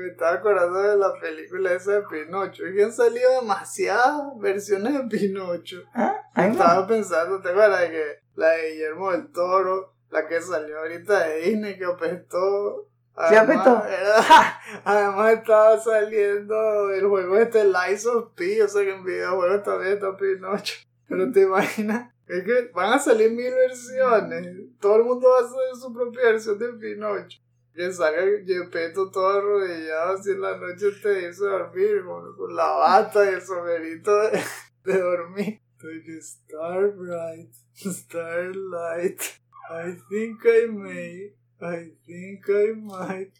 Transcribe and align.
me 0.00 0.08
estaba 0.08 0.32
acordando 0.34 0.78
de 0.82 0.96
la 0.96 1.12
película 1.20 1.72
esa 1.72 1.92
de 1.92 2.02
Pinocho. 2.02 2.66
Y 2.66 2.74
que 2.74 2.84
han 2.84 2.92
salido 2.92 3.40
demasiadas 3.40 4.22
versiones 4.38 4.94
de 4.94 5.04
Pinocho. 5.18 5.82
¿Ah? 5.94 6.16
Estaba 6.36 6.86
pensando, 6.86 7.40
¿te 7.40 7.50
acuerdas 7.50 7.80
de 7.82 7.90
que 7.90 8.04
la 8.34 8.48
de 8.50 8.70
Guillermo 8.72 9.12
del 9.12 9.30
Toro, 9.32 9.94
la 10.10 10.26
que 10.26 10.40
salió 10.40 10.78
ahorita 10.78 11.26
de 11.26 11.36
Disney, 11.40 11.78
que 11.78 11.84
apestó? 11.84 12.88
¿Sí 13.28 13.34
apestó? 13.34 13.82
era- 13.86 14.58
además 14.84 15.32
estaba 15.34 15.78
saliendo 15.78 16.90
el 16.90 17.06
juego 17.06 17.36
este 17.36 17.64
Lies 17.64 18.06
of 18.06 18.32
P, 18.34 18.62
o 18.62 18.68
sea 18.68 18.82
que 18.82 18.92
en 18.94 19.04
videojuegos 19.04 19.62
también 19.62 19.92
está 19.94 20.16
Pinocho. 20.16 20.74
Pero 21.08 21.30
te 21.32 21.42
imaginas, 21.42 22.12
es 22.26 22.44
que 22.44 22.70
van 22.72 22.92
a 22.94 22.98
salir 22.98 23.30
mil 23.32 23.52
versiones. 23.52 24.46
Todo 24.80 24.96
el 24.96 25.04
mundo 25.04 25.28
va 25.28 25.38
a 25.40 25.40
hacer 25.44 25.76
su 25.80 25.92
propia 25.92 26.22
versión 26.22 26.58
de 26.58 26.68
Pinocho. 26.74 27.40
Que 27.80 27.90
salga 27.94 28.20
Gepetto 28.46 29.10
todo 29.10 29.38
arrodillado 29.38 30.12
así 30.12 30.32
en 30.32 30.42
la 30.42 30.54
noche 30.58 30.92
te 31.02 31.28
dice 31.28 31.44
dormir 31.44 32.04
con, 32.04 32.36
con 32.36 32.54
la 32.54 32.72
bata 32.72 33.24
y 33.24 33.28
el 33.28 33.40
sombrerito 33.40 34.20
de, 34.20 34.38
de 34.84 34.98
dormir. 35.00 35.62
Like 35.82 36.20
starbright, 36.20 37.54
starlight. 37.74 39.22
I 39.70 39.96
think 40.10 40.44
I 40.44 40.66
may, 40.66 41.32
I 41.62 41.92
think 42.04 42.44
I 42.50 42.74
might. 42.76 43.32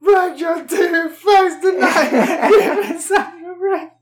But 0.00 0.36
your 0.36 0.66
face 0.66 1.60
tonight. 1.62 2.50
Give 2.50 2.90
me 2.90 2.98
some 2.98 3.54
breath. 3.60 3.92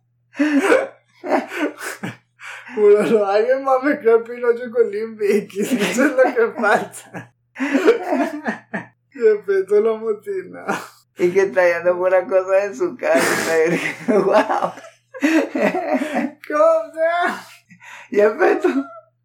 Bueno, 2.74 3.26
alguien 3.26 3.66
va 3.66 3.74
a 3.74 3.82
mezclar 3.82 4.24
Pinocho 4.24 4.70
con 4.72 4.90
Limp 4.90 5.20
Eso 5.20 5.60
es 5.60 5.98
lo 5.98 6.22
que 6.34 6.52
falta. 6.58 7.34
Respeto 9.14 9.80
lo 9.80 9.98
motina. 9.98 10.66
Y 11.16 11.30
que 11.30 11.46
trayendo 11.46 11.96
pura 11.96 12.26
cosa 12.26 12.64
en 12.64 12.74
su 12.74 12.96
casa. 12.96 13.54
wow. 14.08 14.72
Down. 16.92 17.36
Y 18.10 18.20
efecto. 18.20 18.68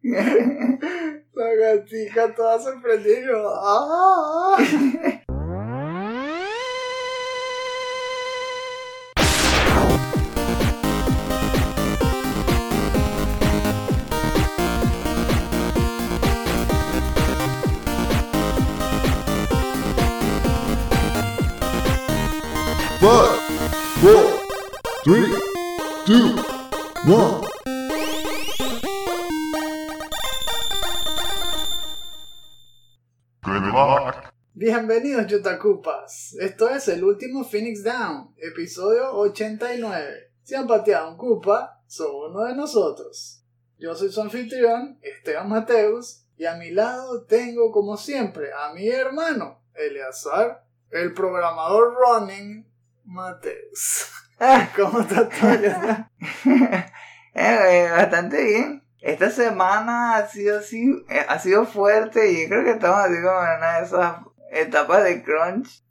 La 1.32 1.54
gatica 1.54 2.34
toda 2.34 2.60
sorprendida. 2.60 3.20
y 3.20 3.26
yo, 3.26 3.52
¡Ah! 3.62 4.56
Bienvenidos, 34.90 35.28
Yotacupas. 35.28 36.34
Esto 36.40 36.68
es 36.68 36.88
el 36.88 37.04
último 37.04 37.44
Phoenix 37.44 37.84
Down, 37.84 38.34
episodio 38.38 39.12
89. 39.12 40.32
Si 40.42 40.56
han 40.56 40.66
pateado 40.66 41.12
un 41.12 41.16
Cupa, 41.16 41.80
son 41.86 42.08
uno 42.30 42.42
de 42.42 42.56
nosotros. 42.56 43.44
Yo 43.78 43.94
soy 43.94 44.10
su 44.10 44.20
anfitrión, 44.20 44.98
Esteban 45.00 45.48
Mateus, 45.48 46.24
y 46.36 46.44
a 46.44 46.56
mi 46.56 46.72
lado 46.72 47.22
tengo, 47.22 47.70
como 47.70 47.96
siempre, 47.96 48.50
a 48.52 48.74
mi 48.74 48.88
hermano, 48.88 49.62
Eleazar, 49.74 50.64
el 50.90 51.14
programador 51.14 51.94
running, 51.94 52.68
Mateus. 53.04 54.08
¿Cómo 54.76 55.02
está 55.02 55.28
todo, 55.28 55.50
Eleazar? 55.52 56.10
Eh, 57.32 57.86
eh, 57.86 57.90
bastante 57.92 58.42
bien. 58.42 58.82
Esta 59.00 59.30
semana 59.30 60.16
ha 60.16 60.26
sido 60.26 60.58
así, 60.58 60.92
eh, 61.08 61.24
ha 61.26 61.38
sido 61.38 61.64
fuerte 61.64 62.32
y 62.32 62.42
yo 62.42 62.48
creo 62.48 62.64
que 62.64 62.70
estamos 62.72 62.98
así 62.98 63.14
como 63.22 63.40
en 63.40 63.56
una 63.56 63.78
de 63.78 63.86
esas 63.86 64.16
etapas 64.50 65.04
de 65.04 65.22
crunch. 65.22 65.82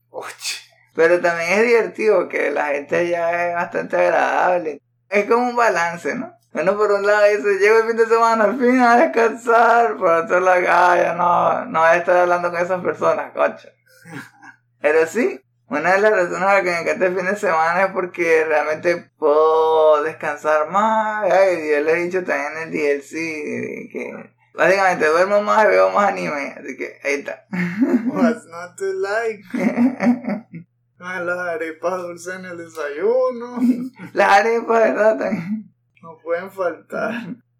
Pero 0.96 1.20
también 1.22 1.52
es 1.52 1.64
divertido 1.66 2.28
que 2.28 2.52
la 2.52 2.68
gente 2.68 3.08
ya 3.08 3.50
es 3.50 3.56
bastante 3.56 3.96
agradable. 3.96 4.81
Es 5.09 5.25
como 5.25 5.50
un 5.50 5.56
balance, 5.56 6.14
¿no? 6.16 6.34
Uno 6.52 6.75
por 6.78 6.92
un 6.92 7.06
lado 7.06 7.25
dice, 7.28 7.59
llego 7.59 7.78
el 7.78 7.88
fin 7.88 7.97
de 7.97 8.08
semana 8.08 8.46
al 8.46 8.58
fin 8.59 8.80
a 8.80 8.97
descansar, 8.97 9.97
por 9.97 10.09
otro 10.12 10.40
lado, 10.40 10.66
"Ay, 10.68 11.02
ya 11.02 11.14
no, 11.14 11.66
no 11.66 11.80
voy 11.80 11.90
a 11.90 11.96
estar 11.97 12.18
hablando 12.18 12.50
con 12.52 12.59
esas 12.59 12.84
personas, 12.84 13.31
coche. 13.34 13.72
Pero 14.81 15.06
sí, 15.06 15.40
una 15.68 15.94
de 15.94 16.02
las 16.02 16.12
razones 16.12 16.40
por 16.40 16.41
las 16.41 16.64
que 16.64 16.72
me 16.72 16.80
encanta 16.80 17.06
el 17.06 17.16
fin 17.16 17.26
de 17.28 17.36
semana 17.36 17.84
es 17.84 17.91
porque 17.91 18.46
realmente 18.46 19.12
puedo 19.20 20.02
descansar 20.02 20.70
más. 20.70 21.31
Ay, 21.31 21.70
yo 21.72 21.81
le 21.81 21.91
he 21.91 22.03
dicho 22.03 22.24
también 22.24 22.53
en 22.58 22.64
el 22.64 22.72
DLC 22.72 23.90
que 23.91 24.34
básicamente 24.53 25.07
duermo 25.07 25.41
más 25.41 25.65
y 25.65 25.67
veo 25.67 25.89
más 25.91 26.09
anime, 26.09 26.55
así 26.57 26.77
que 26.77 26.99
ahí 27.03 27.13
está. 27.15 27.45
what's 28.07 28.45
not 28.45 28.75
to 28.77 28.93
like? 28.93 29.43
Ah, 31.01 31.21
las 31.21 31.39
arepas 31.39 32.01
dulces 32.01 32.35
en 32.35 32.43
el 32.43 32.57
desayuno. 32.57 33.57
Las 34.13 34.31
arepas, 34.41 34.81
¿verdad? 34.81 35.17
También. 35.17 35.73
No 36.01 36.17
pueden 36.21 36.51
faltar. 36.51 37.13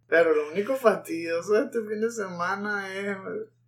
Pero 0.08 0.36
lo 0.36 0.52
único 0.52 0.76
fastidioso 0.76 1.54
de 1.54 1.66
este 1.66 1.80
fin 1.80 2.02
de 2.02 2.12
semana 2.12 2.94
es 2.94 3.18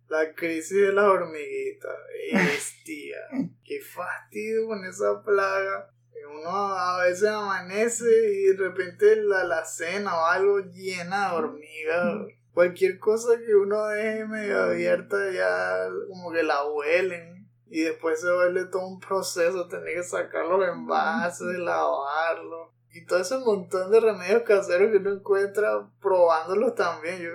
la 0.08 0.34
crisis 0.34 0.76
de 0.76 0.92
las 0.92 1.06
hormiguitas. 1.06 1.96
Bestia. 2.34 3.16
Qué 3.64 3.80
fastidio 3.80 4.66
con 4.66 4.84
esa 4.84 5.22
plaga. 5.22 5.88
Uno 6.30 6.50
a 6.50 7.04
veces 7.04 7.28
amanece 7.28 8.04
y 8.04 8.54
de 8.54 8.56
repente 8.56 9.16
la, 9.16 9.44
la 9.44 9.64
cena 9.64 10.16
o 10.16 10.26
algo 10.26 10.58
llena 10.60 11.30
de 11.30 11.34
hormigas. 11.34 12.26
Cualquier 12.54 12.98
cosa 12.98 13.38
que 13.38 13.54
uno 13.54 13.86
deje 13.86 14.26
medio 14.26 14.62
abierta 14.64 15.16
ya 15.32 15.88
como 16.08 16.32
que 16.32 16.42
la 16.42 16.64
huelen. 16.64 17.48
Y 17.68 17.80
después 17.84 18.20
se 18.20 18.30
vuelve 18.30 18.66
todo 18.66 18.86
un 18.86 19.00
proceso, 19.00 19.66
tener 19.66 19.94
que 19.94 20.02
sacar 20.02 20.44
los 20.44 20.68
envases, 20.68 21.58
lavarlos. 21.58 22.68
Y 22.92 23.06
todo 23.06 23.20
ese 23.20 23.38
montón 23.38 23.90
de 23.90 24.00
remedios 24.00 24.42
caseros 24.42 24.90
que 24.90 24.98
uno 24.98 25.14
encuentra 25.14 25.88
probándolos 26.00 26.74
también. 26.74 27.22
Yo, 27.22 27.30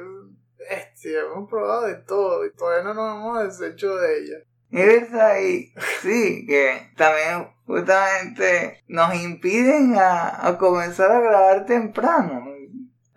bestia, 0.60 1.22
hemos 1.22 1.50
probado 1.50 1.88
de 1.88 1.96
todo 1.96 2.46
y 2.46 2.54
todavía 2.54 2.84
no 2.84 2.94
nos 2.94 3.16
hemos 3.16 3.60
deshecho 3.60 3.96
de 3.96 4.20
ella. 4.20 4.38
Es 4.70 5.10
y 5.42 5.74
sí, 6.02 6.46
que 6.46 6.92
también 6.98 7.48
justamente 7.66 8.84
nos 8.88 9.16
impiden 9.16 9.96
a, 9.96 10.46
a 10.48 10.58
comenzar 10.58 11.10
a 11.12 11.22
grabar 11.22 11.66
temprano. 11.66 12.47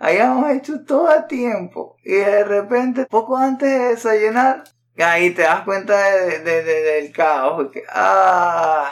Hayamos 0.01 0.51
hecho 0.53 0.85
todo 0.85 1.09
a 1.09 1.27
tiempo 1.29 1.97
y 2.03 2.15
de 2.15 2.45
repente, 2.45 3.07
poco 3.07 3.37
antes 3.37 3.69
de 3.71 3.79
desayunar, 3.91 4.65
ahí 4.99 5.31
te 5.35 5.43
das 5.43 5.63
cuenta 5.63 5.97
de, 6.11 6.41
de- 6.41 6.63
de- 6.65 6.83
del 6.83 7.13
caos. 7.13 7.71
Que, 7.73 7.85
ah, 7.91 8.91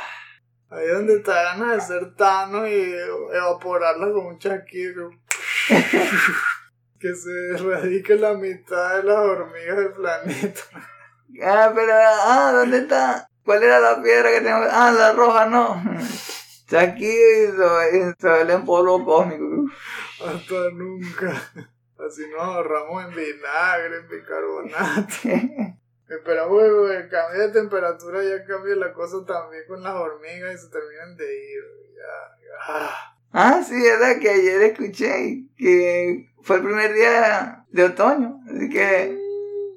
Ahí 0.71 0.85
es 0.87 0.93
donde 0.93 1.21
dan 1.23 1.61
ganas 1.61 1.89
de 1.89 1.95
ser 1.95 2.15
Thanos 2.15 2.69
y 2.69 2.93
evaporarla 3.35 4.13
con 4.13 4.27
un 4.27 4.39
chasquido. 4.39 5.11
que 7.01 7.15
se 7.15 7.51
erradique 7.55 8.15
la 8.17 8.35
mitad 8.35 8.97
de 8.97 9.03
las 9.05 9.17
hormigas 9.19 9.77
del 9.77 9.93
planeta. 9.93 10.61
ah, 11.45 11.73
pero, 11.75 11.93
ah, 11.97 12.53
¿dónde 12.55 12.79
está? 12.79 13.29
¿Cuál 13.45 13.63
era 13.63 13.81
la 13.81 14.03
piedra 14.03 14.31
que 14.31 14.41
tengo? 14.43 14.59
Ah, 14.71 14.91
la 14.93 15.13
roja, 15.13 15.47
no. 15.47 15.83
Aquí 16.79 17.07
y 17.07 17.47
se, 17.47 18.15
se 18.21 18.29
vuelve 18.29 18.53
en 18.53 18.65
polvo 18.67 19.05
cósmico. 19.05 19.65
Hasta 20.25 20.71
nunca. 20.73 21.31
Así 21.99 22.23
nos 22.31 22.41
ahorramos 22.41 23.05
en 23.05 23.11
vinagre, 23.11 23.97
en 23.99 24.09
bicarbonato. 24.09 25.79
Esperamos 26.09 26.63
que 26.63 26.97
el 26.97 27.09
cambio 27.11 27.41
de 27.41 27.53
temperatura 27.53 28.23
ya 28.23 28.45
cambie 28.45 28.77
la 28.77 28.93
cosa 28.93 29.25
también 29.27 29.65
con 29.69 29.83
las 29.83 29.95
hormigas 29.95 30.55
y 30.55 30.59
se 30.59 30.71
terminen 30.71 31.17
de 31.17 31.53
ir. 31.53 31.65
Ya, 31.95 32.47
ya. 32.47 32.91
Ah, 33.33 33.63
sí, 33.63 33.75
verdad 33.83 34.19
que 34.21 34.31
ayer 34.31 34.63
escuché 34.63 35.45
que 35.57 36.31
fue 36.43 36.57
el 36.57 36.63
primer 36.63 36.95
día 36.95 37.67
de 37.71 37.85
otoño, 37.85 38.41
así 38.49 38.71
que 38.71 39.19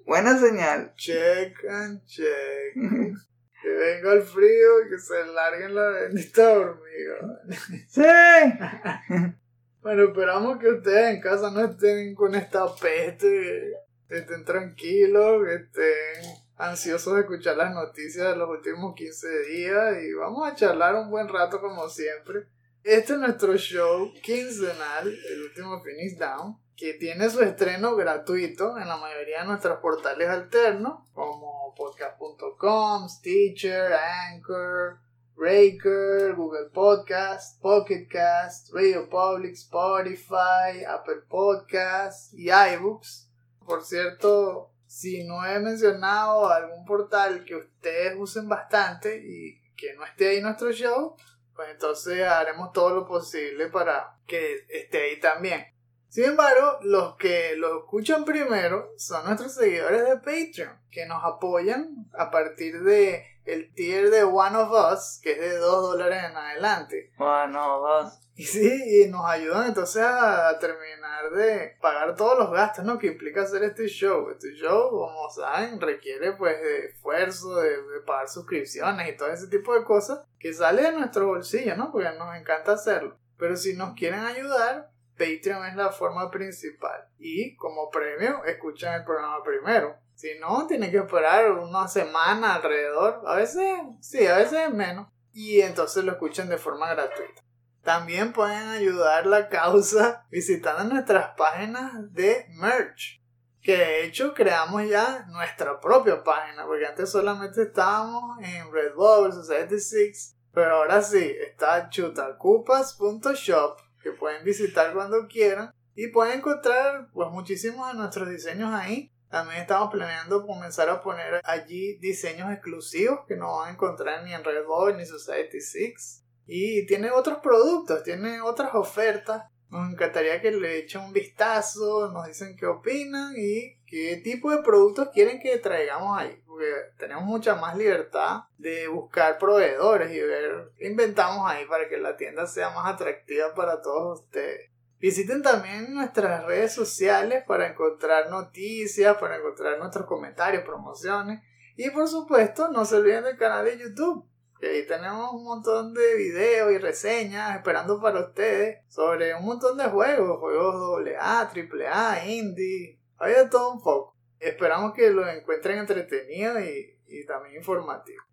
buena 0.05 0.37
señal. 0.37 0.93
Check 0.95 1.65
and 1.69 2.03
check. 2.05 2.75
Que 3.61 3.69
venga 3.69 4.13
el 4.13 4.23
frío 4.23 4.81
y 4.83 4.89
que 4.89 4.97
se 4.97 5.23
larguen 5.23 5.75
la 5.75 5.87
bendita 5.89 6.49
hormiga. 6.49 7.43
Sí. 7.87 8.01
Bueno, 9.81 10.03
esperamos 10.03 10.59
que 10.59 10.69
ustedes 10.69 11.15
en 11.15 11.21
casa 11.21 11.49
no 11.49 11.61
estén 11.61 12.13
con 12.13 12.35
esta 12.35 12.67
peste, 12.75 13.73
estén 14.09 14.45
tranquilos, 14.45 15.47
estén 15.47 16.37
ansiosos 16.55 17.15
de 17.15 17.21
escuchar 17.21 17.57
las 17.57 17.73
noticias 17.73 18.29
de 18.29 18.35
los 18.35 18.47
últimos 18.47 18.93
15 18.93 19.39
días 19.47 20.03
y 20.03 20.13
vamos 20.13 20.47
a 20.47 20.53
charlar 20.53 20.93
un 20.93 21.09
buen 21.09 21.27
rato 21.27 21.59
como 21.59 21.89
siempre. 21.89 22.45
Este 22.83 23.13
es 23.13 23.19
nuestro 23.19 23.57
show 23.57 24.13
quincenal, 24.21 25.07
el 25.07 25.41
último 25.41 25.81
Finish 25.81 26.15
Down, 26.15 26.59
que 26.77 26.93
tiene 26.93 27.27
su 27.31 27.41
estreno 27.41 27.95
gratuito 27.95 28.77
en 28.77 28.87
la 28.87 28.97
mayoría 28.97 29.41
de 29.41 29.47
nuestros 29.47 29.79
portales 29.79 30.29
alternos, 30.29 31.09
como 31.11 31.73
podcast.com, 31.75 33.09
Stitcher, 33.09 33.93
Anchor, 33.93 34.99
Breaker, 35.41 36.35
Google 36.35 36.69
Podcast, 36.71 37.59
Pocket 37.63 38.07
Cast, 38.07 38.71
Radio 38.75 39.09
Public, 39.09 39.53
Spotify, 39.53 40.85
Apple 40.87 41.23
Podcast 41.27 42.31
y 42.35 42.51
iBooks. 42.51 43.27
Por 43.65 43.83
cierto, 43.83 44.71
si 44.85 45.23
no 45.23 45.43
he 45.43 45.57
mencionado 45.59 46.47
algún 46.47 46.85
portal 46.85 47.43
que 47.43 47.55
ustedes 47.55 48.13
usen 48.19 48.47
bastante 48.47 49.17
y 49.17 49.59
que 49.75 49.95
no 49.95 50.05
esté 50.05 50.27
ahí 50.29 50.41
nuestro 50.41 50.71
show, 50.71 51.15
pues 51.55 51.69
entonces 51.71 52.21
haremos 52.21 52.71
todo 52.71 52.93
lo 52.93 53.07
posible 53.07 53.65
para 53.69 54.19
que 54.27 54.67
esté 54.69 55.01
ahí 55.01 55.19
también. 55.19 55.65
Sin 56.11 56.25
embargo, 56.25 56.79
los 56.81 57.15
que 57.15 57.55
lo 57.55 57.79
escuchan 57.79 58.25
primero 58.25 58.91
son 58.97 59.23
nuestros 59.23 59.53
seguidores 59.53 60.03
de 60.03 60.17
Patreon, 60.17 60.77
que 60.91 61.05
nos 61.05 61.23
apoyan 61.23 62.05
a 62.13 62.29
partir 62.29 62.83
de 62.83 63.25
el 63.45 63.73
tier 63.73 64.09
de 64.09 64.25
One 64.25 64.57
of 64.57 64.71
Us, 64.93 65.21
que 65.23 65.31
es 65.31 65.39
de 65.39 65.55
2 65.55 65.81
dólares 65.93 66.21
en 66.29 66.35
adelante. 66.35 67.13
Bueno, 67.17 67.79
dos. 67.79 68.19
Y 68.35 68.43
sí, 68.43 69.03
y 69.05 69.09
nos 69.09 69.25
ayudan 69.25 69.69
entonces 69.69 70.03
a 70.03 70.59
terminar 70.59 71.31
de 71.31 71.77
pagar 71.81 72.13
todos 72.17 72.37
los 72.37 72.51
gastos, 72.51 72.83
¿no? 72.83 72.99
Que 72.99 73.07
implica 73.07 73.43
hacer 73.43 73.63
este 73.63 73.87
show. 73.87 74.29
Este 74.31 74.51
show, 74.55 74.89
como 74.89 75.29
saben, 75.29 75.79
requiere 75.79 76.33
pues 76.33 76.61
de 76.61 76.87
esfuerzo, 76.87 77.55
de, 77.55 77.69
de 77.69 77.99
pagar 78.05 78.27
suscripciones 78.27 79.07
y 79.07 79.15
todo 79.15 79.29
ese 79.29 79.47
tipo 79.47 79.73
de 79.73 79.85
cosas 79.85 80.25
que 80.37 80.53
sale 80.53 80.81
de 80.81 80.91
nuestro 80.91 81.27
bolsillo, 81.27 81.77
¿no? 81.77 81.89
Porque 81.89 82.09
nos 82.19 82.35
encanta 82.35 82.73
hacerlo. 82.73 83.17
Pero 83.37 83.55
si 83.55 83.77
nos 83.77 83.95
quieren 83.95 84.19
ayudar, 84.19 84.90
Patreon 85.17 85.65
es 85.65 85.75
la 85.75 85.91
forma 85.91 86.29
principal. 86.31 87.07
Y 87.17 87.55
como 87.55 87.89
premio, 87.89 88.43
escuchan 88.45 88.95
el 88.95 89.05
programa 89.05 89.43
primero. 89.43 89.95
Si 90.15 90.37
no, 90.39 90.67
tienen 90.67 90.91
que 90.91 90.97
esperar 90.97 91.51
una 91.51 91.87
semana 91.87 92.55
alrededor. 92.55 93.21
A 93.25 93.35
veces, 93.35 93.79
sí, 94.01 94.25
a 94.27 94.37
veces 94.37 94.71
menos. 94.73 95.07
Y 95.33 95.61
entonces 95.61 96.03
lo 96.03 96.11
escuchan 96.11 96.49
de 96.49 96.57
forma 96.57 96.93
gratuita. 96.93 97.41
También 97.83 98.31
pueden 98.31 98.69
ayudar 98.69 99.25
la 99.25 99.49
causa 99.49 100.25
visitando 100.29 100.93
nuestras 100.93 101.35
páginas 101.35 102.13
de 102.13 102.45
merch. 102.55 103.19
Que 103.61 103.77
de 103.77 104.05
hecho 104.05 104.33
creamos 104.33 104.87
ya 104.87 105.25
nuestra 105.29 105.79
propia 105.79 106.23
página. 106.23 106.65
Porque 106.65 106.85
antes 106.85 107.09
solamente 107.09 107.63
estábamos 107.63 108.39
en 108.43 108.71
Redbubble, 108.71 109.31
Society 109.31 109.79
6. 109.79 110.37
Pero 110.53 110.75
ahora 110.75 111.01
sí, 111.01 111.35
está 111.39 111.89
chutacupas.shop 111.89 113.79
que 114.01 114.11
pueden 114.11 114.43
visitar 114.43 114.93
cuando 114.93 115.27
quieran 115.27 115.73
y 115.95 116.07
pueden 116.07 116.39
encontrar 116.39 117.09
pues 117.13 117.29
muchísimos 117.29 117.91
de 117.91 117.97
nuestros 117.97 118.29
diseños 118.29 118.73
ahí. 118.73 119.11
También 119.29 119.61
estamos 119.61 119.91
planeando 119.91 120.45
comenzar 120.45 120.89
a 120.89 121.01
poner 121.01 121.39
allí 121.45 121.97
diseños 121.99 122.51
exclusivos 122.51 123.21
que 123.27 123.37
no 123.37 123.57
van 123.57 123.69
a 123.69 123.71
encontrar 123.71 124.23
ni 124.23 124.33
en 124.33 124.43
Redbubble 124.43 124.97
ni 124.97 125.05
Society 125.05 125.61
6. 125.61 126.25
Y 126.47 126.85
tiene 126.85 127.11
otros 127.11 127.39
productos, 127.39 128.03
tiene 128.03 128.41
otras 128.41 128.73
ofertas. 128.73 129.43
Nos 129.69 129.89
encantaría 129.89 130.41
que 130.41 130.51
le 130.51 130.79
echen 130.79 131.01
un 131.01 131.13
vistazo, 131.13 132.11
nos 132.11 132.27
dicen 132.27 132.57
qué 132.57 132.65
opinan 132.65 133.33
y 133.37 133.77
qué 133.85 134.17
tipo 134.21 134.51
de 134.51 134.61
productos 134.63 135.09
quieren 135.13 135.39
que 135.39 135.57
traigamos 135.59 136.17
ahí. 136.19 136.40
Porque 136.51 136.73
tenemos 136.97 137.23
mucha 137.23 137.55
más 137.55 137.77
libertad 137.77 138.41
de 138.57 138.89
buscar 138.89 139.37
proveedores 139.37 140.11
y 140.11 140.19
ver 140.19 140.71
qué 140.77 140.87
inventamos 140.87 141.49
ahí 141.49 141.65
para 141.65 141.87
que 141.87 141.97
la 141.97 142.17
tienda 142.17 142.45
sea 142.45 142.71
más 142.71 142.93
atractiva 142.93 143.53
para 143.55 143.81
todos 143.81 144.19
ustedes. 144.19 144.69
Visiten 144.99 145.41
también 145.41 145.93
nuestras 145.93 146.45
redes 146.45 146.73
sociales 146.73 147.45
para 147.47 147.69
encontrar 147.69 148.29
noticias, 148.29 149.15
para 149.17 149.37
encontrar 149.37 149.79
nuestros 149.79 150.05
comentarios, 150.05 150.63
promociones. 150.63 151.41
Y 151.77 151.89
por 151.89 152.09
supuesto, 152.09 152.67
no 152.67 152.83
se 152.83 152.97
olviden 152.97 153.23
del 153.23 153.37
canal 153.37 153.63
de 153.63 153.77
YouTube. 153.77 154.27
Que 154.59 154.67
ahí 154.67 154.85
tenemos 154.85 155.31
un 155.33 155.45
montón 155.45 155.93
de 155.93 156.15
videos 156.15 156.71
y 156.73 156.77
reseñas 156.79 157.55
esperando 157.55 158.01
para 158.01 158.19
ustedes 158.19 158.85
sobre 158.89 159.33
un 159.33 159.45
montón 159.45 159.77
de 159.77 159.85
juegos, 159.85 160.37
juegos 160.37 161.01
AA, 161.17 161.49
AAA, 161.49 162.25
indie, 162.27 162.99
hay 163.17 163.33
todo 163.49 163.71
un 163.71 163.81
poco. 163.81 164.17
Esperamos 164.41 164.93
que 164.93 165.09
lo 165.11 165.27
encuentren 165.27 165.77
entretenido 165.77 166.59
y, 166.59 166.99
y 167.07 167.25
también 167.25 167.55
informativo. 167.55 168.23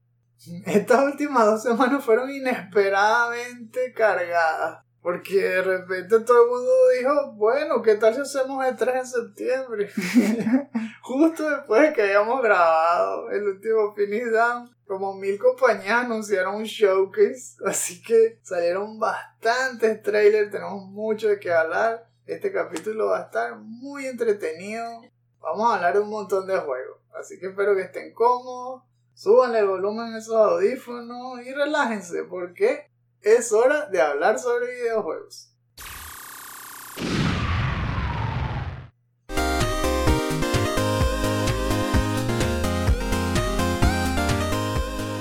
Estas 0.67 1.05
últimas 1.05 1.47
dos 1.47 1.63
semanas 1.63 2.05
fueron 2.05 2.31
inesperadamente 2.31 3.93
cargadas. 3.93 4.85
Porque 5.01 5.37
de 5.37 5.63
repente 5.63 6.21
todo 6.21 6.43
el 6.43 6.51
mundo 6.51 6.71
dijo, 6.99 7.33
bueno, 7.35 7.83
¿qué 7.83 7.95
tal 7.95 8.15
si 8.15 8.21
hacemos 8.21 8.67
el 8.67 8.77
3 8.77 8.97
en 8.97 9.07
septiembre? 9.07 9.91
Justo 11.03 11.49
después 11.49 11.83
de 11.83 11.93
que 11.93 12.03
habíamos 12.03 12.43
grabado 12.43 13.31
el 13.31 13.47
último 13.47 13.95
Finish 13.95 14.31
Down, 14.31 14.69
como 14.87 15.15
mil 15.15 15.39
compañías 15.39 16.05
anunciaron 16.05 16.57
un 16.57 16.65
showcase, 16.65 17.57
así 17.65 18.03
que 18.03 18.41
salieron 18.43 18.99
bastantes 18.99 20.03
trailers, 20.03 20.51
tenemos 20.51 20.85
mucho 20.87 21.29
de 21.29 21.39
qué 21.39 21.53
hablar. 21.53 22.09
Este 22.27 22.53
capítulo 22.53 23.07
va 23.07 23.21
a 23.21 23.25
estar 23.25 23.57
muy 23.57 24.07
entretenido. 24.07 25.03
Vamos 25.50 25.71
a 25.71 25.77
hablar 25.77 25.99
un 25.99 26.11
montón 26.11 26.47
de 26.47 26.59
juegos, 26.59 26.99
así 27.19 27.39
que 27.41 27.47
espero 27.47 27.75
que 27.75 27.81
estén 27.81 28.12
cómodos. 28.12 28.83
Súbanle 29.15 29.61
el 29.61 29.67
volumen 29.67 30.12
a 30.12 30.19
esos 30.19 30.37
audífonos 30.37 31.41
y 31.41 31.55
relájense 31.55 32.25
porque 32.25 32.91
es 33.23 33.50
hora 33.50 33.87
de 33.87 33.99
hablar 33.99 34.39
sobre 34.39 34.67
videojuegos. 34.75 35.55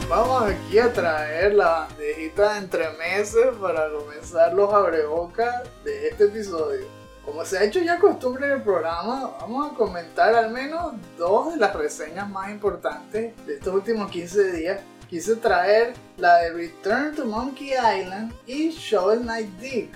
Vamos 0.09 0.43
aquí 0.43 0.77
a 0.77 0.91
traer 0.91 1.53
la 1.53 1.87
bandejita 1.87 2.51
de 2.51 2.59
entremeses 2.59 3.55
para 3.61 3.89
comenzar 3.93 4.53
los 4.53 4.73
abrebocas 4.73 5.63
de 5.85 6.09
este 6.09 6.25
episodio. 6.25 6.96
Como 7.27 7.43
se 7.43 7.57
ha 7.57 7.63
hecho 7.65 7.81
ya 7.81 7.99
costumbre 7.99 8.47
en 8.47 8.53
el 8.53 8.61
programa, 8.61 9.35
vamos 9.41 9.69
a 9.69 9.75
comentar 9.75 10.33
al 10.33 10.49
menos 10.49 10.93
dos 11.17 11.51
de 11.53 11.57
las 11.57 11.75
reseñas 11.75 12.29
más 12.29 12.49
importantes 12.49 13.35
de 13.45 13.55
estos 13.55 13.75
últimos 13.75 14.09
15 14.09 14.53
días 14.53 14.79
quise 15.09 15.35
traer 15.35 15.93
la 16.15 16.37
de 16.37 16.53
Return 16.53 17.13
to 17.15 17.25
Monkey 17.25 17.71
Island 17.71 18.33
y 18.45 18.69
Shovel 18.69 19.23
Knight 19.23 19.49
Dig, 19.59 19.91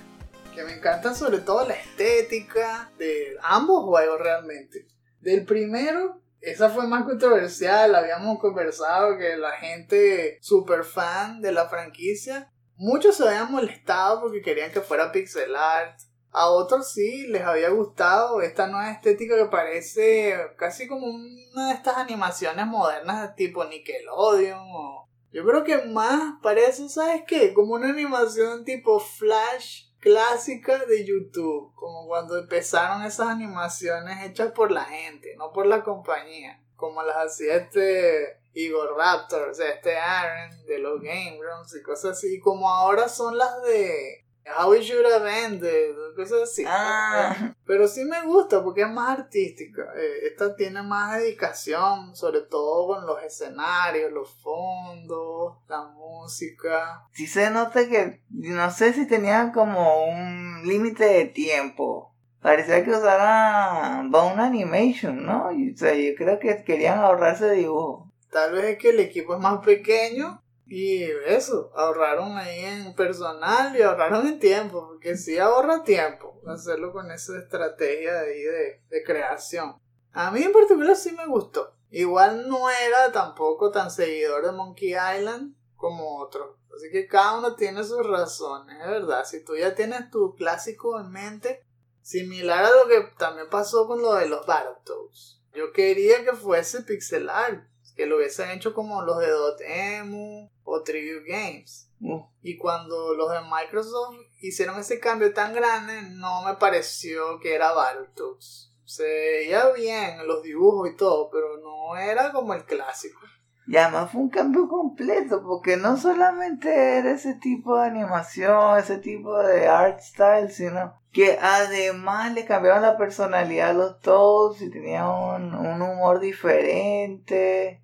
que 0.53 0.63
me 0.65 0.73
encantan 0.73 1.15
sobre 1.15 1.37
todo 1.37 1.65
la 1.65 1.75
estética 1.75 2.91
de 2.97 3.37
ambos 3.43 3.85
juegos 3.85 4.19
realmente. 4.19 4.85
Del 5.21 5.45
primero, 5.45 6.21
esa 6.41 6.69
fue 6.69 6.85
más 6.85 7.05
controversial, 7.05 7.95
habíamos 7.95 8.39
conversado 8.39 9.17
que 9.17 9.37
la 9.37 9.51
gente 9.51 10.37
super 10.41 10.83
fan 10.83 11.39
de 11.39 11.53
la 11.53 11.69
franquicia, 11.69 12.51
muchos 12.75 13.15
se 13.15 13.25
habían 13.25 13.53
molestado 13.53 14.19
porque 14.19 14.41
querían 14.41 14.73
que 14.73 14.81
fuera 14.81 15.13
pixel 15.13 15.55
art. 15.55 15.97
A 16.31 16.49
otros 16.49 16.91
sí 16.91 17.27
les 17.27 17.43
había 17.43 17.69
gustado 17.69 18.41
esta 18.41 18.67
nueva 18.67 18.91
estética 18.91 19.35
que 19.35 19.45
parece 19.45 20.35
casi 20.57 20.87
como 20.87 21.07
una 21.07 21.67
de 21.67 21.73
estas 21.73 21.97
animaciones 21.97 22.65
modernas 22.67 23.35
tipo 23.35 23.65
Nickelodeon 23.65 24.59
o 24.61 25.09
yo 25.31 25.45
creo 25.45 25.63
que 25.63 25.77
más 25.83 26.35
parece, 26.41 26.89
¿sabes 26.89 27.23
qué? 27.25 27.53
Como 27.53 27.73
una 27.73 27.89
animación 27.89 28.65
tipo 28.65 28.99
flash 28.99 29.85
clásica 29.99 30.85
de 30.85 31.05
YouTube, 31.05 31.73
como 31.75 32.07
cuando 32.07 32.37
empezaron 32.37 33.03
esas 33.03 33.27
animaciones 33.27 34.25
hechas 34.25 34.51
por 34.51 34.71
la 34.71 34.83
gente, 34.83 35.35
no 35.37 35.53
por 35.53 35.67
la 35.67 35.83
compañía, 35.83 36.61
como 36.75 37.01
las 37.03 37.15
hacía 37.15 37.55
este 37.55 38.41
Igor 38.53 38.97
Raptor, 38.97 39.49
o 39.49 39.53
sea, 39.53 39.69
este 39.69 39.97
Aaron 39.97 40.65
de 40.65 40.79
los 40.79 40.99
Game 41.01 41.39
Rooms 41.41 41.75
y 41.75 41.83
cosas 41.83 42.17
así, 42.17 42.39
como 42.39 42.69
ahora 42.69 43.07
son 43.07 43.37
las 43.37 43.61
de 43.63 44.25
How 44.45 44.71
We 44.71 44.81
Should 44.81 45.05
Have 45.05 45.45
Ended, 45.45 45.95
cosas 46.15 46.43
así. 46.43 46.63
Ah. 46.67 47.53
Pero 47.65 47.87
sí 47.87 48.03
me 48.05 48.21
gusta 48.23 48.63
porque 48.63 48.81
es 48.81 48.89
más 48.89 49.19
artística. 49.19 49.83
Eh, 49.95 50.27
esta 50.27 50.55
tiene 50.55 50.81
más 50.81 51.19
dedicación, 51.19 52.15
sobre 52.15 52.41
todo 52.41 52.87
con 52.87 53.05
los 53.05 53.21
escenarios, 53.23 54.11
los 54.11 54.29
fondos, 54.41 55.57
la 55.67 55.83
música. 55.83 57.05
Sí 57.13 57.27
se 57.27 57.49
nota 57.51 57.87
que, 57.87 58.21
no 58.29 58.71
sé 58.71 58.93
si 58.93 59.07
tenían 59.07 59.51
como 59.51 60.05
un 60.05 60.67
límite 60.67 61.05
de 61.05 61.25
tiempo. 61.25 62.13
Parecía 62.41 62.83
que 62.83 62.91
usaran 62.91 64.09
Bone 64.09 64.41
Animation, 64.41 65.23
¿no? 65.23 65.49
O 65.49 65.77
sea, 65.77 65.93
yo 65.93 66.15
creo 66.17 66.39
que 66.39 66.63
querían 66.63 66.97
ahorrarse 66.97 67.51
dibujo. 67.51 68.11
Tal 68.31 68.53
vez 68.53 68.65
es 68.65 68.77
que 68.79 68.89
el 68.89 68.99
equipo 68.99 69.35
es 69.35 69.41
más 69.41 69.63
pequeño 69.63 70.41
y 70.73 71.03
eso, 71.25 71.69
ahorraron 71.75 72.37
ahí 72.37 72.63
en 72.63 72.95
personal 72.95 73.75
y 73.75 73.81
ahorraron 73.81 74.25
en 74.25 74.39
tiempo, 74.39 74.87
porque 74.87 75.17
sí 75.17 75.37
ahorra 75.37 75.83
tiempo 75.83 76.39
hacerlo 76.47 76.93
con 76.93 77.11
esa 77.11 77.37
estrategia 77.37 78.21
ahí 78.21 78.41
de, 78.41 78.81
de 78.89 79.03
creación. 79.03 79.75
A 80.13 80.31
mí 80.31 80.41
en 80.41 80.53
particular 80.53 80.95
sí 80.95 81.11
me 81.11 81.27
gustó. 81.27 81.75
Igual 81.89 82.47
no 82.47 82.69
era 82.69 83.11
tampoco 83.11 83.69
tan 83.69 83.91
seguidor 83.91 84.45
de 84.45 84.53
Monkey 84.53 84.91
Island 84.91 85.57
como 85.75 86.19
otros. 86.19 86.55
Así 86.73 86.89
que 86.89 87.05
cada 87.05 87.39
uno 87.39 87.55
tiene 87.55 87.83
sus 87.83 88.07
razones, 88.07 88.77
es 88.79 88.87
verdad. 88.87 89.25
Si 89.25 89.43
tú 89.43 89.57
ya 89.57 89.75
tienes 89.75 90.09
tu 90.09 90.35
clásico 90.35 91.01
en 91.01 91.11
mente, 91.11 91.65
similar 92.01 92.63
a 92.63 92.71
lo 92.71 92.87
que 92.87 93.11
también 93.17 93.49
pasó 93.49 93.87
con 93.87 94.01
lo 94.01 94.13
de 94.13 94.29
los 94.29 94.45
Battletoads. 94.45 95.41
Yo 95.53 95.73
quería 95.73 96.23
que 96.23 96.31
fuese 96.31 96.83
pixel 96.83 97.29
art. 97.29 97.67
Que 97.95 98.05
lo 98.05 98.17
hubiesen 98.17 98.49
hecho 98.51 98.73
como 98.73 99.01
los 99.01 99.19
de 99.19 99.29
Dotemu 99.29 100.49
o 100.63 100.81
Tribute 100.83 101.25
Games. 101.27 101.89
Uh, 101.99 102.23
Y 102.41 102.57
cuando 102.57 103.13
los 103.13 103.31
de 103.31 103.41
Microsoft 103.41 104.15
hicieron 104.39 104.79
ese 104.79 104.99
cambio 104.99 105.33
tan 105.33 105.53
grande, 105.53 106.01
no 106.13 106.43
me 106.43 106.55
pareció 106.55 107.39
que 107.39 107.53
era 107.53 107.73
Battletoads. 107.73 108.73
Se 108.85 109.03
veía 109.03 109.69
bien 109.71 110.27
los 110.27 110.41
dibujos 110.43 110.89
y 110.89 110.95
todo, 110.95 111.29
pero 111.29 111.57
no 111.57 111.95
era 111.95 112.31
como 112.31 112.53
el 112.53 112.65
clásico. 112.65 113.19
Y 113.67 113.77
además 113.77 114.11
fue 114.11 114.21
un 114.21 114.29
cambio 114.29 114.67
completo, 114.67 115.43
porque 115.43 115.77
no 115.77 115.95
solamente 115.95 116.97
era 116.97 117.11
ese 117.11 117.35
tipo 117.35 117.77
de 117.77 117.85
animación, 117.87 118.77
ese 118.77 118.97
tipo 118.97 119.37
de 119.37 119.67
art 119.67 120.01
style, 120.01 120.49
sino 120.49 121.00
que 121.11 121.37
además 121.41 122.33
le 122.33 122.45
cambiaban 122.45 122.81
la 122.81 122.97
personalidad 122.97 123.71
a 123.71 123.73
los 123.73 123.99
Toads 123.99 124.61
y 124.61 124.71
tenían 124.71 125.07
un, 125.07 125.53
un 125.55 125.81
humor 125.81 126.19
diferente. 126.19 127.81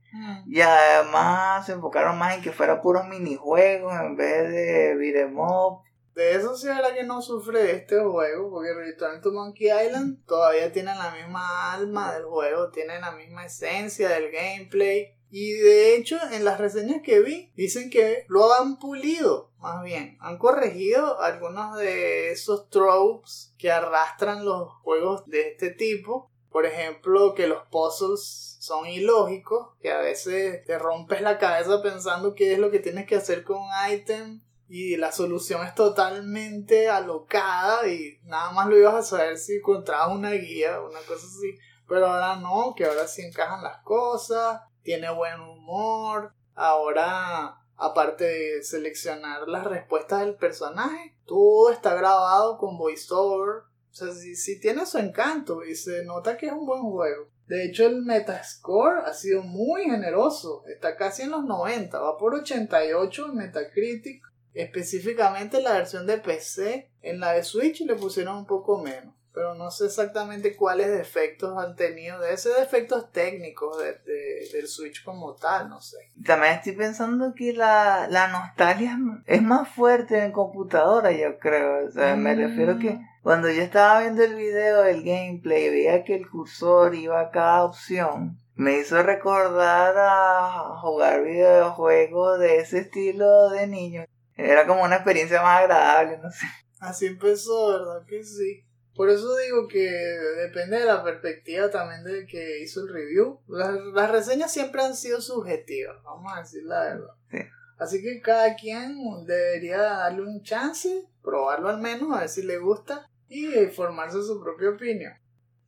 Y 0.47 0.61
además 0.61 1.65
se 1.65 1.73
enfocaron 1.73 2.17
más 2.17 2.35
en 2.35 2.41
que 2.41 2.51
fuera 2.51 2.81
puros 2.81 3.07
minijuegos 3.07 3.93
en 3.99 4.15
vez 4.15 4.49
de 4.49 4.95
beat'em 4.95 5.37
up. 5.37 5.83
De 6.15 6.33
eso 6.33 6.57
sí 6.57 6.67
era 6.67 6.95
que 6.95 7.03
no 7.03 7.21
sufre 7.21 7.71
este 7.71 7.99
juego, 7.99 8.49
porque 8.49 8.73
Return 8.73 9.21
to 9.21 9.31
Monkey 9.31 9.67
Island 9.67 10.25
todavía 10.25 10.71
tiene 10.71 10.95
la 10.95 11.11
misma 11.11 11.73
alma 11.73 12.13
del 12.13 12.23
juego, 12.23 12.71
tiene 12.71 12.99
la 12.99 13.11
misma 13.11 13.45
esencia 13.45 14.09
del 14.09 14.31
gameplay. 14.31 15.15
Y 15.29 15.53
de 15.53 15.95
hecho, 15.95 16.17
en 16.31 16.45
las 16.45 16.59
reseñas 16.59 17.01
que 17.03 17.19
vi, 17.19 17.51
dicen 17.55 17.89
que 17.89 18.25
lo 18.27 18.53
han 18.53 18.77
pulido, 18.79 19.51
más 19.59 19.83
bien. 19.83 20.17
Han 20.21 20.37
corregido 20.37 21.19
algunos 21.19 21.77
de 21.77 22.31
esos 22.31 22.69
tropes 22.69 23.53
que 23.57 23.71
arrastran 23.71 24.45
los 24.45 24.69
juegos 24.83 25.25
de 25.27 25.49
este 25.49 25.71
tipo. 25.71 26.31
Por 26.49 26.65
ejemplo, 26.65 27.33
que 27.35 27.47
los 27.47 27.63
puzzles 27.67 28.57
son 28.59 28.87
ilógicos, 28.87 29.75
que 29.81 29.91
a 29.91 29.99
veces 29.99 30.63
te 30.65 30.79
rompes 30.79 31.21
la 31.21 31.37
cabeza 31.37 31.81
pensando 31.81 32.33
qué 32.33 32.53
es 32.53 32.59
lo 32.59 32.71
que 32.71 32.79
tienes 32.79 33.05
que 33.05 33.15
hacer 33.15 33.43
con 33.43 33.57
un 33.57 33.91
ítem 33.91 34.41
y 34.69 34.97
la 34.97 35.11
solución 35.11 35.65
es 35.65 35.73
totalmente 35.75 36.89
alocada 36.89 37.87
y 37.87 38.19
nada 38.23 38.51
más 38.51 38.67
lo 38.67 38.77
ibas 38.77 38.95
a 38.95 39.03
saber 39.03 39.37
si 39.37 39.57
encontrabas 39.57 40.15
una 40.15 40.31
guía, 40.31 40.81
una 40.81 40.99
cosa 40.99 41.25
así. 41.25 41.57
Pero 41.87 42.07
ahora 42.07 42.35
no, 42.35 42.73
que 42.75 42.85
ahora 42.85 43.07
sí 43.07 43.21
encajan 43.21 43.63
las 43.63 43.81
cosas, 43.83 44.61
tiene 44.87 45.11
buen 45.11 45.41
humor. 45.41 46.31
Ahora, 46.55 47.57
aparte 47.75 48.23
de 48.23 48.63
seleccionar 48.63 49.45
las 49.49 49.65
respuestas 49.65 50.21
del 50.21 50.35
personaje, 50.35 51.17
todo 51.25 51.71
está 51.71 51.93
grabado 51.93 52.57
con 52.57 52.77
voiceover. 52.77 53.63
O 53.91 53.93
sea, 53.93 54.13
sí, 54.13 54.61
tiene 54.61 54.85
su 54.85 54.97
encanto 54.97 55.65
y 55.65 55.75
se 55.75 56.05
nota 56.05 56.37
que 56.37 56.45
es 56.45 56.53
un 56.53 56.65
buen 56.65 56.83
juego. 56.83 57.27
De 57.47 57.65
hecho, 57.65 57.85
el 57.85 58.01
Metascore 58.01 59.01
ha 59.05 59.13
sido 59.13 59.43
muy 59.43 59.83
generoso. 59.83 60.63
Está 60.67 60.95
casi 60.95 61.23
en 61.23 61.31
los 61.31 61.43
90, 61.43 61.99
va 61.99 62.17
por 62.17 62.35
88 62.35 63.25
en 63.25 63.35
Metacritic. 63.35 64.23
Específicamente 64.53 65.61
la 65.61 65.73
versión 65.73 66.07
de 66.07 66.19
PC. 66.19 66.93
En 67.01 67.19
la 67.19 67.33
de 67.33 67.43
Switch 67.43 67.81
le 67.81 67.95
pusieron 67.95 68.37
un 68.37 68.45
poco 68.45 68.81
menos. 68.81 69.13
Pero 69.37 69.53
no 69.53 69.69
sé 69.69 69.85
exactamente 69.85 70.55
cuáles 70.55 70.87
defectos 70.87 71.55
han 71.63 71.75
tenido. 71.75 72.19
Debe 72.19 72.35
ser 72.37 72.53
defectos 72.59 73.11
técnicos 73.11 73.77
de, 73.77 73.93
de- 73.93 74.49
del 74.51 74.67
Switch 74.67 75.03
como 75.03 75.35
tal, 75.35 75.69
no 75.69 75.79
sé. 75.79 75.97
También 76.25 76.53
estoy 76.53 76.71
pensando 76.71 77.35
que 77.35 77.53
la, 77.53 78.07
la 78.09 78.29
nostalgia 78.29 78.97
es 79.27 79.43
más 79.43 79.69
fuerte 79.69 80.23
en 80.23 80.31
computadora, 80.31 81.11
yo 81.11 81.37
creo. 81.37 81.87
O 81.87 81.91
sea, 81.91 82.15
me 82.15 82.35
Mm. 82.35 82.39
refiero 82.39 82.79
que 82.79 82.99
cuando 83.21 83.47
yo 83.51 83.61
estaba 83.61 83.99
viendo 83.99 84.23
el 84.23 84.33
video 84.33 84.81
del 84.81 85.03
gameplay 85.03 85.69
veía 85.69 86.03
que 86.03 86.15
el 86.15 86.27
cursor 86.27 86.95
iba 86.95 87.19
a 87.21 87.29
cada 87.29 87.63
opción, 87.63 88.39
me 88.55 88.79
hizo 88.79 89.03
recordar 89.03 89.93
a 89.99 90.79
jugar 90.81 91.21
videojuegos 91.23 92.39
de 92.39 92.57
ese 92.57 92.79
estilo 92.79 93.49
de 93.51 93.67
niño. 93.67 94.05
Era 94.35 94.65
como 94.65 94.81
una 94.83 94.95
experiencia 94.95 95.43
más 95.43 95.61
agradable, 95.61 96.17
no 96.23 96.31
sé. 96.31 96.47
Así 96.79 97.05
empezó, 97.05 97.69
¿verdad? 97.73 98.05
Que 98.07 98.23
sí. 98.23 98.63
Por 98.97 99.11
eso 99.11 99.37
digo 99.37 99.67
que 99.67 99.89
depende 99.89 100.79
de 100.79 100.85
la 100.85 101.03
perspectiva 101.03 101.69
también 101.69 102.03
del 102.03 102.25
que 102.25 102.61
hizo 102.61 102.81
el 102.81 102.91
review. 102.91 103.39
Las, 103.47 103.75
las 103.93 104.11
reseñas 104.11 104.51
siempre 104.51 104.81
han 104.81 104.95
sido 104.95 105.21
subjetivas, 105.21 106.03
vamos 106.03 106.33
a 106.35 106.39
decir 106.41 106.63
la 106.63 106.79
verdad. 106.83 107.13
Sí. 107.31 107.37
Así 107.77 108.01
que 108.01 108.19
cada 108.21 108.55
quien 108.55 108.97
debería 109.25 109.77
darle 109.77 110.23
un 110.23 110.41
chance, 110.41 111.05
probarlo 111.23 111.69
al 111.69 111.79
menos, 111.79 112.11
a 112.15 112.21
ver 112.21 112.29
si 112.29 112.41
le 112.41 112.57
gusta 112.57 113.07
y 113.29 113.67
formarse 113.67 114.23
su 114.23 114.41
propia 114.41 114.71
opinión. 114.71 115.13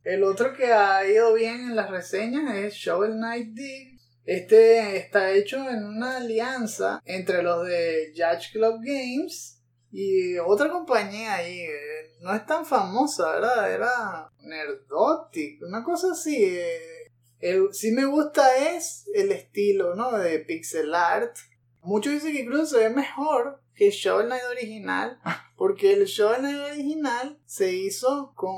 El 0.02 0.24
otro 0.24 0.52
que 0.54 0.72
ha 0.72 1.06
ido 1.06 1.34
bien 1.34 1.60
en 1.60 1.76
las 1.76 1.90
reseñas 1.90 2.56
es 2.56 2.74
Shovel 2.74 3.12
Knight 3.12 3.52
Dig. 3.52 4.00
Este 4.24 4.96
está 4.96 5.30
hecho 5.32 5.56
en 5.68 5.84
una 5.84 6.16
alianza 6.16 7.00
entre 7.04 7.42
los 7.42 7.66
de 7.66 8.12
Judge 8.16 8.52
Club 8.52 8.80
Games 8.82 9.62
y 9.92 10.38
otra 10.38 10.70
compañía 10.70 11.34
ahí. 11.34 11.64
No 12.20 12.34
es 12.34 12.44
tan 12.46 12.66
famosa, 12.66 13.32
¿verdad? 13.32 13.72
Era 13.72 14.30
Nerdotic, 14.40 15.62
una 15.62 15.82
cosa 15.82 16.12
así. 16.12 16.36
eh. 16.44 17.10
El, 17.38 17.72
sí 17.72 17.92
me 17.92 18.04
gusta 18.04 18.56
es 18.74 19.08
el 19.14 19.32
estilo, 19.32 19.94
¿no? 19.94 20.12
De 20.12 20.38
pixel 20.40 20.94
art. 20.94 21.34
Muchos 21.82 22.12
dicen 22.12 22.32
que 22.34 22.42
incluso 22.42 22.66
se 22.66 22.88
ve 22.88 22.90
mejor 22.90 23.62
que 23.74 23.86
el 23.86 23.92
Shovel 23.92 24.26
Knight 24.26 24.42
original. 24.50 25.18
Porque 25.56 25.94
el 25.94 26.04
Shovel 26.04 26.40
Knight 26.40 26.72
original 26.72 27.38
se 27.46 27.72
hizo 27.72 28.32
con 28.34 28.54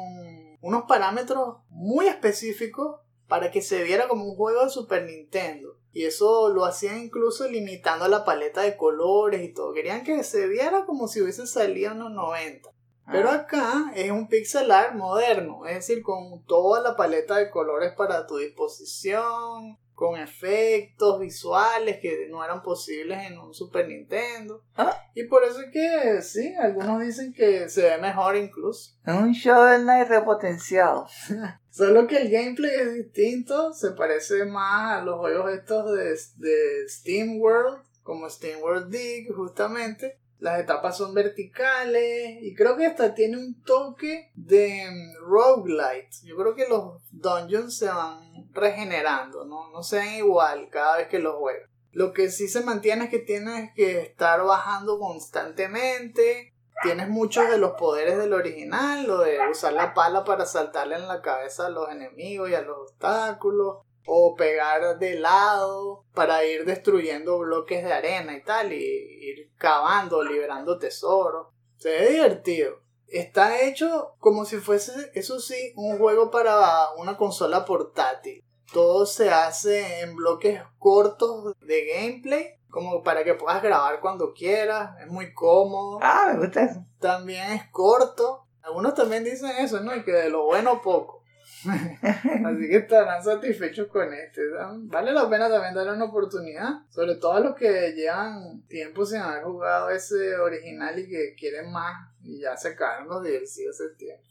unos 0.61 0.85
parámetros 0.89 1.59
muy 1.69 2.07
específicos 2.07 3.01
para 3.29 3.53
que 3.53 3.63
se 3.63 3.85
viera 3.85 4.09
como 4.09 4.25
un 4.25 4.37
juego 4.37 4.65
de 4.65 4.71
Super 4.71 5.05
Nintendo. 5.05 5.79
Y 5.93 6.05
eso 6.05 6.49
lo 6.49 6.65
hacían 6.65 6.99
incluso 6.99 7.49
limitando 7.49 8.09
la 8.09 8.25
paleta 8.25 8.63
de 8.63 8.77
colores 8.77 9.43
y 9.43 9.53
todo. 9.53 9.73
Querían 9.73 10.03
que 10.03 10.25
se 10.25 10.49
viera 10.49 10.85
como 10.85 11.07
si 11.07 11.21
hubiese 11.21 11.47
salido 11.47 11.93
en 11.93 12.01
los 12.01 12.11
90. 12.11 12.71
Pero 13.13 13.31
Ah. 13.31 13.35
acá 13.35 13.93
es 13.95 14.11
un 14.11 14.27
pixel 14.29 14.71
art 14.73 14.95
moderno, 14.95 15.67
es 15.67 15.75
decir, 15.77 16.03
con 16.03 16.45
toda 16.47 16.81
la 16.83 16.97
paleta 16.97 17.37
de 17.37 17.51
colores 17.51 17.93
para 17.97 18.27
tu 18.27 18.39
disposición, 18.39 19.79
con 19.95 20.19
efectos 20.19 21.21
visuales 21.21 21.99
que 22.01 22.27
no 22.29 22.43
eran 22.45 22.63
posibles 22.63 23.19
en 23.25 23.39
un 23.39 23.55
Super 23.55 23.87
Nintendo. 23.87 24.65
Ah. 24.77 24.97
Y 25.15 25.25
por 25.25 25.45
eso 25.45 25.61
es 25.61 25.71
que 25.71 26.23
sí, 26.23 26.55
algunos 26.57 27.01
dicen 27.03 27.33
que 27.33 27.69
se 27.69 27.83
ve 27.83 27.99
mejor 27.99 28.35
incluso. 28.37 28.97
Es 29.05 29.15
un 29.15 29.33
Shovel 29.33 29.83
Knight 29.83 30.09
repotenciado. 30.09 31.07
Solo 31.71 32.07
que 32.07 32.17
el 32.17 32.31
gameplay 32.31 32.71
es 32.75 32.95
distinto, 32.95 33.73
se 33.73 33.93
parece 33.93 34.45
más 34.45 35.01
a 35.01 35.05
los 35.05 35.19
juegos 35.21 35.53
estos 35.53 35.93
de, 35.93 36.17
de 36.37 36.89
Steam 36.89 37.39
World, 37.41 37.83
como 38.03 38.29
Steam 38.29 38.61
World 38.61 38.91
Dig, 38.91 39.33
justamente. 39.35 40.19
Las 40.43 40.59
etapas 40.59 40.97
son 40.97 41.15
verticales 41.15 42.43
y 42.43 42.53
creo 42.57 42.77
que 42.77 42.85
esta 42.85 43.15
tiene 43.15 43.37
un 43.37 43.63
toque 43.63 44.33
de 44.35 44.85
mm, 44.91 45.25
roguelite. 45.25 46.17
Yo 46.25 46.37
creo 46.37 46.57
que 46.57 46.67
los 46.69 47.01
dungeons 47.13 47.79
se 47.79 47.87
van 47.87 48.51
regenerando, 48.53 49.45
¿no? 49.45 49.71
no 49.71 49.85
se 49.85 49.99
ven 49.99 50.15
igual 50.15 50.69
cada 50.69 50.97
vez 50.97 51.07
que 51.07 51.21
los 51.21 51.37
juegas. 51.37 51.71
Lo 51.93 52.13
que 52.13 52.29
sí 52.29 52.49
se 52.49 52.65
mantiene 52.65 53.05
es 53.05 53.11
que 53.11 53.21
tienes 53.21 53.71
que 53.77 54.01
estar 54.01 54.43
bajando 54.43 54.99
constantemente. 54.99 56.53
Tienes 56.83 57.09
muchos 57.09 57.49
de 57.49 57.59
los 57.59 57.75
poderes 57.75 58.19
del 58.19 58.33
original, 58.33 59.07
lo 59.07 59.19
de 59.21 59.39
usar 59.49 59.75
la 59.75 59.95
pala 59.95 60.25
para 60.25 60.45
saltarle 60.45 60.97
en 60.97 61.07
la 61.07 61.23
cabeza 61.23 61.67
a 61.67 61.71
los 61.71 61.89
enemigos 61.89 62.51
y 62.51 62.57
a 62.57 62.63
los 62.63 62.91
obstáculos, 62.91 63.87
o 64.07 64.35
pegar 64.35 64.99
de 64.99 65.15
lado 65.15 66.05
para 66.15 66.45
ir 66.45 66.65
destruyendo 66.65 67.39
bloques 67.39 67.85
de 67.85 67.93
arena 67.93 68.37
y 68.37 68.43
tal, 68.43 68.73
y 68.73 68.77
ir 68.79 69.51
cavando, 69.57 70.23
liberando 70.23 70.79
tesoros. 70.79 71.49
Se 71.77 71.91
ve 71.91 72.13
divertido. 72.13 72.81
Está 73.09 73.61
hecho 73.63 74.15
como 74.19 74.45
si 74.45 74.57
fuese, 74.57 75.11
eso 75.15 75.39
sí, 75.39 75.73
un 75.77 75.99
juego 75.99 76.31
para 76.31 76.93
una 76.97 77.17
consola 77.17 77.65
portátil. 77.65 78.43
Todo 78.73 79.05
se 79.05 79.31
hace 79.31 80.01
en 80.01 80.17
bloques 80.17 80.63
cortos 80.79 81.55
de 81.61 81.85
gameplay, 81.87 82.55
como 82.71 83.03
para 83.03 83.23
que 83.23 83.35
puedas 83.35 83.63
grabar 83.63 84.01
cuando 84.01 84.33
quieras. 84.33 84.99
Es 85.01 85.09
muy 85.09 85.35
cómodo. 85.35 85.99
Ah, 86.01 86.31
me 86.33 86.41
gusta 86.41 86.63
eso. 86.63 86.85
También 86.99 87.53
es 87.53 87.71
corto. 87.71 88.47
Algunos 88.63 88.95
también 88.95 89.25
dicen 89.25 89.51
eso, 89.59 89.81
¿no? 89.81 89.95
Y 89.95 90.05
que 90.05 90.13
de 90.13 90.31
lo 90.31 90.47
bueno 90.47 90.81
poco. 90.81 91.22
Así 92.45 92.69
que 92.69 92.77
estarán 92.77 93.23
satisfechos 93.23 93.89
con 93.89 94.13
este. 94.13 94.43
Vale 94.85 95.13
la 95.13 95.29
pena 95.29 95.49
también 95.49 95.75
darle 95.75 95.93
una 95.93 96.07
oportunidad. 96.07 96.71
Sobre 96.91 97.17
todo 97.17 97.35
a 97.35 97.41
los 97.41 97.57
que 97.57 97.93
llevan 97.93 98.63
tiempo 98.69 99.07
sin 99.07 99.21
haber 99.21 99.45
jugado 99.45 99.91
ese 99.91 100.37
original 100.37 100.99
y 100.99 101.09
que 101.09 101.35
quieren 101.39 101.71
más. 101.71 102.09
Y 102.23 102.41
ya 102.41 102.57
se 102.57 102.69
acabaron 102.69 103.09
los 103.09 103.23
DLC 103.23 103.69
hace 103.71 103.89
tiempo. 103.97 104.25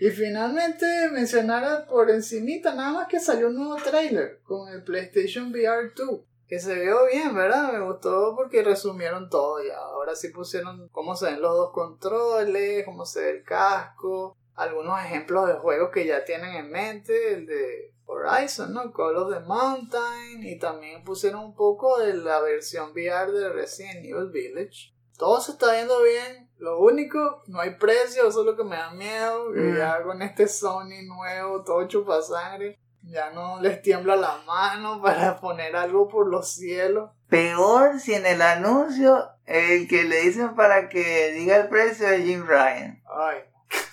Y 0.00 0.10
finalmente 0.10 0.84
mencionar 1.12 1.86
por 1.86 2.10
encimita 2.10 2.74
nada 2.74 2.92
más 2.92 3.08
que 3.08 3.20
salió 3.20 3.48
un 3.48 3.54
nuevo 3.54 3.76
trailer 3.76 4.40
con 4.42 4.68
el 4.68 4.82
PlayStation 4.82 5.52
VR 5.52 5.92
2. 5.94 6.20
Que 6.48 6.58
se 6.58 6.74
vio 6.74 7.06
bien, 7.06 7.34
¿verdad? 7.34 7.72
Me 7.72 7.80
gustó 7.80 8.34
porque 8.36 8.62
resumieron 8.62 9.30
todo 9.30 9.62
ya. 9.64 9.76
Ahora 9.78 10.16
sí 10.16 10.28
pusieron 10.28 10.88
cómo 10.88 11.14
se 11.14 11.26
ven 11.26 11.40
los 11.40 11.56
dos 11.56 11.72
controles, 11.72 12.84
cómo 12.84 13.06
se 13.06 13.20
ve 13.20 13.30
el 13.30 13.44
casco, 13.44 14.36
algunos 14.62 15.00
ejemplos 15.00 15.48
de 15.48 15.54
juegos 15.54 15.90
que 15.92 16.06
ya 16.06 16.24
tienen 16.24 16.54
en 16.54 16.70
mente, 16.70 17.34
el 17.34 17.46
de 17.46 17.92
Horizon, 18.06 18.72
¿no? 18.74 18.92
Call 18.92 19.16
of 19.16 19.32
the 19.32 19.40
Mountain 19.40 20.42
y 20.42 20.58
también 20.58 21.02
pusieron 21.04 21.44
un 21.44 21.54
poco 21.54 21.98
de 21.98 22.14
la 22.14 22.40
versión 22.40 22.90
VR 22.92 23.32
de 23.32 23.48
Resident 23.50 24.04
Evil 24.04 24.30
Village. 24.30 24.92
Todo 25.16 25.40
se 25.40 25.52
está 25.52 25.72
viendo 25.72 26.02
bien. 26.02 26.50
Lo 26.58 26.80
único, 26.80 27.42
no 27.46 27.60
hay 27.60 27.70
precio, 27.76 28.28
eso 28.28 28.40
es 28.40 28.46
lo 28.46 28.56
que 28.56 28.64
me 28.64 28.76
da 28.76 28.90
miedo. 28.90 29.52
Que 29.52 29.60
Mm. 29.60 29.76
ya 29.76 30.02
con 30.02 30.22
este 30.22 30.46
Sony 30.48 31.02
nuevo, 31.06 31.62
todo 31.64 31.86
chupa 31.88 32.20
sangre, 32.22 32.78
ya 33.02 33.30
no 33.30 33.60
les 33.60 33.82
tiembla 33.82 34.16
la 34.16 34.38
mano 34.46 35.00
para 35.02 35.40
poner 35.40 35.74
algo 35.76 36.08
por 36.08 36.28
los 36.28 36.52
cielos. 36.52 37.10
Peor 37.28 37.98
si 37.98 38.14
en 38.14 38.26
el 38.26 38.42
anuncio 38.42 39.28
el 39.46 39.88
que 39.88 40.04
le 40.04 40.20
dicen 40.22 40.54
para 40.54 40.88
que 40.88 41.32
diga 41.32 41.56
el 41.56 41.68
precio 41.68 42.08
es 42.08 42.24
Jim 42.24 42.44
Ryan. 42.46 43.02
Ay, 43.06 43.38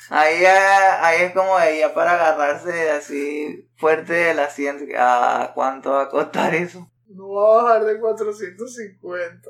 Ahí, 0.09 0.43
ahí 0.45 1.21
es 1.23 1.33
como 1.33 1.59
ella 1.59 1.93
para 1.93 2.13
agarrarse 2.13 2.91
así 2.91 3.69
fuerte 3.77 4.13
del 4.13 4.39
asiento. 4.39 4.85
Ah, 4.97 5.51
¿cuánto 5.53 5.91
va 5.91 6.03
a 6.03 6.09
costar 6.09 6.55
eso? 6.55 6.89
no 7.09 7.29
va 7.29 7.59
a 7.59 7.63
bajar 7.63 7.85
de 7.85 7.99
450. 7.99 9.49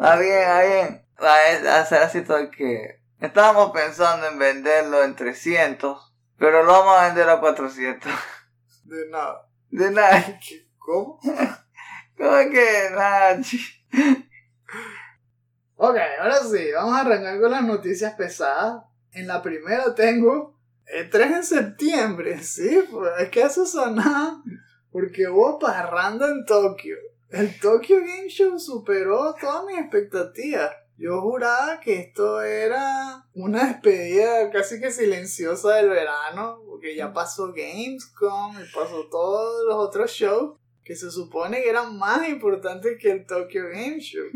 Va 0.00 0.16
bien, 0.16 0.48
va 0.48 0.62
bien. 0.62 1.06
Va 1.22 1.34
a 1.74 1.80
hacer 1.80 2.02
así 2.02 2.22
todo 2.22 2.38
el 2.38 2.50
que... 2.50 3.00
Estábamos 3.20 3.70
pensando 3.70 4.26
en 4.26 4.38
venderlo 4.38 5.04
en 5.04 5.14
300, 5.14 6.12
pero 6.38 6.64
lo 6.64 6.72
vamos 6.72 6.98
a 6.98 7.06
vender 7.06 7.28
a 7.28 7.38
400. 7.38 8.12
De 8.84 9.08
nada. 9.10 9.48
De 9.70 9.90
nada. 9.90 10.40
¿Cómo? 10.78 11.20
¿Cómo 12.18 12.50
que 12.50 12.88
nada? 12.90 13.40
Ok, 15.84 15.96
ahora 16.20 16.38
sí, 16.44 16.70
vamos 16.72 16.94
a 16.94 17.00
arrancar 17.00 17.40
con 17.40 17.50
las 17.50 17.64
noticias 17.64 18.14
pesadas. 18.14 18.84
En 19.10 19.26
la 19.26 19.42
primera 19.42 19.92
tengo 19.96 20.56
el 20.86 21.10
3 21.10 21.38
de 21.38 21.42
septiembre, 21.42 22.38
sí, 22.40 22.84
pues 22.88 23.10
es 23.18 23.30
que 23.30 23.42
eso 23.42 23.66
sonaba 23.66 24.40
porque 24.92 25.26
hubo 25.26 25.58
parranda 25.58 26.28
en 26.28 26.46
Tokio. 26.46 26.94
El 27.30 27.58
Tokyo 27.58 27.96
Game 27.98 28.28
Show 28.28 28.60
superó 28.60 29.34
todas 29.40 29.64
mis 29.66 29.76
expectativas. 29.80 30.70
Yo 30.98 31.20
juraba 31.20 31.80
que 31.80 31.98
esto 31.98 32.40
era 32.42 33.26
una 33.34 33.64
despedida 33.64 34.52
casi 34.52 34.80
que 34.80 34.92
silenciosa 34.92 35.74
del 35.74 35.88
verano, 35.88 36.62
porque 36.64 36.94
ya 36.94 37.12
pasó 37.12 37.52
Gamescom 37.52 38.54
y 38.54 38.72
pasó 38.72 39.08
todos 39.10 39.66
los 39.66 39.74
otros 39.78 40.12
shows 40.12 40.60
que 40.84 40.94
se 40.94 41.10
supone 41.10 41.60
que 41.60 41.70
eran 41.70 41.98
más 41.98 42.28
importantes 42.28 42.98
que 43.00 43.10
el 43.10 43.26
Tokyo 43.26 43.64
Game 43.64 43.98
Show. 43.98 44.28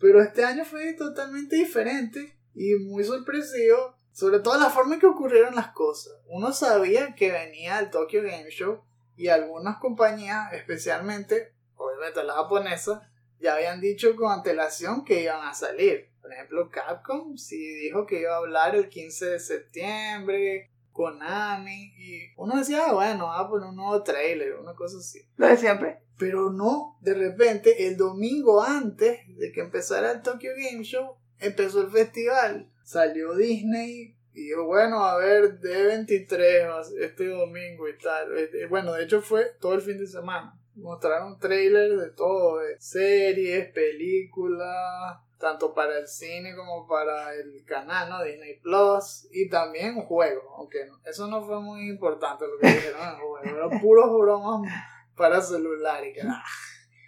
Pero 0.00 0.22
este 0.22 0.44
año 0.44 0.64
fue 0.64 0.94
totalmente 0.94 1.56
diferente 1.56 2.36
y 2.54 2.74
muy 2.74 3.04
sorpresivo, 3.04 3.94
sobre 4.12 4.40
todo 4.40 4.58
la 4.58 4.70
forma 4.70 4.94
en 4.94 5.00
que 5.00 5.06
ocurrieron 5.06 5.54
las 5.54 5.68
cosas. 5.68 6.14
Uno 6.26 6.52
sabía 6.52 7.14
que 7.14 7.30
venía 7.30 7.78
el 7.78 7.90
Tokyo 7.90 8.22
Game 8.22 8.50
Show 8.50 8.82
y 9.16 9.28
algunas 9.28 9.76
compañías, 9.78 10.52
especialmente, 10.54 11.52
obviamente 11.76 12.24
las 12.24 12.36
japonesas, 12.36 13.02
ya 13.38 13.54
habían 13.54 13.80
dicho 13.80 14.16
con 14.16 14.32
antelación 14.32 15.04
que 15.04 15.22
iban 15.22 15.46
a 15.46 15.54
salir. 15.54 16.08
Por 16.22 16.32
ejemplo, 16.32 16.70
Capcom 16.70 17.36
sí 17.36 17.58
dijo 17.74 18.06
que 18.06 18.20
iba 18.20 18.34
a 18.34 18.38
hablar 18.38 18.74
el 18.74 18.88
15 18.88 19.26
de 19.26 19.40
septiembre, 19.40 20.70
Konami, 21.00 21.94
y 21.96 22.32
uno 22.36 22.56
decía, 22.56 22.84
ah, 22.86 22.92
bueno, 22.92 23.26
va 23.26 23.40
a 23.40 23.48
poner 23.48 23.68
un 23.68 23.76
nuevo 23.76 24.02
trailer, 24.02 24.54
una 24.54 24.74
cosa 24.74 24.98
así. 24.98 25.20
Lo 25.36 25.46
de 25.46 25.56
siempre. 25.56 26.02
Pero 26.18 26.50
no, 26.50 26.98
de 27.00 27.14
repente, 27.14 27.86
el 27.86 27.96
domingo 27.96 28.62
antes 28.62 29.20
de 29.38 29.52
que 29.52 29.60
empezara 29.60 30.12
el 30.12 30.22
Tokyo 30.22 30.50
Game 30.54 30.84
Show, 30.84 31.16
empezó 31.38 31.80
el 31.80 31.90
festival. 31.90 32.70
Salió 32.84 33.34
Disney 33.34 34.16
y 34.32 34.52
bueno, 34.54 35.04
a 35.04 35.16
ver, 35.16 35.60
D23 35.60 36.92
este 37.00 37.26
domingo 37.28 37.88
y 37.88 37.96
tal. 37.98 38.36
Eh, 38.38 38.66
Bueno, 38.68 38.92
de 38.92 39.04
hecho 39.04 39.22
fue 39.22 39.46
todo 39.60 39.74
el 39.74 39.80
fin 39.80 39.98
de 39.98 40.06
semana. 40.06 40.56
Mostraron 40.74 41.38
trailers 41.38 42.00
de 42.00 42.10
todo, 42.10 42.58
de 42.58 42.76
series, 42.78 43.72
películas, 43.72 45.18
tanto 45.40 45.74
para 45.74 45.98
el 45.98 46.06
cine 46.06 46.54
como 46.54 46.86
para 46.86 47.34
el 47.34 47.64
canal, 47.64 48.10
¿no? 48.10 48.22
Disney 48.22 48.60
Plus, 48.60 49.26
y 49.32 49.48
también 49.48 50.02
juegos, 50.02 50.44
aunque 50.56 50.86
eso 51.04 51.26
no 51.26 51.44
fue 51.44 51.60
muy 51.60 51.88
importante 51.88 52.44
lo 52.46 52.58
que 52.58 52.66
dijeron 52.74 53.08
en 53.08 53.16
juegos, 53.16 53.40
eran 53.44 53.80
puros 53.80 54.12
bromas 54.12 54.70
para 55.16 55.40
celular 55.40 56.06
y 56.06 56.12
que 56.12 56.20
ah. 56.22 56.44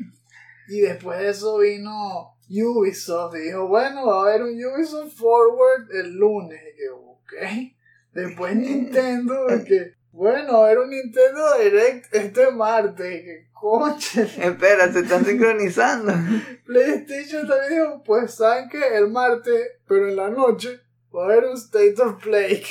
Y 0.68 0.80
después 0.80 1.18
de 1.18 1.30
eso 1.30 1.58
vino 1.58 2.36
Ubisoft 2.48 3.36
y 3.36 3.46
dijo, 3.46 3.68
bueno, 3.68 4.06
va 4.06 4.18
a 4.18 4.22
haber 4.22 4.42
un 4.42 4.50
Ubisoft 4.50 5.16
Forward 5.16 5.90
el 5.92 6.14
lunes. 6.14 6.60
Y 6.60 6.76
que, 6.76 6.90
ok. 6.90 7.72
Después 8.12 8.56
Nintendo, 8.56 9.46
que, 9.66 9.94
bueno, 10.16 10.54
va 10.54 10.58
a 10.60 10.64
haber 10.66 10.78
un 10.78 10.88
Nintendo 10.88 11.58
Direct 11.58 12.14
este 12.14 12.50
martes. 12.50 13.20
Y 13.20 13.24
que, 13.24 13.50
conche. 13.52 14.22
Espera, 14.22 14.90
se 14.90 15.00
están 15.00 15.26
sincronizando. 15.26 16.10
PlayStation 16.64 17.46
también 17.46 17.82
dijo, 17.82 18.02
pues 18.02 18.34
saben 18.34 18.70
que 18.70 18.96
el 18.96 19.10
martes, 19.10 19.72
pero 19.86 20.08
en 20.08 20.16
la 20.16 20.30
noche, 20.30 20.80
va 21.14 21.22
a 21.22 21.24
haber 21.26 21.44
un 21.44 21.56
State 21.56 22.00
of 22.00 22.22
Play. 22.22 22.64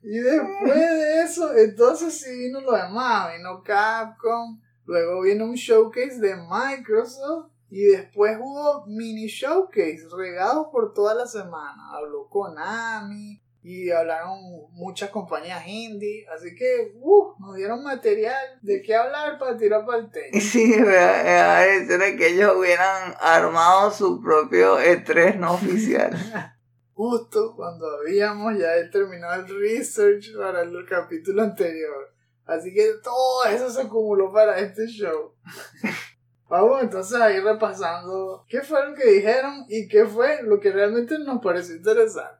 Y 0.00 0.18
después 0.18 0.74
de 0.74 1.22
eso, 1.22 1.52
entonces 1.56 2.20
sí 2.20 2.30
vino 2.30 2.60
lo 2.60 2.72
demás, 2.72 3.36
vino 3.36 3.60
Capcom, 3.64 4.60
luego 4.84 5.22
vino 5.22 5.44
un 5.44 5.54
showcase 5.54 6.20
de 6.20 6.36
Microsoft 6.36 7.50
y 7.68 7.82
después 7.82 8.38
hubo 8.40 8.86
mini 8.86 9.26
showcase 9.26 10.06
regados 10.16 10.68
por 10.70 10.94
toda 10.94 11.16
la 11.16 11.26
semana. 11.26 11.90
Habló 11.94 12.28
Konami 12.28 13.42
y 13.62 13.90
hablaron 13.90 14.38
muchas 14.70 15.10
compañías 15.10 15.66
indie, 15.66 16.26
así 16.34 16.54
que 16.54 16.92
uh, 16.94 17.34
nos 17.40 17.56
dieron 17.56 17.82
material 17.82 18.58
de 18.62 18.80
qué 18.82 18.94
hablar 18.94 19.38
para 19.38 19.56
tirar 19.56 19.84
para 19.84 19.98
el 19.98 20.10
techo. 20.10 20.38
Sí, 20.40 20.74
a 20.74 21.64
era 21.66 22.16
que 22.16 22.28
ellos 22.28 22.54
hubieran 22.56 23.14
armado 23.20 23.90
su 23.90 24.20
propio 24.20 24.78
E3 24.78 25.36
no 25.36 25.54
oficial. 25.54 26.12
justo 26.98 27.54
cuando 27.54 27.86
habíamos 27.88 28.58
ya 28.58 28.90
terminado 28.90 29.46
el 29.46 29.60
research 29.60 30.36
para 30.36 30.62
el 30.62 30.84
capítulo 30.84 31.42
anterior. 31.42 32.12
Así 32.44 32.74
que 32.74 32.94
todo 33.04 33.44
eso 33.44 33.70
se 33.70 33.82
acumuló 33.82 34.32
para 34.32 34.58
este 34.58 34.84
show. 34.88 35.32
Vamos 36.48 36.82
entonces 36.82 37.20
a 37.20 37.30
ir 37.30 37.44
repasando 37.44 38.44
qué 38.48 38.62
fue 38.62 38.84
lo 38.84 38.96
que 38.96 39.12
dijeron 39.12 39.64
y 39.68 39.86
qué 39.86 40.06
fue 40.06 40.42
lo 40.42 40.58
que 40.58 40.72
realmente 40.72 41.16
nos 41.20 41.40
pareció 41.40 41.76
interesante. 41.76 42.37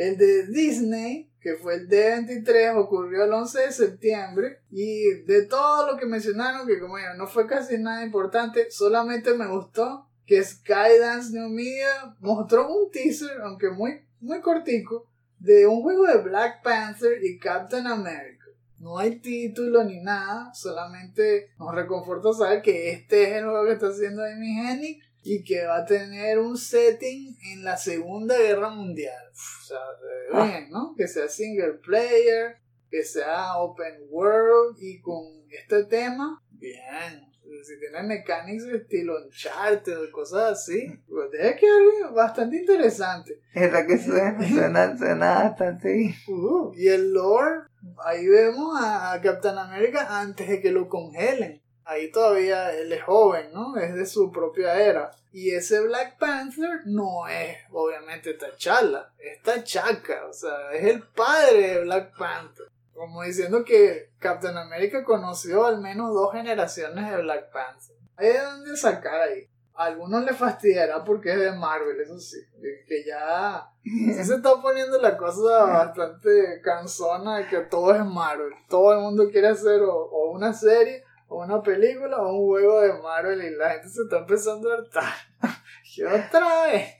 El 0.00 0.16
de 0.16 0.46
Disney, 0.46 1.30
que 1.42 1.56
fue 1.56 1.74
el 1.74 1.86
D23, 1.86 2.74
ocurrió 2.74 3.24
el 3.24 3.32
11 3.34 3.60
de 3.60 3.70
septiembre 3.70 4.62
y 4.70 5.10
de 5.26 5.44
todo 5.44 5.92
lo 5.92 5.98
que 5.98 6.06
mencionaron, 6.06 6.66
que 6.66 6.80
como 6.80 6.98
ya 6.98 7.12
no 7.18 7.26
fue 7.26 7.46
casi 7.46 7.76
nada 7.76 8.02
importante, 8.02 8.70
solamente 8.70 9.34
me 9.34 9.46
gustó 9.46 10.08
que 10.24 10.42
Skydance 10.42 11.34
New 11.34 11.50
Media 11.50 12.16
mostró 12.18 12.74
un 12.74 12.90
teaser, 12.90 13.42
aunque 13.42 13.68
muy, 13.68 14.00
muy 14.20 14.40
cortico, 14.40 15.06
de 15.38 15.66
un 15.66 15.82
juego 15.82 16.06
de 16.06 16.22
Black 16.22 16.62
Panther 16.62 17.22
y 17.22 17.38
Captain 17.38 17.86
America. 17.86 18.46
No 18.78 18.96
hay 18.96 19.20
título 19.20 19.84
ni 19.84 20.00
nada, 20.00 20.54
solamente 20.54 21.50
nos 21.58 21.74
reconforta 21.74 22.32
saber 22.32 22.62
que 22.62 22.90
este 22.90 23.24
es 23.24 23.36
el 23.36 23.44
juego 23.44 23.66
que 23.66 23.72
está 23.72 23.88
haciendo 23.88 24.24
Amy 24.24 24.60
Hennig 24.60 25.02
y 25.22 25.44
que 25.44 25.66
va 25.66 25.78
a 25.78 25.84
tener 25.84 26.38
un 26.38 26.56
setting 26.56 27.36
en 27.52 27.64
la 27.64 27.76
Segunda 27.76 28.38
Guerra 28.38 28.70
Mundial. 28.70 29.30
O 29.32 29.64
sea, 29.64 29.78
se 29.98 30.36
ve 30.36 30.44
bien, 30.44 30.70
¿no? 30.70 30.94
Que 30.96 31.06
sea 31.06 31.28
single 31.28 31.74
player, 31.84 32.56
que 32.90 33.04
sea 33.04 33.58
open 33.58 34.06
world 34.08 34.76
y 34.80 35.00
con 35.00 35.22
este 35.50 35.84
tema, 35.84 36.42
bien. 36.50 37.30
Si 37.64 37.78
tiene 37.80 38.02
mechanics 38.04 38.64
de 38.64 38.76
estilo 38.76 39.14
Uncharted 39.24 39.98
o 39.98 40.12
cosas 40.12 40.52
así, 40.52 40.86
pues 41.08 41.30
debe 41.32 41.56
quedar 41.56 42.14
bastante 42.14 42.56
interesante. 42.56 43.40
Es 43.52 43.72
la 43.72 43.86
que 43.86 43.98
suena, 43.98 44.48
suena, 44.48 44.96
suena 44.96 45.34
bastante. 45.34 46.14
Uh, 46.28 46.72
y 46.76 46.88
el 46.88 47.12
lore, 47.12 47.62
ahí 48.04 48.26
vemos 48.26 48.80
a, 48.80 49.12
a 49.12 49.20
Captain 49.20 49.58
America 49.58 50.20
antes 50.20 50.48
de 50.48 50.60
que 50.60 50.70
lo 50.70 50.88
congelen. 50.88 51.60
Ahí 51.90 52.08
todavía 52.12 52.72
él 52.72 52.92
es 52.92 53.02
joven, 53.02 53.50
¿no? 53.52 53.76
Es 53.76 53.92
de 53.92 54.06
su 54.06 54.30
propia 54.30 54.80
era. 54.80 55.10
Y 55.32 55.50
ese 55.50 55.80
Black 55.80 56.18
Panther 56.18 56.82
no 56.84 57.26
es, 57.26 57.56
obviamente, 57.72 58.34
T'Challa. 58.34 59.10
Es 59.18 59.42
T'Chaka. 59.42 60.26
O 60.28 60.32
sea, 60.32 60.70
es 60.72 60.84
el 60.84 61.02
padre 61.02 61.74
de 61.74 61.80
Black 61.80 62.16
Panther. 62.16 62.66
Como 62.94 63.24
diciendo 63.24 63.64
que 63.64 64.12
Captain 64.20 64.56
America 64.56 65.02
conoció 65.02 65.66
al 65.66 65.80
menos 65.80 66.14
dos 66.14 66.32
generaciones 66.32 67.10
de 67.10 67.22
Black 67.22 67.50
Panther. 67.50 67.96
Hay 68.16 68.28
de 68.34 68.38
dónde 68.38 68.76
sacar 68.76 69.22
ahí. 69.22 69.48
A 69.74 69.86
algunos 69.86 70.22
le 70.22 70.32
fastidiará 70.32 71.02
porque 71.02 71.32
es 71.32 71.40
de 71.40 71.50
Marvel, 71.50 72.00
eso 72.00 72.20
sí. 72.20 72.38
Que 72.86 73.04
ya 73.04 73.68
se 74.24 74.36
está 74.36 74.62
poniendo 74.62 75.00
la 75.00 75.16
cosa 75.16 75.64
bastante 75.64 76.60
cansona 76.62 77.38
de 77.38 77.48
que 77.48 77.58
todo 77.62 77.92
es 77.96 78.04
Marvel. 78.04 78.52
Todo 78.68 78.92
el 78.92 79.00
mundo 79.00 79.28
quiere 79.28 79.48
hacer 79.48 79.82
o, 79.82 79.92
o 79.92 80.30
una 80.30 80.52
serie, 80.52 81.02
una 81.38 81.62
película, 81.62 82.18
o 82.18 82.34
un 82.34 82.46
juego 82.46 82.80
de 82.80 82.92
Marvel 82.94 83.42
y 83.42 83.56
la 83.56 83.70
gente 83.70 83.88
se 83.88 84.02
está 84.02 84.18
empezando 84.18 84.70
a 84.70 84.74
hartar. 84.74 85.14
¿Qué 85.94 86.06
otra 86.06 86.66
vez? 86.66 86.94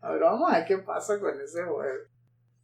Ahora 0.00 0.30
vamos 0.30 0.52
a 0.52 0.58
ver 0.58 0.66
qué 0.66 0.78
pasa 0.78 1.18
con 1.20 1.40
ese 1.40 1.62
juego. 1.64 2.04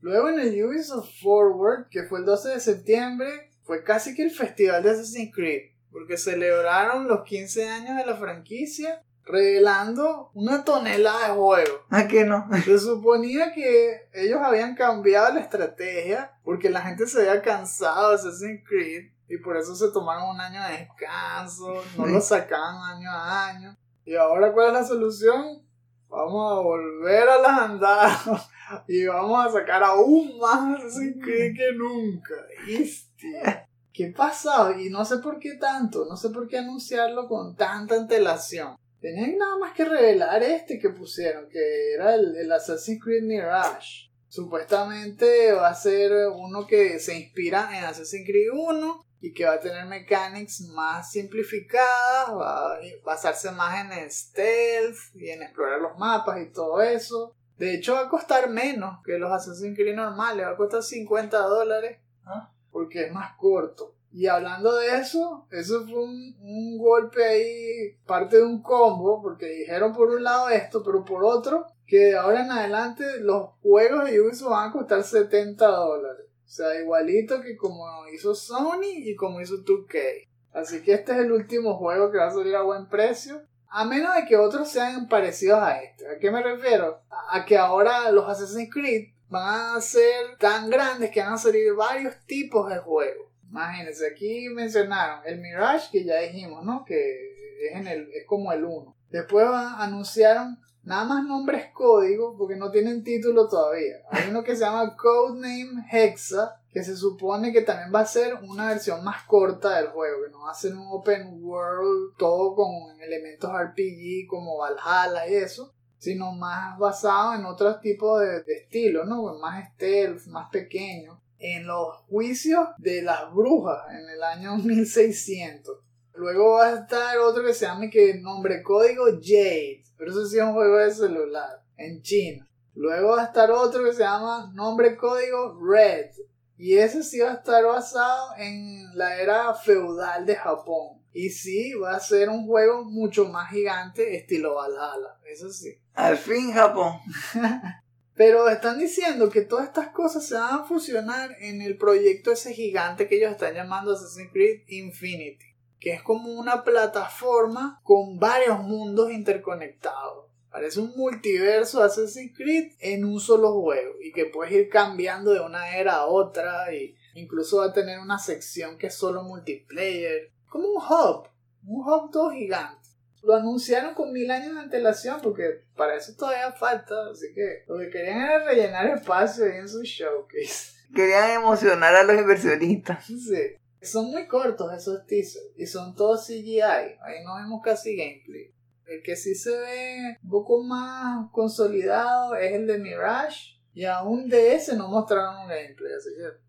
Luego 0.00 0.28
en 0.28 0.40
el 0.40 0.64
Ubisoft 0.64 1.10
Forward, 1.20 1.88
que 1.90 2.04
fue 2.04 2.20
el 2.20 2.24
12 2.24 2.50
de 2.50 2.60
septiembre, 2.60 3.50
fue 3.62 3.82
casi 3.82 4.14
que 4.14 4.22
el 4.22 4.30
festival 4.30 4.82
de 4.82 4.90
Assassin's 4.90 5.34
Creed, 5.34 5.72
porque 5.90 6.16
celebraron 6.16 7.08
los 7.08 7.22
15 7.24 7.68
años 7.68 7.96
de 7.96 8.06
la 8.06 8.16
franquicia 8.16 9.02
revelando 9.24 10.30
una 10.34 10.64
tonelada 10.64 11.28
de 11.28 11.34
juegos. 11.34 11.80
¿A 11.90 12.08
qué 12.08 12.24
no? 12.24 12.48
Se 12.64 12.78
suponía 12.78 13.52
que 13.52 14.08
ellos 14.12 14.40
habían 14.42 14.74
cambiado 14.74 15.34
la 15.34 15.40
estrategia 15.40 16.32
porque 16.42 16.70
la 16.70 16.80
gente 16.80 17.06
se 17.06 17.20
había 17.20 17.42
cansado 17.42 18.10
de 18.10 18.14
Assassin's 18.16 18.62
Creed 18.66 19.10
y 19.28 19.38
por 19.38 19.56
eso 19.56 19.74
se 19.74 19.90
tomaron 19.90 20.30
un 20.30 20.40
año 20.40 20.62
de 20.64 20.78
descanso, 20.78 21.82
no 21.96 22.06
lo 22.06 22.20
sacaban 22.20 22.96
año 22.96 23.10
a 23.10 23.48
año. 23.48 23.76
Y 24.04 24.14
ahora, 24.14 24.52
¿cuál 24.52 24.68
es 24.68 24.72
la 24.72 24.84
solución? 24.84 25.62
Vamos 26.08 26.52
a 26.52 26.62
volver 26.62 27.28
a 27.28 27.38
las 27.38 27.58
andadas 27.60 28.48
y 28.88 29.04
vamos 29.04 29.46
a 29.46 29.52
sacar 29.52 29.82
aún 29.82 30.38
más 30.38 30.80
Creed 31.22 31.54
que 31.54 31.72
nunca. 31.76 32.34
Hostia. 32.80 33.68
¿Qué 33.92 34.14
pasa? 34.16 34.74
Y 34.80 34.88
no 34.88 35.04
sé 35.04 35.18
por 35.18 35.38
qué 35.38 35.56
tanto, 35.56 36.06
no 36.08 36.16
sé 36.16 36.30
por 36.30 36.48
qué 36.48 36.58
anunciarlo 36.58 37.28
con 37.28 37.54
tanta 37.54 37.96
antelación. 37.96 38.76
Tenían 39.00 39.36
nada 39.36 39.58
más 39.58 39.74
que 39.74 39.84
revelar 39.84 40.42
este 40.42 40.78
que 40.78 40.88
pusieron, 40.90 41.48
que 41.50 41.94
era 41.94 42.14
el, 42.14 42.34
el 42.36 42.50
Assassin's 42.50 43.02
Creed 43.02 43.24
Mirage. 43.24 44.10
Supuestamente 44.28 45.52
va 45.52 45.68
a 45.68 45.74
ser 45.74 46.12
uno 46.34 46.66
que 46.66 46.98
se 46.98 47.18
inspira 47.18 47.76
en 47.76 47.84
Assassin's 47.84 48.26
Creed 48.26 48.50
1 48.52 49.07
y 49.20 49.32
que 49.32 49.44
va 49.44 49.54
a 49.54 49.60
tener 49.60 49.84
mechanics 49.86 50.60
más 50.68 51.10
simplificadas, 51.12 52.30
va 52.30 52.74
a 52.74 52.78
basarse 53.04 53.50
más 53.50 53.92
en 53.92 54.10
stealth 54.10 54.96
y 55.14 55.30
en 55.30 55.42
explorar 55.42 55.80
los 55.80 55.98
mapas 55.98 56.40
y 56.40 56.52
todo 56.52 56.80
eso. 56.82 57.34
De 57.56 57.74
hecho 57.74 57.94
va 57.94 58.02
a 58.02 58.08
costar 58.08 58.48
menos 58.48 58.98
que 59.04 59.18
los 59.18 59.32
Assassin's 59.32 59.76
Creed 59.76 59.96
normales, 59.96 60.46
va 60.46 60.50
a 60.50 60.56
costar 60.56 60.82
50 60.82 61.38
dólares 61.38 61.98
Ah. 62.24 62.50
porque 62.70 63.06
es 63.06 63.12
más 63.12 63.36
corto. 63.36 63.94
Y 64.12 64.26
hablando 64.26 64.76
de 64.76 64.98
eso, 64.98 65.46
eso 65.50 65.84
fue 65.84 66.02
un, 66.02 66.36
un 66.40 66.78
golpe 66.78 67.24
ahí, 67.24 67.96
parte 68.06 68.36
de 68.36 68.44
un 68.44 68.62
combo, 68.62 69.20
porque 69.22 69.46
dijeron 69.46 69.92
por 69.92 70.08
un 70.10 70.22
lado 70.22 70.48
esto, 70.48 70.82
pero 70.82 71.04
por 71.04 71.24
otro, 71.24 71.66
que 71.86 71.96
de 71.98 72.16
ahora 72.16 72.44
en 72.44 72.50
adelante 72.50 73.04
los 73.20 73.50
juegos 73.62 74.04
de 74.06 74.20
Ubisoft 74.20 74.50
van 74.50 74.68
a 74.70 74.72
costar 74.72 75.02
70 75.02 75.66
dólares. 75.66 76.26
O 76.48 76.50
sea, 76.50 76.80
igualito 76.80 77.42
que 77.42 77.58
como 77.58 77.84
hizo 78.08 78.34
Sony 78.34 78.94
y 78.96 79.14
como 79.14 79.38
hizo 79.42 79.56
2K. 79.56 80.26
Así 80.54 80.80
que 80.80 80.94
este 80.94 81.12
es 81.12 81.18
el 81.18 81.30
último 81.30 81.76
juego 81.76 82.10
que 82.10 82.16
va 82.16 82.28
a 82.28 82.30
salir 82.30 82.56
a 82.56 82.62
buen 82.62 82.88
precio. 82.88 83.42
A 83.68 83.84
menos 83.84 84.14
de 84.14 84.24
que 84.24 84.38
otros 84.38 84.70
sean 84.70 85.08
parecidos 85.08 85.58
a 85.58 85.82
este. 85.82 86.08
¿A 86.08 86.18
qué 86.18 86.30
me 86.30 86.42
refiero? 86.42 87.02
A 87.30 87.44
que 87.44 87.58
ahora 87.58 88.10
los 88.10 88.26
Assassin's 88.26 88.72
Creed 88.72 89.08
van 89.28 89.76
a 89.76 89.80
ser 89.82 90.38
tan 90.38 90.70
grandes 90.70 91.10
que 91.10 91.20
van 91.20 91.34
a 91.34 91.38
salir 91.38 91.74
varios 91.74 92.14
tipos 92.24 92.70
de 92.70 92.78
juegos. 92.78 93.26
Imagínense, 93.50 94.06
aquí 94.06 94.48
mencionaron 94.48 95.20
el 95.26 95.42
Mirage, 95.42 95.90
que 95.92 96.02
ya 96.02 96.20
dijimos, 96.20 96.64
¿no? 96.64 96.82
Que 96.86 97.30
es, 97.66 97.76
en 97.76 97.86
el, 97.88 98.10
es 98.14 98.24
como 98.26 98.52
el 98.54 98.64
1. 98.64 98.96
Después 99.10 99.46
anunciaron 99.46 100.58
nada 100.88 101.04
más 101.04 101.24
nombres 101.24 101.66
código, 101.74 102.34
porque 102.36 102.56
no 102.56 102.70
tienen 102.70 103.04
título 103.04 103.46
todavía. 103.46 103.96
Hay 104.10 104.30
uno 104.30 104.42
que 104.42 104.56
se 104.56 104.64
llama 104.64 104.96
Codename 104.96 105.86
Hexa, 105.92 106.62
que 106.72 106.82
se 106.82 106.96
supone 106.96 107.52
que 107.52 107.60
también 107.60 107.94
va 107.94 108.00
a 108.00 108.06
ser 108.06 108.34
una 108.42 108.68
versión 108.68 109.04
más 109.04 109.24
corta 109.24 109.76
del 109.76 109.88
juego, 109.88 110.24
que 110.24 110.30
no 110.30 110.44
va 110.44 110.50
a 110.50 110.54
ser 110.54 110.74
un 110.74 110.86
open 110.88 111.44
world 111.44 112.16
todo 112.16 112.54
con 112.54 112.98
elementos 113.02 113.52
RPG 113.52 114.26
como 114.28 114.56
Valhalla 114.56 115.28
y 115.28 115.34
eso, 115.34 115.74
sino 115.98 116.32
más 116.32 116.78
basado 116.78 117.34
en 117.34 117.44
otros 117.44 117.80
tipos 117.82 118.20
de, 118.20 118.42
de 118.42 118.54
estilos, 118.54 119.06
¿no? 119.06 119.38
Más 119.38 119.68
stealth, 119.74 120.26
más 120.28 120.48
pequeño. 120.50 121.20
En 121.38 121.66
los 121.66 121.98
juicios 122.08 122.66
de 122.78 123.02
las 123.02 123.32
brujas 123.32 123.84
en 123.90 124.08
el 124.08 124.22
año 124.22 124.56
1600. 124.64 125.80
Luego 126.14 126.54
va 126.54 126.66
a 126.66 126.80
estar 126.80 127.18
otro 127.18 127.44
que 127.44 127.54
se 127.54 127.66
llama 127.66 127.90
que 127.90 128.14
nombre 128.14 128.62
código 128.62 129.04
Jade, 129.22 129.84
pero 129.98 130.12
eso 130.12 130.24
sí 130.26 130.38
es 130.38 130.44
un 130.44 130.54
juego 130.54 130.78
de 130.78 130.90
celular 130.90 131.62
en 131.76 132.00
China. 132.00 132.48
Luego 132.74 133.16
va 133.16 133.22
a 133.22 133.26
estar 133.26 133.50
otro 133.50 133.84
que 133.84 133.92
se 133.92 134.04
llama 134.04 134.50
nombre 134.54 134.96
código 134.96 135.58
Red, 135.60 136.10
y 136.56 136.76
ese 136.76 137.04
sí 137.04 137.20
va 137.20 137.30
a 137.30 137.34
estar 137.34 137.64
basado 137.64 138.34
en 138.36 138.96
la 138.96 139.20
era 139.20 139.54
feudal 139.54 140.26
de 140.26 140.34
Japón. 140.34 141.00
Y 141.12 141.30
sí, 141.30 141.72
va 141.74 141.94
a 141.94 142.00
ser 142.00 142.28
un 142.28 142.46
juego 142.46 142.84
mucho 142.84 143.26
más 143.26 143.50
gigante, 143.50 144.16
estilo 144.16 144.54
Valhalla, 144.54 145.18
eso 145.24 145.50
sí. 145.50 145.78
Al 145.94 146.16
fin 146.16 146.52
Japón. 146.52 146.98
Pero 148.14 148.48
están 148.48 148.80
diciendo 148.80 149.30
que 149.30 149.42
todas 149.42 149.66
estas 149.66 149.90
cosas 149.90 150.26
se 150.26 150.34
van 150.34 150.60
a 150.60 150.64
fusionar 150.64 151.36
en 151.40 151.62
el 151.62 151.78
proyecto 151.78 152.32
ese 152.32 152.52
gigante 152.52 153.06
que 153.06 153.16
ellos 153.16 153.30
están 153.30 153.54
llamando 153.54 153.92
Assassin's 153.92 154.32
Creed 154.32 154.62
Infinity, 154.66 155.47
que 155.80 155.92
es 155.92 156.02
como 156.02 156.32
una 156.32 156.64
plataforma 156.64 157.80
con 157.82 158.18
varios 158.18 158.60
mundos 158.60 159.10
interconectados. 159.10 160.26
Parece 160.50 160.80
un 160.80 160.92
multiverso 160.96 161.82
Assassin's 161.82 162.36
Creed 162.36 162.72
en 162.80 163.04
un 163.04 163.20
solo 163.20 163.60
juego 163.60 163.94
y 164.02 164.12
que 164.12 164.26
puedes 164.26 164.52
ir 164.52 164.68
cambiando 164.68 165.32
de 165.32 165.40
una 165.40 165.76
era 165.76 165.96
a 165.96 166.06
otra 166.06 166.74
y 166.74 166.96
incluso 167.14 167.58
va 167.58 167.66
a 167.66 167.72
tener 167.72 168.00
una 168.00 168.18
sección 168.18 168.78
que 168.78 168.88
es 168.88 168.94
solo 168.94 169.22
multiplayer, 169.22 170.32
como 170.48 170.68
un 170.68 170.82
hub, 170.82 171.28
un 171.66 171.86
hub 171.86 172.10
todo 172.10 172.30
gigante. 172.30 172.88
Lo 173.22 173.34
anunciaron 173.34 173.94
con 173.94 174.12
mil 174.12 174.30
años 174.30 174.54
de 174.54 174.60
antelación 174.60 175.20
porque 175.22 175.64
para 175.76 175.96
eso 175.96 176.14
todavía 176.16 176.52
falta, 176.52 176.94
así 177.10 177.26
que 177.34 177.64
lo 177.68 177.78
que 177.78 177.90
querían 177.90 178.20
era 178.20 178.44
rellenar 178.44 178.86
espacio 178.86 179.44
ahí 179.44 179.58
en 179.58 179.68
su 179.68 179.82
showcase. 179.82 180.78
Querían 180.94 181.30
emocionar 181.32 181.94
a 181.94 182.04
los 182.04 182.18
inversionistas. 182.18 183.04
Sí. 183.06 183.58
Son 183.82 184.10
muy 184.10 184.26
cortos 184.26 184.72
esos 184.72 185.06
teasers 185.06 185.52
y 185.56 185.66
son 185.66 185.94
todos 185.94 186.26
CGI, 186.26 186.60
ahí 186.60 187.24
no 187.24 187.36
vemos 187.36 187.60
casi 187.62 187.96
gameplay. 187.96 188.52
El 188.86 189.02
que 189.02 189.16
sí 189.16 189.34
se 189.34 189.56
ve 189.56 190.18
un 190.22 190.30
poco 190.30 190.62
más 190.62 191.30
consolidado 191.30 192.34
es 192.34 192.52
el 192.52 192.66
de 192.66 192.78
Mirage 192.78 193.58
y 193.74 193.84
aún 193.84 194.28
de 194.28 194.54
ese 194.54 194.76
no 194.76 194.88
mostraron 194.88 195.42
un 195.42 195.48
gameplay, 195.48 195.92
así 195.92 196.10
que 196.16 196.48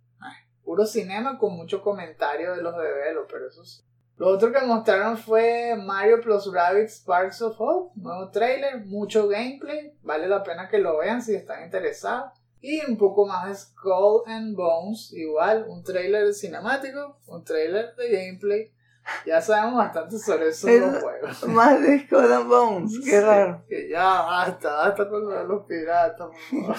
puro 0.64 0.86
cinema 0.86 1.38
con 1.38 1.56
mucho 1.56 1.82
comentario 1.82 2.56
de 2.56 2.62
los 2.62 2.76
developers, 2.78 3.54
eso 3.54 3.66
sí. 3.66 3.84
Lo 4.18 4.28
otro 4.28 4.52
que 4.52 4.60
mostraron 4.66 5.18
fue 5.18 5.76
Mario 5.76 6.22
plus 6.22 6.52
Rabbids 6.52 6.98
Sparks 6.98 7.42
of 7.42 7.56
Hope, 7.58 7.94
nuevo 7.96 8.30
trailer, 8.32 8.86
mucho 8.86 9.28
gameplay, 9.28 9.94
vale 10.02 10.28
la 10.28 10.44
pena 10.44 10.68
que 10.68 10.78
lo 10.78 10.98
vean 10.98 11.22
si 11.22 11.36
están 11.36 11.64
interesados. 11.64 12.34
Y 12.62 12.86
un 12.86 12.98
poco 12.98 13.26
más 13.26 13.48
de 13.48 13.56
Skull 13.56 14.24
and 14.28 14.56
Bones, 14.56 15.14
igual, 15.14 15.66
un 15.70 15.84
trailer 15.84 16.34
cinemático, 16.34 17.20
un 17.28 17.44
trailer 17.44 17.96
de 17.96 18.10
gameplay. 18.12 18.74
Ya 19.26 19.42
sabemos 19.42 19.76
bastante 19.78 20.20
sobre 20.20 20.50
esos 20.50 20.70
Eso- 20.70 20.92
dos 20.92 21.02
juegos. 21.02 21.44
Más 21.48 21.82
de 21.82 22.00
Skull 22.06 22.32
and 22.34 22.48
Bones. 22.50 23.00
Qué 23.04 23.12
Sí, 23.12 23.20
raro. 23.20 23.64
Que 23.68 23.90
ya 23.90 24.04
basta, 24.04 24.72
basta 24.76 25.10
con 25.10 25.48
los 25.48 25.66
piratas, 25.66 26.28
por 26.28 26.62
favor. 26.62 26.76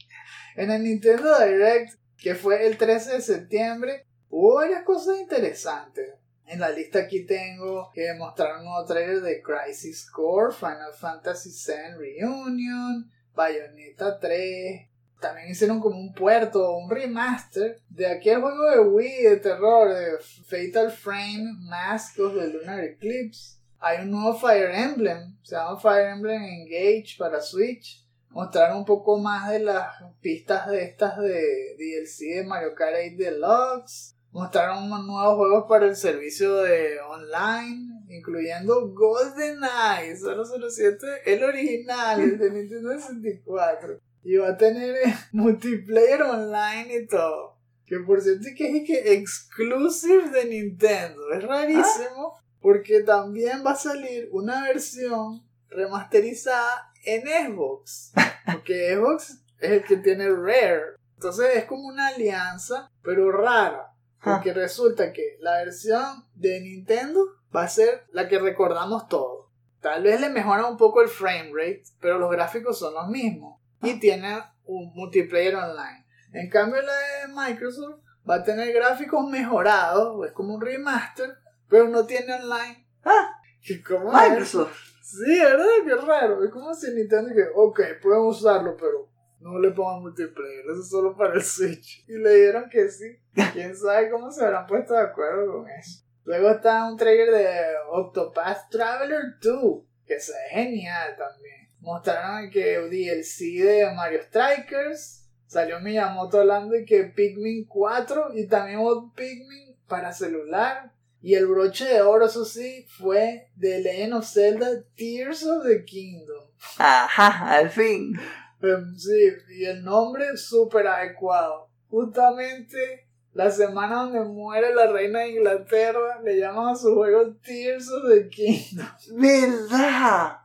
en 0.56 0.70
el 0.70 0.82
Nintendo 0.84 1.38
Direct, 1.40 1.94
que 2.18 2.34
fue 2.34 2.66
el 2.66 2.76
13 2.78 3.14
de 3.14 3.20
septiembre, 3.22 4.06
hubo 4.28 4.56
varias 4.56 4.84
cosas 4.84 5.18
interesantes. 5.18 6.14
En 6.46 6.60
la 6.60 6.68
lista 6.70 6.98
aquí 7.00 7.24
tengo 7.24 7.90
que 7.94 8.12
mostraron 8.18 8.58
un 8.60 8.66
nuevo 8.66 8.84
trailer 8.86 9.22
de 9.22 9.42
Crisis 9.42 10.08
Core, 10.10 10.54
Final 10.54 10.92
Fantasy 10.92 11.50
VII 11.50 11.96
Reunion, 11.96 13.10
Bayonetta 13.34 14.18
3. 14.20 14.90
También 15.24 15.48
hicieron 15.48 15.80
como 15.80 15.98
un 15.98 16.12
puerto, 16.12 16.76
un 16.76 16.90
remaster 16.90 17.80
de 17.88 18.06
aquel 18.06 18.42
juego 18.42 18.70
de 18.70 18.80
Wii 18.80 19.22
de 19.22 19.36
terror 19.38 19.88
de 19.88 20.18
Fatal 20.20 20.90
Frame 20.90 21.50
Mask 21.60 22.20
of 22.20 22.34
the 22.34 22.46
Lunar 22.48 22.84
Eclipse. 22.84 23.58
Hay 23.78 24.02
un 24.02 24.10
nuevo 24.10 24.34
Fire 24.38 24.70
Emblem, 24.74 25.38
se 25.42 25.56
llama 25.56 25.80
Fire 25.80 26.10
Emblem 26.10 26.42
Engage 26.42 27.16
para 27.18 27.40
Switch. 27.40 28.04
Mostraron 28.28 28.76
un 28.76 28.84
poco 28.84 29.16
más 29.16 29.48
de 29.48 29.60
las 29.60 29.94
pistas 30.20 30.68
de 30.68 30.84
estas 30.84 31.16
de 31.16 31.74
DLC 31.78 32.40
de 32.40 32.44
Mario 32.46 32.74
Kart 32.74 32.94
8 32.94 33.16
Deluxe. 33.16 34.14
Mostraron 34.30 34.90
nuevos 35.06 35.36
juegos 35.38 35.64
para 35.66 35.86
el 35.86 35.96
servicio 35.96 36.54
de 36.56 37.00
online, 37.00 38.04
incluyendo 38.10 38.92
GoldenEye 38.92 40.16
007, 40.18 41.06
el 41.24 41.44
original, 41.44 42.20
el 42.20 42.38
de 42.38 42.50
Nintendo 42.50 42.92
64. 42.92 44.00
Y 44.24 44.36
va 44.36 44.48
a 44.48 44.56
tener 44.56 44.96
eh, 44.96 45.14
multiplayer 45.32 46.22
online 46.22 46.94
y 47.02 47.06
todo. 47.06 47.58
Que 47.86 47.98
por 48.00 48.20
cierto 48.20 48.48
es 48.48 48.54
que 48.56 48.78
es 48.78 48.86
que 48.86 49.12
exclusive 49.12 50.30
de 50.30 50.46
Nintendo. 50.46 51.30
Es 51.32 51.44
rarísimo. 51.44 52.38
Porque 52.60 53.00
también 53.00 53.62
va 53.64 53.72
a 53.72 53.76
salir 53.76 54.28
una 54.32 54.62
versión 54.62 55.46
remasterizada 55.68 56.90
en 57.04 57.22
Xbox. 57.22 58.12
Porque 58.50 58.96
Xbox 58.96 59.42
es 59.58 59.70
el 59.70 59.84
que 59.84 59.98
tiene 59.98 60.30
Rare. 60.30 60.96
Entonces 61.24 61.56
es 61.56 61.64
como 61.64 61.88
una 61.88 62.08
alianza, 62.08 62.90
pero 63.02 63.30
rara. 63.30 63.94
Porque 64.22 64.52
resulta 64.52 65.12
que 65.12 65.36
la 65.40 65.58
versión 65.58 66.24
de 66.34 66.60
Nintendo 66.60 67.20
va 67.54 67.64
a 67.64 67.68
ser 67.68 68.04
la 68.12 68.28
que 68.28 68.38
recordamos 68.38 69.08
todos. 69.08 69.46
Tal 69.80 70.02
vez 70.02 70.20
le 70.20 70.30
mejora 70.30 70.66
un 70.66 70.76
poco 70.76 71.02
el 71.02 71.08
frame 71.08 71.50
rate, 71.54 71.84
pero 72.00 72.18
los 72.18 72.30
gráficos 72.30 72.78
son 72.78 72.94
los 72.94 73.08
mismos. 73.08 73.60
Y 73.84 74.00
tiene 74.00 74.42
un 74.66 74.92
multiplayer 74.94 75.54
online. 75.54 76.06
En 76.32 76.50
cambio 76.50 76.82
la 76.82 76.92
de 76.92 77.28
Microsoft 77.34 78.00
va 78.28 78.36
a 78.36 78.44
tener 78.44 78.72
gráficos 78.72 79.28
mejorados, 79.28 80.26
es 80.26 80.32
como 80.32 80.54
un 80.54 80.60
remaster, 80.60 81.36
pero 81.68 81.88
no 81.88 82.06
tiene 82.06 82.34
online. 82.34 82.86
Ah, 83.04 83.30
¿Y 83.62 83.82
¿Cómo 83.82 84.12
es? 84.12 84.28
Microsoft. 84.30 84.94
Sí, 85.02 85.38
¿verdad? 85.38 85.66
Qué 85.84 85.94
raro. 85.94 86.42
Es 86.44 86.50
como 86.50 86.74
si 86.74 86.90
Nintendo 86.92 87.34
que, 87.34 87.46
ok, 87.54 87.80
pueden 88.02 88.22
usarlo, 88.22 88.76
pero 88.76 89.10
no 89.40 89.58
le 89.58 89.70
pongan 89.72 90.00
multiplayer, 90.00 90.64
eso 90.64 90.80
es 90.80 90.88
solo 90.88 91.14
para 91.16 91.34
el 91.34 91.42
Switch. 91.42 92.04
Y 92.08 92.14
le 92.14 92.34
dieron 92.36 92.68
que 92.70 92.88
sí. 92.88 93.20
Quién 93.52 93.76
sabe 93.76 94.10
cómo 94.10 94.30
se 94.30 94.44
habrán 94.44 94.66
puesto 94.66 94.94
de 94.94 95.02
acuerdo 95.02 95.52
con 95.52 95.68
eso. 95.68 96.02
Luego 96.24 96.50
está 96.50 96.90
un 96.90 96.96
trailer 96.96 97.30
de 97.30 97.74
Octopath 97.90 98.70
Traveler 98.70 99.38
2, 99.42 99.84
que 100.06 100.18
se 100.18 100.32
ve 100.32 100.48
genial 100.50 101.14
también. 101.18 101.63
Mostraron 101.84 102.48
que 102.50 102.78
DLC 102.78 103.62
de 103.62 103.92
Mario 103.94 104.22
Strikers. 104.22 105.28
Salió 105.46 105.78
Miyamoto 105.80 106.40
hablando 106.40 106.72
de 106.72 106.84
que 106.86 107.04
Pikmin 107.04 107.66
4 107.66 108.30
y 108.34 108.46
también 108.46 108.78
hubo 108.78 109.12
Pikmin 109.12 109.76
para 109.86 110.12
celular. 110.12 110.92
Y 111.20 111.34
el 111.34 111.46
broche 111.46 111.84
de 111.84 112.02
oro, 112.02 112.26
eso 112.26 112.44
sí, 112.44 112.86
fue 112.88 113.50
de 113.54 113.80
Legend 113.80 114.14
of 114.14 114.26
Zelda 114.26 114.66
Tears 114.96 115.44
of 115.44 115.64
the 115.64 115.84
Kingdom. 115.84 116.44
Ajá, 116.78 117.54
al 117.54 117.70
fin. 117.70 118.18
Em, 118.62 118.96
Sí, 118.96 119.32
y 119.50 119.66
el 119.66 119.84
nombre 119.84 120.36
súper 120.36 120.86
adecuado. 120.86 121.68
Justamente 121.88 123.06
la 123.34 123.50
semana 123.50 124.04
donde 124.04 124.20
muere 124.20 124.74
la 124.74 124.86
reina 124.86 125.20
de 125.20 125.30
Inglaterra, 125.30 126.20
le 126.22 126.38
llaman 126.38 126.68
a 126.68 126.76
su 126.76 126.94
juego 126.94 127.34
Tears 127.42 127.90
of 127.90 128.08
the 128.08 128.28
Kingdom. 128.28 128.86
¿Verdad? 129.12 130.43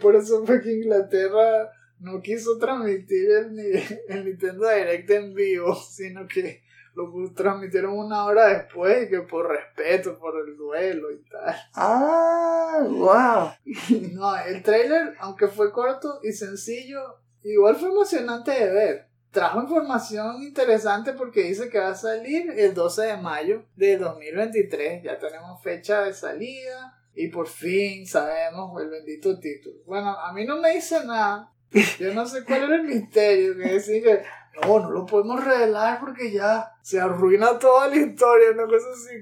Por 0.00 0.16
eso 0.16 0.44
fue 0.44 0.60
que 0.60 0.72
Inglaterra 0.72 1.70
no 2.00 2.20
quiso 2.20 2.58
transmitir 2.58 3.30
el, 3.30 3.54
ni- 3.54 3.82
el 4.08 4.24
Nintendo 4.24 4.68
Direct 4.68 5.10
en 5.10 5.34
vivo, 5.34 5.74
sino 5.74 6.26
que 6.26 6.62
lo 6.94 7.10
transmitieron 7.34 7.92
una 7.98 8.24
hora 8.24 8.46
después, 8.48 9.06
y 9.06 9.10
que 9.10 9.20
por 9.20 9.48
respeto, 9.48 10.18
por 10.18 10.34
el 10.48 10.56
duelo 10.56 11.10
y 11.10 11.22
tal. 11.28 11.54
Ah, 11.74 12.80
wow. 12.88 13.50
No, 14.12 14.36
el 14.36 14.62
trailer, 14.62 15.14
aunque 15.20 15.46
fue 15.48 15.72
corto 15.72 16.20
y 16.22 16.32
sencillo, 16.32 17.18
igual 17.42 17.76
fue 17.76 17.90
emocionante 17.90 18.50
de 18.50 18.70
ver. 18.72 19.06
Trajo 19.30 19.60
información 19.60 20.42
interesante 20.42 21.12
porque 21.12 21.42
dice 21.42 21.68
que 21.68 21.78
va 21.78 21.88
a 21.88 21.94
salir 21.94 22.50
el 22.56 22.72
12 22.72 23.02
de 23.02 23.16
mayo 23.18 23.64
de 23.76 23.98
2023. 23.98 25.02
Ya 25.02 25.18
tenemos 25.18 25.62
fecha 25.62 26.04
de 26.04 26.14
salida 26.14 26.98
y 27.16 27.28
por 27.28 27.48
fin 27.48 28.06
sabemos 28.06 28.80
el 28.80 28.90
bendito 28.90 29.38
título. 29.40 29.76
Bueno, 29.86 30.10
a 30.10 30.32
mí 30.34 30.44
no 30.44 30.60
me 30.60 30.74
dice 30.74 31.04
nada. 31.04 31.50
Yo 31.98 32.12
no 32.12 32.26
sé 32.26 32.44
cuál 32.44 32.64
era 32.64 32.76
el 32.76 32.84
misterio. 32.84 33.56
Que 33.56 33.72
decir 33.72 34.02
que 34.02 34.22
no, 34.62 34.80
no 34.80 34.90
lo 34.90 35.06
podemos 35.06 35.42
revelar 35.42 35.98
porque 35.98 36.30
ya 36.30 36.72
se 36.82 37.00
arruina 37.00 37.58
toda 37.58 37.88
la 37.88 37.96
historia. 37.96 38.50
Una 38.52 38.66
cosa 38.66 38.86
así. 38.92 39.16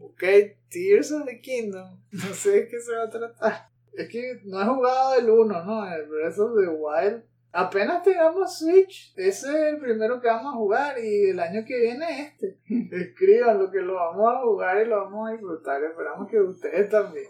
Ok, 0.00 0.22
Tears 0.70 1.12
of 1.12 1.26
the 1.26 1.40
Kingdom. 1.40 2.00
No 2.10 2.34
sé 2.34 2.50
de 2.50 2.68
qué 2.68 2.80
se 2.80 2.96
va 2.96 3.04
a 3.04 3.10
tratar. 3.10 3.68
Es 3.92 4.08
que 4.08 4.40
no 4.44 4.60
he 4.60 4.64
jugado 4.64 5.14
el 5.14 5.30
1, 5.30 5.64
¿no? 5.64 5.86
El 5.86 6.06
Breath 6.08 6.38
of 6.38 6.52
the 6.58 6.68
Wild. 6.68 7.22
Apenas 7.56 8.02
tengamos 8.02 8.58
Switch, 8.58 9.14
ese 9.14 9.46
es 9.46 9.74
el 9.74 9.78
primero 9.78 10.20
que 10.20 10.26
vamos 10.26 10.52
a 10.52 10.56
jugar 10.56 10.98
y 10.98 11.30
el 11.30 11.38
año 11.38 11.64
que 11.64 11.78
viene 11.78 12.22
este. 12.22 12.58
Escriban 12.90 13.60
lo 13.60 13.70
que 13.70 13.78
lo 13.78 13.94
vamos 13.94 14.34
a 14.34 14.40
jugar 14.40 14.84
y 14.84 14.88
lo 14.88 15.04
vamos 15.04 15.28
a 15.28 15.32
disfrutar. 15.34 15.84
Esperamos 15.84 16.28
que 16.28 16.40
ustedes 16.40 16.88
también. 16.88 17.28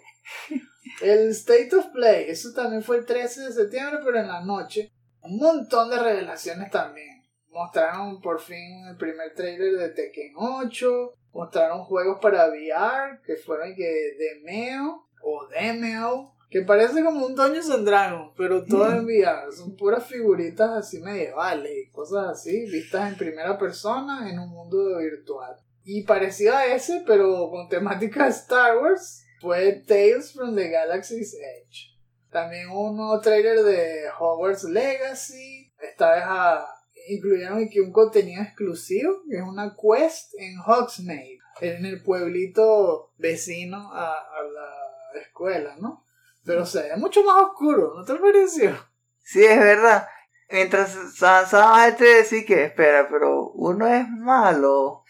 El 1.02 1.30
State 1.30 1.74
of 1.76 1.86
Play, 1.92 2.26
eso 2.28 2.52
también 2.52 2.82
fue 2.82 2.98
el 2.98 3.06
13 3.06 3.42
de 3.42 3.52
septiembre, 3.52 4.00
pero 4.04 4.18
en 4.18 4.28
la 4.28 4.42
noche. 4.42 4.92
Un 5.22 5.38
montón 5.38 5.90
de 5.90 5.98
revelaciones 5.98 6.70
también. 6.70 7.24
Mostraron 7.48 8.20
por 8.20 8.40
fin 8.40 8.86
el 8.88 8.96
primer 8.96 9.34
trailer 9.34 9.76
de 9.76 9.88
Tekken 9.90 10.34
8. 10.36 11.14
Mostraron 11.32 11.84
juegos 11.84 12.18
para 12.20 12.48
VR, 12.48 13.20
que 13.24 13.36
fueron 13.36 13.74
que 13.74 14.16
Demeo 14.18 15.08
o 15.22 15.46
Demeo, 15.48 16.34
que 16.50 16.62
parece 16.62 17.02
como 17.02 17.26
un 17.26 17.34
Dungeons 17.34 17.70
and 17.70 17.86
Dragons, 17.86 18.32
pero 18.36 18.64
todo 18.64 18.90
en 18.90 19.04
VR. 19.04 19.50
Son 19.52 19.74
puras 19.76 20.06
figuritas 20.06 20.70
así 20.70 21.00
medievales 21.00 21.72
y 21.76 21.90
cosas 21.90 22.26
así, 22.28 22.66
vistas 22.66 23.10
en 23.10 23.18
primera 23.18 23.58
persona 23.58 24.30
en 24.30 24.38
un 24.38 24.50
mundo 24.50 24.98
virtual. 24.98 25.56
Y 25.82 26.04
parecido 26.04 26.54
a 26.54 26.66
ese, 26.66 27.02
pero 27.06 27.50
con 27.50 27.68
temática 27.68 28.24
de 28.24 28.30
Star 28.30 28.78
Wars, 28.78 29.23
fue 29.44 29.82
Tales 29.86 30.32
from 30.32 30.56
the 30.56 30.70
Galaxy's 30.70 31.34
Edge. 31.34 31.90
También 32.30 32.70
un 32.70 32.96
nuevo 32.96 33.20
trailer 33.20 33.62
de 33.62 34.04
Hogwarts 34.18 34.64
Legacy. 34.64 35.70
Esta 35.78 36.14
vez 36.14 36.22
a- 36.26 36.66
incluyeron 37.08 37.62
aquí 37.62 37.78
un 37.78 37.92
contenido 37.92 38.42
exclusivo, 38.42 39.12
que 39.28 39.36
es 39.36 39.42
una 39.42 39.76
quest 39.76 40.32
en 40.38 40.58
Hogsmeade, 40.58 41.38
en 41.60 41.84
el 41.84 42.02
pueblito 42.02 43.12
vecino 43.18 43.92
a, 43.92 44.14
a 44.14 44.42
la 44.42 45.20
escuela, 45.20 45.76
¿no? 45.78 46.06
Pero 46.44 46.64
se 46.64 46.82
ve 46.82 46.96
mucho 46.96 47.22
más 47.22 47.42
oscuro, 47.42 47.92
¿no 47.94 48.04
te 48.04 48.14
pareció? 48.14 48.74
Sí, 49.22 49.44
es 49.44 49.58
verdad. 49.58 50.08
Mientras 50.50 50.96
avanzaba 51.22 51.86
este 51.88 52.04
decir 52.04 52.46
que, 52.46 52.64
espera, 52.64 53.08
pero 53.10 53.50
uno 53.50 53.86
es 53.86 54.08
malo. 54.08 55.03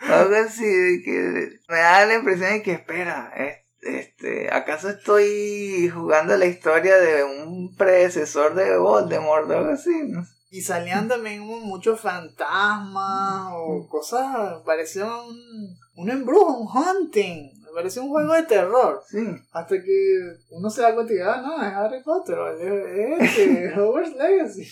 Algo 0.00 0.34
así, 0.36 0.64
de 0.64 1.02
que 1.02 1.60
me 1.68 1.76
da 1.78 2.06
la 2.06 2.14
impresión 2.14 2.50
de 2.52 2.62
que, 2.62 2.72
espera, 2.72 3.32
es- 3.36 3.58
este, 3.80 4.52
¿acaso 4.52 4.88
estoy 4.90 5.88
jugando 5.94 6.36
la 6.36 6.46
historia 6.46 6.96
de 6.96 7.22
un 7.24 7.74
predecesor 7.76 8.54
de 8.54 8.76
Voldemort 8.76 9.48
o 9.48 9.54
algo 9.56 9.70
así? 9.70 9.90
No 10.08 10.24
sé. 10.24 10.32
Y 10.50 10.62
salían 10.62 11.08
también 11.08 11.40
muchos 11.42 12.00
fantasmas 12.00 13.52
o 13.52 13.86
cosas, 13.88 14.62
parecía 14.64 15.04
un, 15.04 15.76
un 15.96 16.10
embrujo, 16.10 16.56
un 16.58 16.68
hunting, 16.68 17.50
parecía 17.74 18.02
un 18.02 18.08
juego 18.08 18.32
de 18.32 18.44
terror. 18.44 19.02
Sí. 19.08 19.18
Hasta 19.52 19.76
que 19.82 20.18
uno 20.50 20.70
se 20.70 20.82
da 20.82 20.94
cuenta 20.94 21.12
que, 21.12 21.22
ah, 21.22 21.42
no, 21.42 21.62
es 21.62 21.72
Harry 21.74 22.02
Potter, 22.02 22.38
es 22.58 23.20
este, 23.38 23.74
Hogwarts 23.78 24.16
Legacy. 24.16 24.66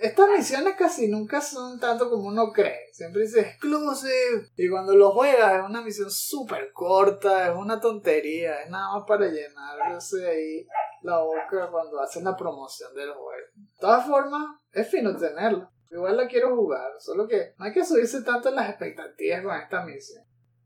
Estas 0.00 0.30
misiones 0.30 0.76
casi 0.76 1.08
nunca 1.08 1.42
son 1.42 1.78
tanto 1.78 2.08
como 2.08 2.28
uno 2.28 2.50
cree. 2.52 2.88
Siempre 2.92 3.22
dice 3.22 3.40
exclusive. 3.40 4.48
Y 4.56 4.70
cuando 4.70 4.96
lo 4.96 5.10
juegas 5.10 5.58
es 5.58 5.68
una 5.68 5.82
misión 5.82 6.10
súper 6.10 6.72
corta, 6.72 7.48
es 7.48 7.56
una 7.56 7.78
tontería, 7.80 8.62
es 8.62 8.70
nada 8.70 8.94
más 8.94 9.04
para 9.06 9.26
llenarse 9.26 10.26
ahí 10.26 10.66
la 11.02 11.18
boca 11.18 11.68
cuando 11.70 12.00
hacen 12.00 12.24
la 12.24 12.34
promoción 12.34 12.94
del 12.94 13.12
juego. 13.12 13.46
De 13.54 13.78
todas 13.78 14.06
formas, 14.06 14.56
es 14.72 14.88
fino 14.88 15.14
tenerlo. 15.16 15.70
Igual 15.90 16.16
la 16.16 16.28
quiero 16.28 16.56
jugar, 16.56 16.92
solo 16.98 17.26
que 17.28 17.54
no 17.58 17.66
hay 17.66 17.72
que 17.72 17.84
subirse 17.84 18.22
tanto 18.22 18.50
las 18.50 18.70
expectativas 18.70 19.42
con 19.42 19.56
esta 19.56 19.84
misión. 19.84 20.24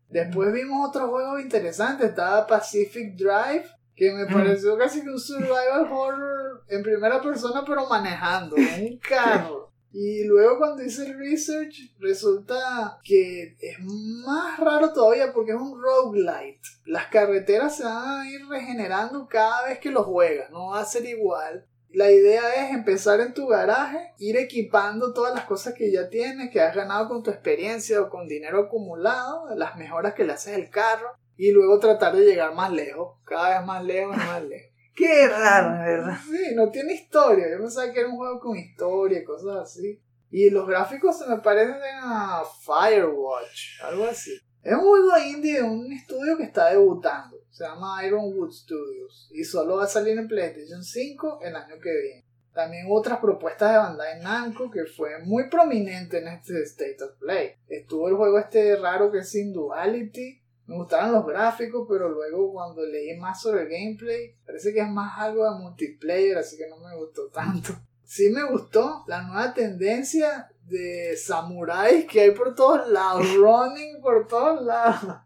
Después 0.08 0.52
vimos 0.52 0.88
otro 0.88 1.08
juego 1.08 1.40
interesante, 1.40 2.06
estaba 2.06 2.46
Pacific 2.46 3.16
Drive, 3.16 3.66
que 3.96 4.12
me 4.12 4.26
pareció 4.26 4.76
casi 4.76 5.02
que 5.02 5.11
un 5.11 5.18
survival 5.18 5.88
horror 5.90 6.64
en 6.68 6.83
primera 6.83 7.20
persona, 7.20 7.64
pero 7.66 7.87
manejando, 7.87 8.57
un 8.80 8.98
carro. 8.98 9.72
Y 9.96 10.24
luego 10.24 10.59
cuando 10.59 10.83
hice 10.83 11.07
el 11.07 11.16
research, 11.16 11.94
resulta 12.00 12.98
que 13.04 13.57
es 13.61 13.78
más 13.78 14.59
raro 14.59 14.92
todavía 14.92 15.33
porque 15.33 15.52
es 15.52 15.57
un 15.57 15.80
roguelite. 15.80 16.61
Las 16.85 17.07
carreteras 17.07 17.76
se 17.76 17.85
van 17.85 18.22
a 18.22 18.28
ir 18.28 18.44
regenerando 18.48 19.28
cada 19.28 19.68
vez 19.68 19.78
que 19.78 19.92
lo 19.92 20.02
juegas, 20.02 20.50
no 20.50 20.70
va 20.70 20.80
a 20.80 20.85
ser 20.85 21.04
igual. 21.07 21.64
La 21.90 22.11
idea 22.11 22.42
es 22.57 22.74
empezar 22.74 23.20
en 23.20 23.35
tu 23.35 23.46
garaje, 23.46 24.14
ir 24.18 24.37
equipando 24.37 25.12
todas 25.12 25.33
las 25.33 25.44
cosas 25.44 25.74
que 25.74 25.92
ya 25.92 26.09
tienes, 26.09 26.50
que 26.50 26.61
has 26.61 26.74
ganado 26.74 27.07
con 27.07 27.22
tu 27.22 27.30
experiencia 27.30 28.00
o 28.00 28.11
con 28.11 28.26
dinero 28.26 28.62
acumulado, 28.62 29.54
las 29.54 29.76
mejoras 29.76 30.14
que 30.14 30.24
le 30.24 30.33
haces 30.33 30.57
al 30.57 30.70
carro, 30.70 31.16
y 31.36 31.52
luego 31.52 31.78
tratar 31.78 32.14
de 32.14 32.24
llegar 32.24 32.54
más 32.54 32.72
lejos, 32.72 33.18
cada 33.24 33.58
vez 33.58 33.66
más 33.66 33.84
lejos 33.84 34.16
y 34.16 34.18
más 34.18 34.42
lejos. 34.44 34.70
Qué 34.94 35.28
raro, 35.28 35.84
¿verdad? 35.84 36.18
Sí, 36.24 36.54
no 36.54 36.70
tiene 36.70 36.94
historia. 36.94 37.50
Yo 37.50 37.58
pensaba 37.58 37.92
que 37.92 38.00
era 38.00 38.08
un 38.08 38.16
juego 38.16 38.38
con 38.38 38.56
historia 38.56 39.18
y 39.18 39.24
cosas 39.24 39.56
así. 39.56 40.00
Y 40.30 40.50
los 40.50 40.66
gráficos 40.66 41.18
se 41.18 41.26
me 41.26 41.38
parecen 41.38 41.80
a 42.02 42.42
Firewatch, 42.64 43.82
algo 43.82 44.04
así. 44.04 44.32
Es 44.62 44.72
un 44.72 44.80
juego 44.80 45.18
indie 45.18 45.58
de 45.58 45.62
un 45.62 45.92
estudio 45.92 46.36
que 46.36 46.44
está 46.44 46.70
debutando. 46.70 47.36
Se 47.50 47.64
llama 47.64 48.04
Ironwood 48.06 48.50
Studios. 48.50 49.28
Y 49.32 49.44
solo 49.44 49.76
va 49.76 49.84
a 49.84 49.88
salir 49.88 50.18
en 50.18 50.26
PlayStation 50.26 50.82
5 50.82 51.40
el 51.42 51.54
año 51.54 51.74
que 51.82 51.90
viene. 51.90 52.24
También 52.54 52.86
otras 52.88 53.18
propuestas 53.18 53.72
de 53.72 53.78
Bandai 53.78 54.22
Namco 54.22 54.70
que 54.70 54.86
fue 54.86 55.18
muy 55.24 55.50
prominente 55.50 56.18
en 56.18 56.28
este 56.28 56.62
State 56.62 57.02
of 57.02 57.18
Play. 57.18 57.56
Estuvo 57.68 58.08
el 58.08 58.14
juego 58.14 58.38
este 58.38 58.76
raro 58.76 59.10
que 59.10 59.18
es 59.18 59.28
Sin 59.28 59.52
Duality. 59.52 60.40
Me 60.66 60.77
gustaron 60.77 61.12
los 61.12 61.27
gráficos, 61.27 61.87
pero 61.88 62.09
luego 62.09 62.53
cuando 62.53 62.85
leí 62.87 63.16
más 63.18 63.42
sobre 63.42 63.62
el 63.62 63.68
gameplay, 63.68 64.35
parece 64.46 64.72
que 64.72 64.81
es 64.81 64.88
más 64.88 65.18
algo 65.18 65.44
de 65.44 65.59
multiplayer, 65.61 66.38
así 66.38 66.57
que 66.57 66.68
no 66.68 66.79
me 66.79 66.96
gustó 66.96 67.29
tanto. 67.29 67.74
Sí 68.05 68.31
me 68.31 68.44
gustó 68.44 69.05
la 69.07 69.22
nueva 69.22 69.53
tendencia 69.55 70.50
de 70.66 71.16
samuráis 71.16 72.07
que 72.07 72.22
hay 72.22 72.31
por 72.31 72.55
todos 72.55 72.88
lados, 72.88 73.35
running 73.35 74.00
por 74.00 74.27
todos 74.27 74.62
lados. 74.62 75.16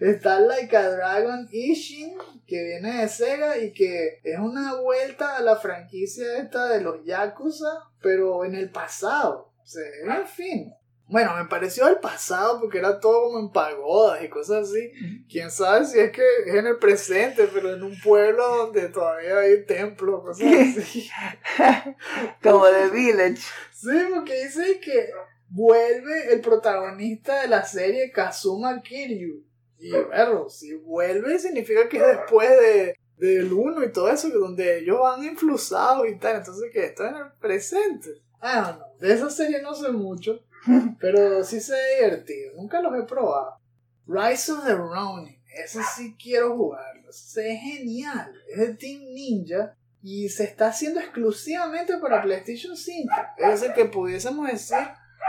Está 0.00 0.40
Like 0.40 0.76
a 0.76 0.90
Dragon 0.90 1.48
Ishin, 1.50 2.16
que 2.46 2.62
viene 2.64 3.02
de 3.02 3.08
Sega 3.08 3.58
y 3.58 3.72
que 3.72 4.20
es 4.22 4.38
una 4.38 4.80
vuelta 4.80 5.36
a 5.36 5.42
la 5.42 5.56
franquicia 5.56 6.38
esta 6.38 6.68
de 6.68 6.80
los 6.80 7.04
Yakuza, 7.04 7.84
pero 8.00 8.44
en 8.44 8.54
el 8.54 8.70
pasado. 8.70 9.50
O 9.62 9.66
sea, 9.66 9.84
en 10.04 10.26
fin. 10.26 10.74
Bueno, 11.08 11.34
me 11.36 11.46
pareció 11.46 11.86
del 11.86 11.98
pasado 11.98 12.60
porque 12.60 12.78
era 12.78 13.00
todo 13.00 13.24
como 13.24 13.38
en 13.38 13.50
pagodas 13.50 14.22
y 14.22 14.28
cosas 14.28 14.68
así. 14.68 14.92
Quién 15.28 15.50
sabe 15.50 15.86
si 15.86 15.98
es 15.98 16.12
que 16.12 16.22
es 16.46 16.54
en 16.54 16.66
el 16.66 16.76
presente, 16.76 17.48
pero 17.52 17.72
en 17.72 17.82
un 17.82 17.98
pueblo 18.00 18.46
donde 18.58 18.88
todavía 18.88 19.38
hay 19.38 19.64
templos, 19.64 20.22
cosas 20.22 20.46
así. 20.78 21.08
Como 22.42 22.66
The 22.66 22.90
Village. 22.90 23.42
Sí, 23.72 23.96
porque 24.14 24.44
dice 24.44 24.80
que 24.80 25.10
vuelve 25.48 26.32
el 26.32 26.42
protagonista 26.42 27.40
de 27.40 27.48
la 27.48 27.64
serie 27.64 28.12
Kazuma 28.12 28.82
Kiryu. 28.82 29.42
Y 29.78 29.92
bueno, 29.92 30.50
si 30.50 30.74
vuelve 30.74 31.38
significa 31.38 31.88
que 31.88 31.98
es 31.98 32.06
después 32.06 32.50
de 32.50 32.94
del 33.18 33.52
1 33.52 33.84
y 33.84 33.92
todo 33.92 34.10
eso, 34.10 34.28
que 34.28 34.38
donde 34.38 34.78
ellos 34.78 34.98
van 35.00 35.24
influsados 35.24 36.08
y 36.08 36.16
tal, 36.16 36.36
entonces 36.36 36.70
que 36.72 36.84
esto 36.84 37.04
es 37.04 37.10
en 37.10 37.16
el 37.16 37.32
presente. 37.40 38.22
Ah, 38.40 38.78
no, 38.78 39.06
de 39.06 39.14
esa 39.14 39.30
serie 39.30 39.60
no 39.60 39.74
sé 39.74 39.90
mucho, 39.90 40.40
pero 41.00 41.44
sí 41.44 41.60
se 41.60 41.72
ve 41.72 41.96
divertido, 41.96 42.54
nunca 42.56 42.80
los 42.80 42.98
he 42.98 43.02
probado. 43.04 43.58
Rise 44.06 44.52
of 44.52 44.64
the 44.64 44.74
Ronin, 44.74 45.42
ese 45.54 45.80
sí 45.96 46.16
quiero 46.20 46.56
jugarlo, 46.56 47.10
es 47.10 47.34
genial, 47.34 48.32
es 48.48 48.58
de 48.58 48.74
Team 48.74 49.02
Ninja 49.12 49.74
y 50.02 50.28
se 50.28 50.44
está 50.44 50.68
haciendo 50.68 51.00
exclusivamente 51.00 51.98
para 51.98 52.22
PlayStation 52.22 52.76
5. 52.76 53.14
Es 53.38 53.60
decir, 53.60 53.74
que 53.74 53.86
pudiésemos 53.86 54.46
decir 54.46 54.78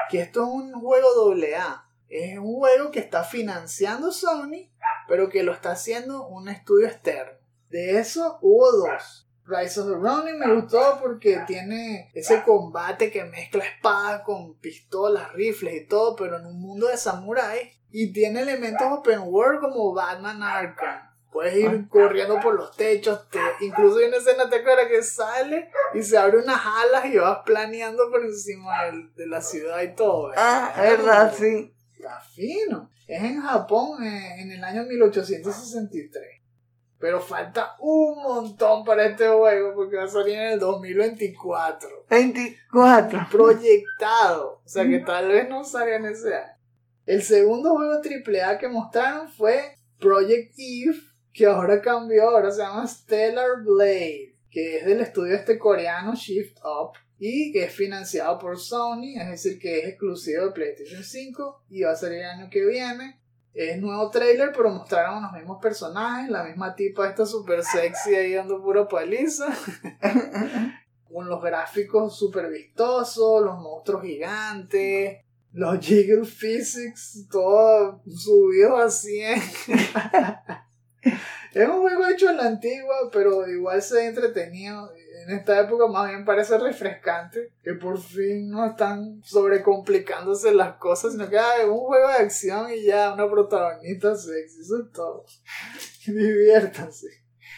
que 0.10 0.22
esto 0.22 0.44
es 0.44 0.48
un 0.48 0.74
juego 0.74 1.34
AA. 1.34 1.86
Es 2.08 2.38
un 2.40 2.56
juego 2.56 2.92
que 2.92 3.00
está 3.00 3.24
financiando 3.24 4.12
Sony, 4.12 4.72
pero 5.08 5.30
que 5.30 5.44
lo 5.44 5.54
está 5.54 5.72
haciendo 5.72 6.28
un 6.28 6.50
estudio 6.50 6.88
externo. 6.88 7.38
De 7.70 8.00
eso 8.00 8.40
hubo 8.42 8.72
dos. 8.72 9.29
Rise 9.50 9.80
of 9.80 9.88
the 9.88 9.96
Ronin 9.96 10.38
me 10.38 10.54
gustó 10.54 11.00
porque 11.02 11.42
tiene 11.48 12.12
ese 12.14 12.44
combate 12.44 13.10
que 13.10 13.24
mezcla 13.24 13.66
espadas 13.66 14.22
con 14.22 14.54
pistolas, 14.60 15.34
rifles 15.34 15.74
y 15.82 15.88
todo, 15.88 16.16
pero 16.16 16.38
en 16.38 16.46
un 16.46 16.62
mundo 16.62 16.88
de 16.88 16.98
samuráis. 16.98 17.70
Y 17.92 18.14
tiene 18.14 18.42
elementos 18.42 18.86
open 18.92 19.22
world 19.24 19.62
como 19.62 19.92
Batman 19.94 20.44
Arkham. 20.44 21.10
Puedes 21.32 21.56
ir 21.56 21.88
corriendo 21.90 22.40
por 22.40 22.56
los 22.56 22.76
techos, 22.76 23.28
te, 23.30 23.40
incluso 23.62 24.00
hay 24.00 24.06
una 24.06 24.18
escena 24.18 24.50
te 24.50 24.58
acuerdas 24.58 24.88
que 24.88 25.04
sale 25.04 25.70
y 25.94 26.02
se 26.02 26.18
abre 26.18 26.40
unas 26.40 26.60
alas 26.66 27.06
y 27.06 27.18
vas 27.18 27.40
planeando 27.46 28.10
por 28.10 28.24
encima 28.24 28.74
de 29.16 29.28
la 29.28 29.42
ciudad 29.42 29.82
y 29.82 29.94
todo. 29.96 30.32
Ah, 30.36 30.74
es 30.76 30.82
verdad, 30.82 31.34
sí. 31.36 31.74
Está 31.98 32.20
fino. 32.20 32.90
Es 33.08 33.24
en 33.24 33.42
Japón 33.42 34.04
eh, 34.04 34.42
en 34.42 34.52
el 34.52 34.64
año 34.64 34.84
1863. 34.84 36.39
Pero 37.00 37.22
falta 37.22 37.76
un 37.80 38.22
montón 38.22 38.84
para 38.84 39.06
este 39.06 39.28
juego 39.28 39.74
porque 39.74 39.96
va 39.96 40.04
a 40.04 40.08
salir 40.08 40.36
en 40.36 40.54
el 40.54 40.60
2024. 40.60 42.06
24. 42.10 43.28
Proyectado. 43.32 44.62
O 44.66 44.68
sea 44.68 44.88
que 44.88 45.00
tal 45.00 45.30
vez 45.30 45.48
no 45.48 45.64
salga 45.64 45.96
en 45.96 46.06
ese 46.06 46.36
año. 46.36 46.60
El 47.06 47.24
segundo 47.24 47.76
juego 47.76 48.02
AAA 48.04 48.58
que 48.60 48.68
mostraron 48.68 49.30
fue 49.30 49.74
Project 50.00 50.54
Eve, 50.58 51.00
que 51.34 51.46
ahora 51.46 51.82
cambió, 51.82 52.30
ahora 52.30 52.52
se 52.52 52.62
llama 52.62 52.88
Stellar 52.88 53.64
Blade, 53.64 54.36
que 54.52 54.78
es 54.78 54.86
del 54.86 55.00
estudio 55.02 55.36
este 55.36 55.58
coreano 55.58 56.14
Shift 56.14 56.58
Up 56.64 56.98
y 57.18 57.52
que 57.52 57.66
es 57.66 57.74
financiado 57.74 58.40
por 58.40 58.60
Sony, 58.60 59.20
es 59.20 59.30
decir, 59.30 59.60
que 59.60 59.80
es 59.80 59.88
exclusivo 59.88 60.46
de 60.46 60.52
PlayStation 60.52 61.04
5 61.04 61.64
y 61.70 61.82
va 61.82 61.92
a 61.92 61.96
salir 61.96 62.20
el 62.20 62.26
año 62.26 62.50
que 62.50 62.66
viene. 62.66 63.19
Es 63.54 63.80
nuevo 63.80 64.10
trailer, 64.10 64.52
pero 64.56 64.70
mostraron 64.70 65.24
los 65.24 65.32
mismos 65.32 65.60
personajes, 65.62 66.30
la 66.30 66.44
misma 66.44 66.76
tipa 66.76 67.08
esta 67.08 67.26
super 67.26 67.64
sexy 67.64 68.16
ahí 68.16 68.34
dando 68.34 68.62
pura 68.62 68.88
paliza 68.88 69.48
con 71.12 71.28
los 71.28 71.42
gráficos 71.42 72.18
super 72.18 72.50
vistosos, 72.50 73.44
los 73.44 73.58
monstruos 73.60 74.04
gigantes, 74.04 75.18
los 75.52 75.80
jiggle 75.80 76.26
physics, 76.26 77.28
todo 77.30 78.02
subido 78.08 78.78
a 78.78 78.90
100. 78.90 79.42
es 81.54 81.68
un 81.68 81.82
juego 81.82 82.08
hecho 82.08 82.30
en 82.30 82.38
la 82.38 82.46
antigua, 82.46 83.10
pero 83.12 83.50
igual 83.50 83.82
se 83.82 83.96
ve 83.96 84.06
entretenido. 84.08 84.92
En 85.30 85.36
esta 85.38 85.60
época 85.60 85.86
más 85.86 86.10
bien 86.10 86.26
parece 86.26 86.58
refrescante, 86.58 87.54
que 87.62 87.76
por 87.76 88.00
fin 88.00 88.50
no 88.50 88.66
están 88.66 89.22
sobrecomplicándose 89.24 90.56
las 90.56 90.78
cosas, 90.78 91.12
sino 91.12 91.30
que 91.30 91.36
es 91.36 91.66
un 91.68 91.78
juego 91.78 92.08
de 92.08 92.16
acción 92.16 92.74
y 92.74 92.86
ya 92.86 93.14
una 93.14 93.30
protagonista 93.30 94.16
sexy, 94.16 94.62
eso 94.62 94.82
es 94.82 94.92
todo. 94.92 95.26
Diviértanse. 96.08 97.10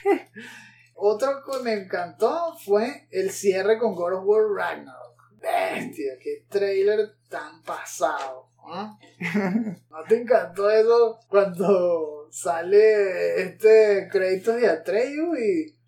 Otro 0.96 1.30
que 1.46 1.64
me 1.64 1.72
encantó 1.76 2.58
fue 2.58 3.08
el 3.10 3.32
cierre 3.32 3.80
con 3.80 3.96
God 3.96 4.16
of 4.16 4.26
War 4.26 4.52
Ragnarok. 4.54 5.40
Bestia, 5.40 6.16
qué 6.22 6.46
trailer 6.50 7.16
tan 7.30 7.64
pasado. 7.64 8.50
¿ah? 8.66 8.98
¿No 9.90 10.04
te 10.10 10.22
encantó 10.22 10.70
eso 10.70 11.20
cuando 11.30 12.28
sale 12.32 13.42
este 13.44 14.10
crédito 14.12 14.52
de 14.58 14.68
Atreus 14.68 15.40
y 15.40 15.81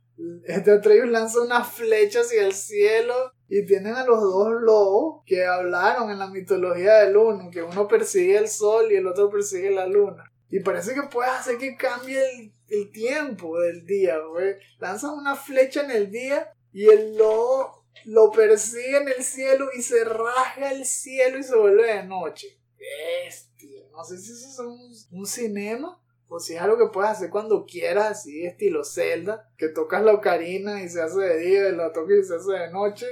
este 0.46 0.72
Atreus 0.72 1.10
lanza 1.10 1.42
una 1.42 1.64
flecha 1.64 2.22
hacia 2.22 2.46
el 2.46 2.54
cielo 2.54 3.34
y 3.50 3.66
tienen 3.66 3.96
a 3.96 4.06
los 4.06 4.22
dos 4.22 4.52
lobos 4.62 5.24
que 5.26 5.46
hablaron 5.46 6.12
en 6.12 6.20
la 6.20 6.28
mitología 6.28 7.00
del 7.00 7.18
uno, 7.18 7.50
que 7.50 7.64
uno 7.64 7.88
persigue 7.88 8.38
el 8.38 8.48
sol 8.48 8.92
y 8.92 8.96
el 8.96 9.08
otro 9.08 9.30
persigue 9.30 9.72
la 9.72 9.88
luna. 9.88 10.32
Y 10.50 10.60
parece 10.60 10.94
que 10.94 11.04
puedes 11.04 11.32
hacer 11.34 11.58
que 11.58 11.76
cambie 11.76 12.22
el, 12.68 12.92
tiempo 12.92 13.60
del 13.60 13.86
día, 13.86 14.18
güey. 14.20 14.56
Lanzas 14.80 15.12
una 15.12 15.36
flecha 15.36 15.84
en 15.84 15.92
el 15.92 16.12
día 16.12 16.52
y 16.72 16.86
el 16.90 17.18
lobo 17.18 17.86
lo 18.06 18.32
persigue 18.32 18.98
en 18.98 19.08
el 19.08 19.24
cielo 19.24 19.68
y 19.78 19.82
se 19.82 20.04
rasga 20.04 20.72
el 20.72 20.86
cielo 20.86 21.38
y 21.38 21.44
se 21.44 21.56
vuelve 21.56 21.94
de 21.94 22.04
noche. 22.04 22.60
Bestia. 22.78 23.84
No 23.92 24.04
sé 24.04 24.18
si 24.18 24.32
eso 24.32 24.48
es 24.48 24.60
un, 24.60 25.20
un 25.20 25.26
cinema 25.26 26.03
o 26.36 26.40
si 26.40 26.56
es 26.56 26.62
algo 26.64 26.80
que 26.80 26.92
puedes 26.92 27.12
hacer 27.12 27.30
cuando 27.30 27.64
quieras, 27.64 28.08
así 28.08 28.44
estilo 28.44 28.84
Zelda, 28.84 29.52
que 29.56 29.68
tocas 29.68 30.02
la 30.02 30.14
ocarina 30.14 30.82
y 30.82 30.90
se 30.90 31.00
hace 31.00 31.20
de 31.20 31.38
día 31.38 31.70
y 31.70 31.76
la 31.76 31.92
tocas 31.94 32.16
y 32.18 32.24
se 32.24 32.34
hace 32.34 32.54
de 32.54 32.72
noche. 32.72 33.06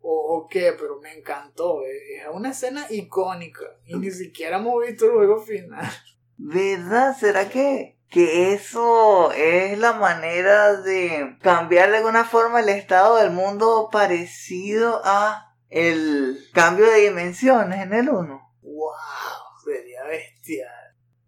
O, 0.00 0.36
o 0.36 0.46
qué, 0.46 0.72
pero 0.78 1.00
me 1.00 1.12
encantó. 1.12 1.82
eh. 1.82 2.18
Es 2.20 2.28
una 2.32 2.50
escena 2.50 2.86
icónica 2.88 3.64
y 3.84 3.96
ni 3.96 4.12
siquiera 4.12 4.58
hemos 4.58 4.80
visto 4.86 5.06
el 5.06 5.10
juego 5.10 5.42
final. 5.42 5.90
¿Verdad? 6.36 7.16
¿Será 7.18 7.48
que, 7.48 7.98
que 8.08 8.52
eso 8.52 9.32
es 9.32 9.76
la 9.80 9.94
manera 9.94 10.80
de 10.82 11.36
cambiar 11.42 11.90
de 11.90 11.96
alguna 11.96 12.24
forma 12.24 12.60
el 12.60 12.68
estado 12.68 13.16
del 13.16 13.32
mundo 13.32 13.88
parecido 13.90 15.00
a 15.02 15.52
el 15.68 16.38
cambio 16.54 16.88
de 16.88 17.00
dimensiones 17.08 17.82
en 17.82 17.92
el 17.92 18.08
1? 18.08 18.52
¡Wow! 18.62 18.92
Sería 19.64 20.04
bestial. 20.04 20.75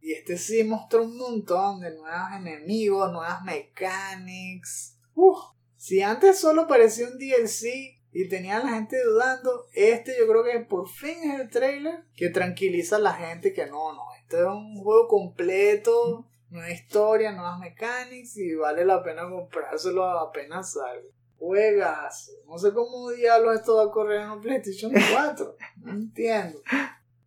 Y 0.08 0.14
este 0.14 0.38
sí 0.38 0.64
mostró 0.64 1.02
un 1.02 1.18
montón 1.18 1.80
de 1.80 1.90
nuevos 1.90 2.32
enemigos, 2.34 3.12
nuevas 3.12 3.44
mechanics. 3.44 4.96
Uf. 5.14 5.38
Si 5.76 6.00
antes 6.00 6.40
solo 6.40 6.66
parecía 6.66 7.08
un 7.08 7.18
DLC 7.18 8.00
y 8.10 8.26
tenía 8.26 8.58
la 8.60 8.70
gente 8.70 8.96
dudando, 9.04 9.66
este 9.74 10.16
yo 10.18 10.26
creo 10.26 10.44
que 10.44 10.60
por 10.60 10.88
fin 10.88 11.30
es 11.30 11.40
el 11.40 11.50
trailer 11.50 12.06
que 12.16 12.30
tranquiliza 12.30 12.96
a 12.96 13.00
la 13.00 13.12
gente 13.12 13.52
que 13.52 13.66
no, 13.66 13.92
no, 13.92 14.00
este 14.18 14.38
es 14.38 14.46
un 14.46 14.82
juego 14.82 15.08
completo, 15.08 16.24
nueva 16.48 16.70
historia, 16.70 17.32
nuevas 17.32 17.58
mechanics 17.58 18.34
y 18.38 18.54
vale 18.54 18.86
la 18.86 19.02
pena 19.02 19.28
comprárselo 19.28 20.06
apenas 20.06 20.72
salga. 20.72 21.06
Juegas. 21.36 22.32
No 22.46 22.56
sé 22.56 22.72
cómo 22.72 23.10
diablos 23.10 23.56
esto 23.56 23.76
va 23.76 23.84
a 23.84 23.90
correr 23.90 24.22
en 24.22 24.30
un 24.30 24.40
PlayStation 24.40 24.90
4. 24.90 25.56
No 25.82 25.92
entiendo. 25.92 26.62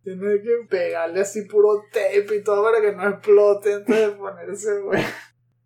Tener 0.04 0.42
que 0.42 0.66
pegarle 0.68 1.20
así 1.20 1.42
puro 1.42 1.84
tape 1.92 2.36
y 2.36 2.42
todo 2.42 2.64
para 2.64 2.80
que 2.80 2.92
no 2.92 3.08
explote 3.08 3.74
antes 3.74 3.96
de 3.96 4.08
ponerse 4.10 4.80
bueno. 4.80 5.06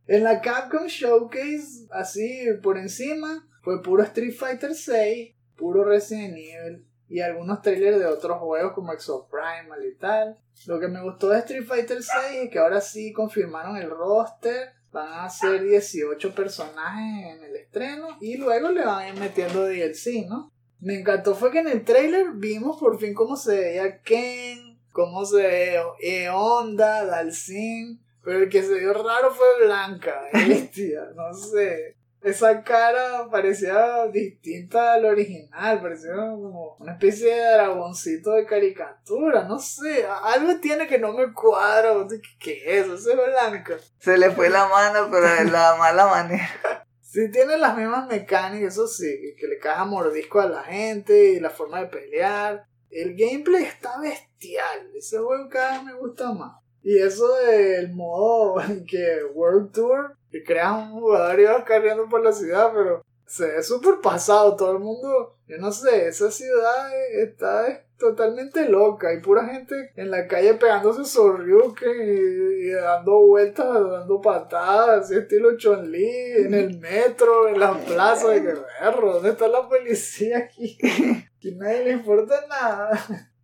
En 0.06 0.22
la 0.22 0.40
Capcom 0.40 0.86
Showcase, 0.86 1.88
así 1.90 2.46
por 2.62 2.78
encima, 2.78 3.48
fue 3.62 3.82
puro 3.82 4.04
Street 4.04 4.34
Fighter 4.34 4.74
6, 4.74 5.34
puro 5.56 5.84
Resident 5.84 6.36
Evil 6.36 6.86
y 7.08 7.20
algunos 7.20 7.62
trailers 7.62 7.98
de 7.98 8.06
otros 8.06 8.38
juegos 8.38 8.72
como 8.72 8.92
Exoprimal 8.92 9.84
y 9.84 9.96
tal. 9.96 10.38
Lo 10.66 10.78
que 10.78 10.88
me 10.88 11.02
gustó 11.02 11.30
de 11.30 11.38
Street 11.40 11.64
Fighter 11.66 12.02
6 12.02 12.44
es 12.44 12.50
que 12.50 12.58
ahora 12.58 12.80
sí 12.80 13.12
confirmaron 13.12 13.76
el 13.76 13.90
roster. 13.90 14.70
Van 14.92 15.24
a 15.24 15.28
ser 15.28 15.62
18 15.62 16.34
personajes 16.34 17.36
en 17.36 17.44
el 17.44 17.56
estreno 17.56 18.16
y 18.20 18.38
luego 18.38 18.70
le 18.70 18.84
van 18.84 18.98
a 19.00 19.08
ir 19.08 19.18
metiendo 19.18 19.66
DLC, 19.66 20.26
¿no? 20.28 20.52
Me 20.80 21.00
encantó 21.00 21.34
fue 21.34 21.50
que 21.50 21.60
en 21.60 21.68
el 21.68 21.84
trailer 21.84 22.32
vimos 22.34 22.78
por 22.78 22.98
fin 22.98 23.14
cómo 23.14 23.36
se 23.36 23.56
veía 23.56 24.02
Ken, 24.02 24.78
cómo 24.92 25.24
se 25.24 25.36
ve 25.36 25.82
eh, 26.00 26.28
Honda, 26.28 27.04
Dalsin, 27.04 28.00
pero 28.22 28.40
el 28.40 28.48
que 28.48 28.62
se 28.62 28.74
vio 28.74 28.92
raro 28.92 29.32
fue 29.32 29.66
Blanca, 29.66 30.22
bestia, 30.32 31.08
no 31.14 31.32
sé. 31.32 31.96
Esa 32.22 32.64
cara 32.64 33.28
parecía 33.30 34.06
distinta 34.08 34.94
al 34.94 35.04
original, 35.04 35.80
parecía 35.80 36.12
como 36.16 36.76
una 36.80 36.92
especie 36.92 37.32
de 37.32 37.52
dragoncito 37.52 38.32
de 38.32 38.46
caricatura, 38.46 39.44
no 39.44 39.60
sé, 39.60 40.04
algo 40.06 40.58
tiene 40.60 40.88
que 40.88 40.98
no 40.98 41.12
me 41.12 41.32
cuadra, 41.32 41.94
¿qué 42.40 42.62
es 42.66 42.86
eso? 42.86 42.94
Es 42.94 43.16
Blanca. 43.16 43.76
Se 44.00 44.18
le 44.18 44.30
fue 44.30 44.50
la 44.50 44.66
mano, 44.66 45.08
pero 45.10 45.28
de 45.28 45.44
la 45.44 45.76
mala 45.76 46.06
manera. 46.06 46.85
Sí 47.16 47.30
tiene 47.30 47.56
las 47.56 47.74
mismas 47.74 48.06
mecánicas, 48.08 48.74
eso 48.74 48.86
sí, 48.86 49.34
que 49.40 49.46
le 49.46 49.56
caja 49.56 49.86
mordisco 49.86 50.38
a 50.38 50.50
la 50.50 50.62
gente 50.64 51.30
y 51.30 51.40
la 51.40 51.48
forma 51.48 51.80
de 51.80 51.86
pelear. 51.86 52.66
El 52.90 53.16
gameplay 53.16 53.64
está 53.64 53.98
bestial. 53.98 54.90
Ese 54.94 55.16
juego 55.16 55.48
cada 55.48 55.78
vez 55.78 55.84
me 55.84 55.94
gusta 55.94 56.30
más. 56.32 56.60
Y 56.82 56.98
eso 56.98 57.26
del 57.36 57.94
modo 57.94 58.56
que 58.86 59.24
World 59.32 59.72
Tour, 59.72 60.14
que 60.30 60.44
creas 60.44 60.72
un 60.74 61.00
jugador 61.00 61.40
y 61.40 61.44
vas 61.44 61.64
corriendo 61.64 62.06
por 62.06 62.22
la 62.22 62.32
ciudad, 62.32 62.70
pero 62.74 63.02
se 63.26 63.46
ve 63.46 63.62
súper 63.62 63.94
pasado. 64.02 64.54
Todo 64.54 64.72
el 64.72 64.80
mundo, 64.80 65.38
yo 65.46 65.56
no 65.56 65.72
sé, 65.72 66.08
esa 66.08 66.30
ciudad 66.30 66.90
está 67.14 67.82
totalmente 67.98 68.68
loca. 68.68 69.08
Hay 69.08 69.20
pura 69.20 69.46
gente 69.46 69.92
en 69.96 70.10
la 70.10 70.26
calle 70.26 70.54
pegándose 70.54 71.04
sorryuken 71.04 71.90
y, 71.90 72.66
y 72.66 72.70
dando 72.70 73.26
vueltas, 73.26 73.66
dando 73.66 74.20
patadas, 74.20 75.04
así 75.04 75.16
estilo 75.16 75.56
Chun-Li, 75.56 76.44
en 76.44 76.54
el 76.54 76.78
metro, 76.78 77.48
en 77.48 77.60
la 77.60 77.78
plaza 77.78 78.28
de 78.28 78.40
Guerrero. 78.40 79.12
¿Dónde 79.14 79.30
está 79.30 79.48
la 79.48 79.68
policía 79.68 80.38
aquí? 80.38 80.78
Y 81.46 81.54
nadie 81.54 81.84
le 81.84 81.90
importa 81.92 82.44
nada. 82.48 82.90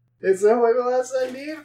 Ese 0.21 0.53
juego 0.53 0.87
va 0.87 0.97
a 0.97 1.05
salir 1.05 1.57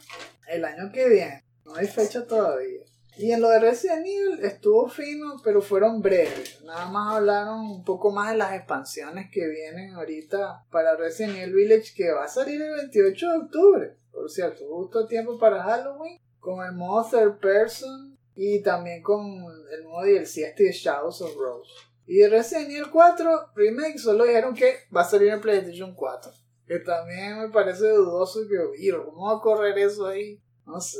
el 0.47 0.65
año 0.65 0.91
que 0.93 1.09
viene. 1.09 1.45
No 1.65 1.73
hay 1.73 1.87
fecha 1.87 2.27
todavía. 2.27 2.81
Y 3.19 3.31
en 3.31 3.41
lo 3.41 3.49
de 3.49 3.59
Resident 3.59 4.05
Evil 4.05 4.39
estuvo 4.43 4.87
fino, 4.87 5.37
pero 5.43 5.61
fueron 5.61 6.01
breves. 6.01 6.61
Nada 6.63 6.85
más 6.91 7.15
hablaron 7.15 7.61
un 7.61 7.83
poco 7.83 8.11
más 8.11 8.31
de 8.31 8.37
las 8.37 8.53
expansiones 8.53 9.31
que 9.31 9.47
vienen 9.47 9.95
ahorita 9.95 10.65
para 10.69 10.95
Resident 10.95 11.37
Evil 11.37 11.55
Village, 11.55 11.93
que 11.95 12.11
va 12.11 12.25
a 12.25 12.27
salir 12.27 12.61
el 12.61 12.75
28 12.75 13.31
de 13.31 13.37
octubre. 13.37 13.97
Por 14.11 14.29
cierto, 14.29 14.67
justo 14.67 14.99
a 14.99 15.07
tiempo 15.07 15.39
para 15.39 15.63
Halloween, 15.63 16.19
con 16.39 16.63
el 16.63 16.73
modo 16.73 17.09
third 17.09 17.39
person 17.39 18.17
y 18.35 18.61
también 18.61 19.01
con 19.01 19.25
el 19.71 19.83
modo 19.83 20.05
DLC 20.05 20.43
este 20.43 20.65
de 20.65 20.71
Shadows 20.71 21.21
of 21.21 21.35
Rose. 21.35 21.71
Y 22.05 22.17
de 22.17 22.29
Resident 22.29 22.69
Evil 22.69 22.91
4 22.91 23.51
Remake 23.55 23.97
solo 23.97 24.25
dijeron 24.25 24.53
que 24.53 24.75
va 24.95 25.01
a 25.01 25.05
salir 25.09 25.29
en 25.29 25.41
PlayStation 25.41 25.95
4. 25.95 26.31
Que 26.67 26.79
también 26.79 27.39
me 27.39 27.49
parece 27.49 27.89
dudoso 27.89 28.41
que, 28.47 28.57
"Mira, 28.79 29.03
¿cómo 29.03 29.25
va 29.25 29.37
a 29.37 29.41
correr 29.41 29.77
eso 29.79 30.05
ahí? 30.05 30.39
No 30.67 30.81
sé. 30.81 30.99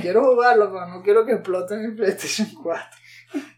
Quiero 0.00 0.24
jugarlo, 0.24 0.70
pero 0.72 0.86
no 0.86 1.02
quiero 1.02 1.26
que 1.26 1.32
explote 1.32 1.76
mi 1.76 1.96
PlayStation 1.96 2.48
4. 2.62 2.84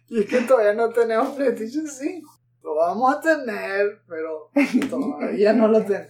Y 0.08 0.20
es 0.20 0.26
que 0.26 0.40
todavía 0.40 0.72
no 0.72 0.88
tenemos 0.88 1.36
PlayStation 1.36 1.86
5. 1.86 2.40
Lo 2.62 2.74
vamos 2.76 3.14
a 3.14 3.20
tener, 3.20 4.00
pero 4.08 4.50
todavía 4.88 5.52
no 5.52 5.68
lo 5.68 5.82
tenemos. 5.82 6.08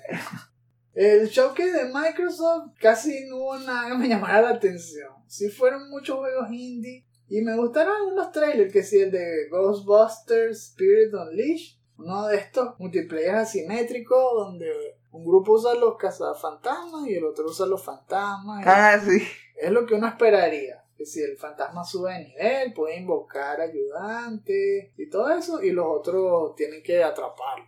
El 0.95 1.27
showcase 1.27 1.73
de 1.73 1.93
Microsoft 1.93 2.75
casi 2.79 3.27
no 3.27 3.39
hubo 3.39 3.59
nada 3.59 3.89
que 3.89 3.99
me 3.99 4.09
llamara 4.09 4.43
la 4.43 4.51
atención. 4.51 5.11
Sí 5.27 5.51
fueron 5.51 5.91
muchos 5.91 6.19
juegos 6.19 6.49
indie. 6.51 7.05
Y 7.29 7.41
me 7.41 7.57
gustaron 7.57 7.97
algunos 7.97 8.31
trailers, 8.31 8.73
que 8.73 8.85
sí, 8.85 9.01
el 9.01 9.11
de 9.11 9.49
Ghostbusters 9.51 10.69
Spirit 10.69 11.15
Unleashed. 11.15 11.79
Uno 11.97 12.29
de 12.29 12.37
estos 12.37 12.79
multiplayer 12.79 13.35
asimétricos 13.35 14.35
donde 14.35 15.01
un 15.13 15.25
grupo 15.27 15.53
usa 15.53 15.75
los 15.75 15.97
cazafantasmas 15.97 17.07
y 17.07 17.15
el 17.15 17.25
otro 17.25 17.47
usa 17.47 17.67
los 17.67 17.83
fantasmas. 17.83 18.67
Ah, 18.67 18.99
sí. 18.99 19.23
es 19.57 19.71
lo 19.71 19.87
que 19.87 19.95
uno 19.95 20.09
esperaría. 20.09 20.83
Que 20.97 21.07
si 21.07 21.23
el 21.23 21.37
fantasma 21.37 21.85
sube 21.85 22.13
de 22.13 22.25
nivel, 22.25 22.73
puede 22.73 22.97
invocar 22.97 23.61
ayudantes 23.61 24.91
y 24.97 25.09
todo 25.09 25.31
eso, 25.31 25.63
y 25.63 25.71
los 25.71 25.87
otros 25.87 26.55
tienen 26.57 26.83
que 26.83 27.03
atraparlo. 27.03 27.67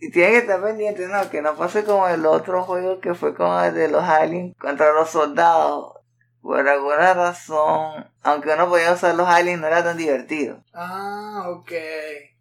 Y 0.00 0.10
tiene 0.10 0.32
que 0.32 0.38
estar 0.38 0.62
pendiente, 0.62 1.06
¿no? 1.06 1.30
Que 1.30 1.42
no 1.42 1.56
pase 1.56 1.84
como 1.84 2.08
el 2.08 2.26
otro 2.26 2.64
juego 2.64 3.00
que 3.00 3.14
fue 3.14 3.34
como 3.34 3.62
el 3.62 3.74
de 3.74 3.88
los 3.88 4.02
aliens 4.02 4.56
contra 4.58 4.92
los 4.92 5.10
soldados. 5.10 5.94
Por 6.42 6.66
alguna 6.66 7.14
razón, 7.14 8.10
aunque 8.22 8.52
uno 8.52 8.68
podía 8.68 8.92
usar 8.92 9.14
los 9.14 9.28
aliens, 9.28 9.60
no 9.60 9.66
era 9.66 9.84
tan 9.84 9.96
divertido. 9.96 10.62
Ah, 10.72 11.44
ok. 11.50 11.70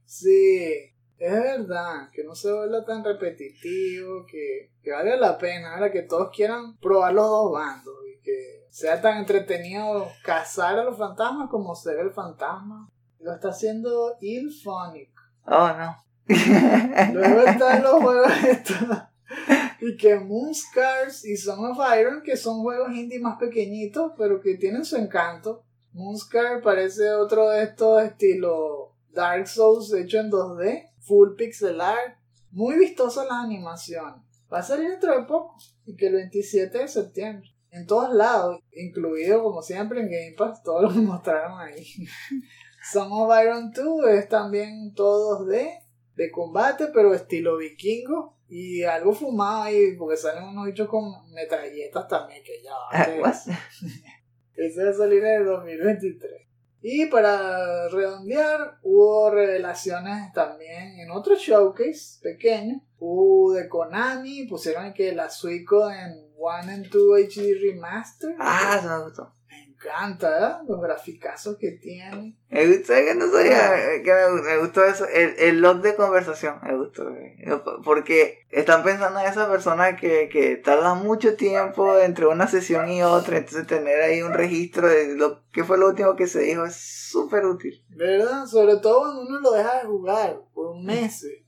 Sí, 0.06 0.89
es 1.20 1.32
verdad, 1.32 2.10
que 2.14 2.24
no 2.24 2.34
se 2.34 2.52
vuelva 2.52 2.86
tan 2.86 3.04
repetitivo, 3.04 4.26
que, 4.26 4.72
que 4.82 4.92
vale 4.92 5.18
la 5.18 5.38
pena, 5.38 5.74
ahora 5.74 5.92
que 5.92 6.04
todos 6.04 6.30
quieran 6.34 6.78
probar 6.78 7.14
los 7.14 7.28
dos 7.28 7.52
bandos 7.52 7.96
y 8.08 8.22
que 8.22 8.66
sea 8.70 9.02
tan 9.02 9.18
entretenido 9.18 10.08
cazar 10.24 10.80
a 10.80 10.84
los 10.86 10.98
fantasmas 10.98 11.50
como 11.50 11.76
ser 11.76 12.00
el 12.00 12.12
fantasma. 12.12 12.90
Lo 13.20 13.34
está 13.34 13.50
haciendo 13.50 14.16
Ilphonic. 14.22 15.12
Oh, 15.46 15.70
no. 15.78 15.98
Luego 17.14 17.42
están 17.42 17.84
los 17.84 18.02
juegos 18.02 18.32
estos. 18.48 18.78
Y 19.82 19.98
que 19.98 20.16
Moonscars 20.20 21.26
y 21.26 21.36
Song 21.36 21.66
of 21.66 21.80
Iron, 22.00 22.22
que 22.22 22.38
son 22.38 22.62
juegos 22.62 22.92
indie 22.94 23.20
más 23.20 23.38
pequeñitos, 23.38 24.14
pero 24.18 24.40
que 24.40 24.56
tienen 24.56 24.86
su 24.86 24.96
encanto. 24.96 25.64
Moonscar 25.92 26.62
parece 26.62 27.12
otro 27.14 27.50
de 27.50 27.64
estos 27.64 28.04
estilo 28.04 28.94
Dark 29.12 29.48
Souls 29.48 29.92
hecho 29.94 30.20
en 30.20 30.30
2D, 30.30 30.89
full 31.10 31.36
pixel 31.36 31.82
art, 31.82 32.18
muy 32.52 32.78
vistoso 32.78 33.24
las 33.24 33.44
animaciones. 33.44 34.22
Va 34.54 34.60
a 34.60 34.64
salir 34.64 34.90
dentro 34.90 35.18
de 35.18 35.26
poco, 35.26 35.58
y 35.86 35.96
que 35.96 36.08
el 36.08 36.14
27 36.14 36.78
de 36.78 36.88
septiembre. 36.88 37.50
En 37.72 37.86
todos 37.86 38.14
lados, 38.14 38.62
incluido 38.72 39.44
como 39.44 39.62
siempre 39.62 40.02
en 40.02 40.10
Game 40.10 40.36
Pass, 40.38 40.64
todo 40.64 40.82
lo 40.84 40.90
que 40.90 41.00
mostraron 41.00 41.60
ahí. 41.60 41.84
Song 42.92 43.12
of 43.12 43.32
Iron 43.44 43.72
2 43.72 44.08
es 44.10 44.30
también 44.30 44.94
todo 44.94 45.46
2D, 45.46 45.82
de 46.16 46.32
combate, 46.32 46.88
pero 46.94 47.14
estilo 47.14 47.58
vikingo. 47.58 48.38
Y 48.48 48.84
algo 48.84 49.14
fumado 49.14 49.64
ahí, 49.64 49.96
porque 49.96 50.18
salen 50.18 50.44
unos 50.44 50.66
bichos 50.66 50.88
con 50.88 51.04
metralletas 51.34 52.08
también, 52.08 52.42
que 52.44 52.64
ya 52.64 52.74
What? 53.22 53.36
ese 54.56 54.84
va 54.84 54.90
a 54.90 54.94
salir 54.94 55.24
en 55.24 55.42
el 55.42 55.46
2023. 55.46 56.49
Y 56.82 57.08
para 57.08 57.90
redondear, 57.90 58.80
hubo 58.84 59.30
revelaciones 59.32 60.32
también 60.34 61.00
en 61.00 61.12
otro 61.12 61.36
showcase 61.36 62.20
pequeño. 62.22 62.82
Hubo 63.00 63.54
de 63.54 63.68
Konami, 63.68 64.46
pusieron 64.48 64.94
que 64.94 65.14
la 65.14 65.30
Suico 65.30 65.90
en 65.92 66.30
1 66.38 66.54
and 66.72 66.90
2 66.90 67.20
HD 67.20 67.60
Remaster. 67.62 68.36
Ah. 68.40 68.80
Me 68.82 69.39
encanta, 69.80 70.30
¿verdad? 70.30 70.62
Los 70.68 70.82
graficazos 70.82 71.58
que 71.58 71.72
tiene. 71.72 72.36
Me 72.50 72.68
gustó, 72.68 72.94
que 72.94 73.16
no 73.16 73.32
sabía 73.32 73.94
eh, 73.94 74.04
que 74.04 74.12
me, 74.12 74.42
me 74.42 74.58
gustó 74.58 74.84
eso, 74.84 75.06
el, 75.08 75.36
el 75.38 75.62
log 75.62 75.82
de 75.82 75.96
conversación, 75.96 76.60
me 76.64 76.76
gustó, 76.76 77.10
eh, 77.10 77.36
porque 77.84 78.46
están 78.50 78.84
pensando 78.84 79.20
en 79.20 79.28
esas 79.28 79.48
personas 79.48 80.00
que, 80.00 80.30
que 80.30 80.58
tardan 80.58 81.04
mucho 81.04 81.36
tiempo 81.36 81.98
entre 82.00 82.28
una 82.28 82.48
sesión 82.48 82.90
y 82.92 83.04
otra, 83.04 83.38
entonces 83.38 83.68
tener 83.68 84.02
ahí 84.02 84.22
un 84.22 84.34
registro 84.34 84.88
de 84.88 85.16
lo 85.16 85.44
que 85.52 85.64
fue 85.64 85.78
lo 85.78 85.88
último 85.88 86.16
que 86.16 86.28
se 86.28 86.42
dijo 86.42 86.66
es 86.66 86.76
súper 86.76 87.46
útil. 87.46 87.84
¿Verdad? 87.90 88.46
Sobre 88.46 88.78
todo 88.78 89.00
cuando 89.00 89.22
uno 89.22 89.40
lo 89.40 89.52
deja 89.52 89.80
de 89.80 89.86
jugar 89.86 90.42
por 90.54 90.78
meses. 90.80 91.44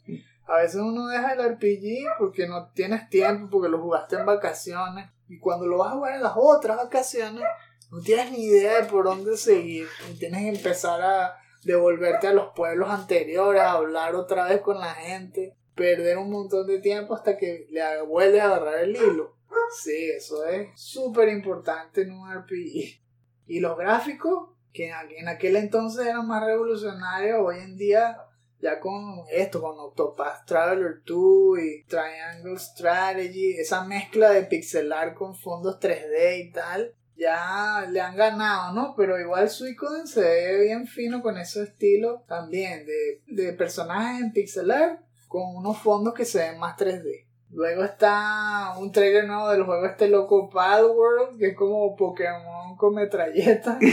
A 0.45 0.57
veces 0.57 0.81
uno 0.81 1.07
deja 1.07 1.33
el 1.33 1.55
RPG 1.55 2.17
porque 2.19 2.47
no 2.47 2.71
tienes 2.73 3.07
tiempo, 3.09 3.49
porque 3.49 3.69
lo 3.69 3.79
jugaste 3.79 4.17
en 4.17 4.25
vacaciones. 4.25 5.09
Y 5.29 5.39
cuando 5.39 5.65
lo 5.65 5.77
vas 5.77 5.93
a 5.93 5.95
jugar 5.95 6.15
en 6.15 6.23
las 6.23 6.33
otras 6.35 6.75
vacaciones, 6.75 7.43
no 7.91 8.01
tienes 8.01 8.31
ni 8.31 8.45
idea 8.45 8.81
de 8.81 8.87
por 8.89 9.05
dónde 9.05 9.37
seguir. 9.37 9.87
Y 10.11 10.17
tienes 10.17 10.41
que 10.41 10.57
empezar 10.57 11.01
a 11.01 11.35
devolverte 11.63 12.27
a 12.27 12.33
los 12.33 12.53
pueblos 12.55 12.89
anteriores, 12.89 13.61
a 13.61 13.73
hablar 13.73 14.15
otra 14.15 14.47
vez 14.47 14.61
con 14.61 14.79
la 14.79 14.93
gente, 14.93 15.55
perder 15.75 16.17
un 16.17 16.31
montón 16.31 16.65
de 16.67 16.79
tiempo 16.79 17.13
hasta 17.15 17.37
que 17.37 17.67
le 17.69 18.01
vuelves 18.03 18.41
a 18.41 18.45
agarrar 18.45 18.79
el 18.83 18.95
hilo. 18.95 19.35
Sí, 19.83 20.09
eso 20.15 20.45
es 20.45 20.69
súper 20.75 21.29
importante 21.29 22.01
en 22.01 22.11
un 22.11 22.29
RPG. 22.31 23.01
Y 23.47 23.59
los 23.59 23.77
gráficos, 23.77 24.49
que 24.73 24.87
en 24.87 24.93
aqu- 24.93 25.15
en 25.17 25.27
aquel 25.27 25.55
entonces 25.55 26.05
eran 26.07 26.27
más 26.27 26.43
revolucionarios, 26.45 27.39
hoy 27.41 27.59
en 27.59 27.75
día 27.77 28.17
ya 28.59 28.79
con 28.79 29.23
esto, 29.31 29.59
con 29.61 29.77
Octopath 29.79 30.45
Traveler 30.45 31.01
2 31.05 31.59
y 31.59 31.83
Triangle 31.85 32.57
Strategy, 32.59 33.53
esa 33.57 33.83
mezcla 33.85 34.29
de 34.29 34.43
pixelar 34.43 35.13
con 35.15 35.35
fondos 35.35 35.79
3D 35.79 36.37
y 36.39 36.51
tal, 36.51 36.95
ya 37.21 37.85
le 37.89 38.01
han 38.01 38.15
ganado, 38.15 38.73
¿no? 38.73 38.95
Pero 38.97 39.19
igual 39.19 39.49
Suicoden 39.49 40.07
se 40.07 40.21
ve 40.21 40.61
bien 40.63 40.87
fino 40.87 41.21
con 41.21 41.37
ese 41.37 41.63
estilo 41.63 42.23
también 42.27 42.85
de, 42.85 43.21
de 43.27 43.53
personajes 43.53 44.21
en 44.21 44.33
pixelar 44.33 45.03
con 45.27 45.55
unos 45.55 45.77
fondos 45.77 46.13
que 46.13 46.25
se 46.25 46.39
ven 46.39 46.59
más 46.59 46.77
3D. 46.77 47.27
Luego 47.51 47.83
está 47.83 48.75
un 48.79 48.91
trailer 48.91 49.27
nuevo 49.27 49.49
del 49.49 49.63
juego 49.63 49.85
este 49.85 50.07
loco 50.07 50.49
Palworld, 50.49 51.37
que 51.37 51.49
es 51.49 51.55
como 51.55 51.95
Pokémon 51.95 52.75
con 52.77 52.95
metralleta. 52.95 53.79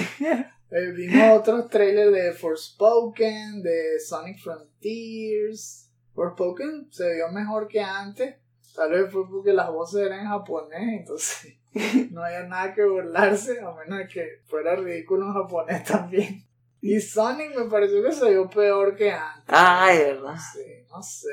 Eh, 0.70 0.92
vimos 0.94 1.38
otros 1.38 1.70
trailers 1.70 2.12
de 2.12 2.32
Forspoken, 2.32 3.62
de 3.62 3.98
Sonic 4.06 4.38
Frontiers. 4.38 5.90
Forspoken 6.12 6.88
se 6.90 7.14
vio 7.14 7.30
mejor 7.32 7.68
que 7.68 7.80
antes. 7.80 8.36
Tal 8.76 8.90
vez 8.90 9.10
fue 9.10 9.26
porque 9.30 9.54
las 9.54 9.70
voces 9.72 10.04
eran 10.04 10.20
en 10.20 10.26
japonés, 10.26 11.00
entonces 11.00 11.57
no 12.10 12.24
había 12.24 12.44
nada 12.44 12.74
que 12.74 12.84
burlarse, 12.84 13.60
a 13.60 13.72
menos 13.72 13.98
de 13.98 14.08
que 14.08 14.42
fuera 14.46 14.76
ridículo 14.76 15.26
en 15.26 15.32
japonés 15.34 15.84
también. 15.86 16.44
Y 16.80 17.00
Sonic 17.00 17.56
me 17.56 17.64
pareció 17.64 18.02
que 18.02 18.12
se 18.12 18.30
vio 18.30 18.48
peor 18.48 18.94
que 18.94 19.10
antes. 19.10 19.44
Ay, 19.48 19.98
¿verdad? 19.98 20.34
No 20.34 20.38
sé, 20.38 20.86
no 20.88 21.02
sé. 21.02 21.28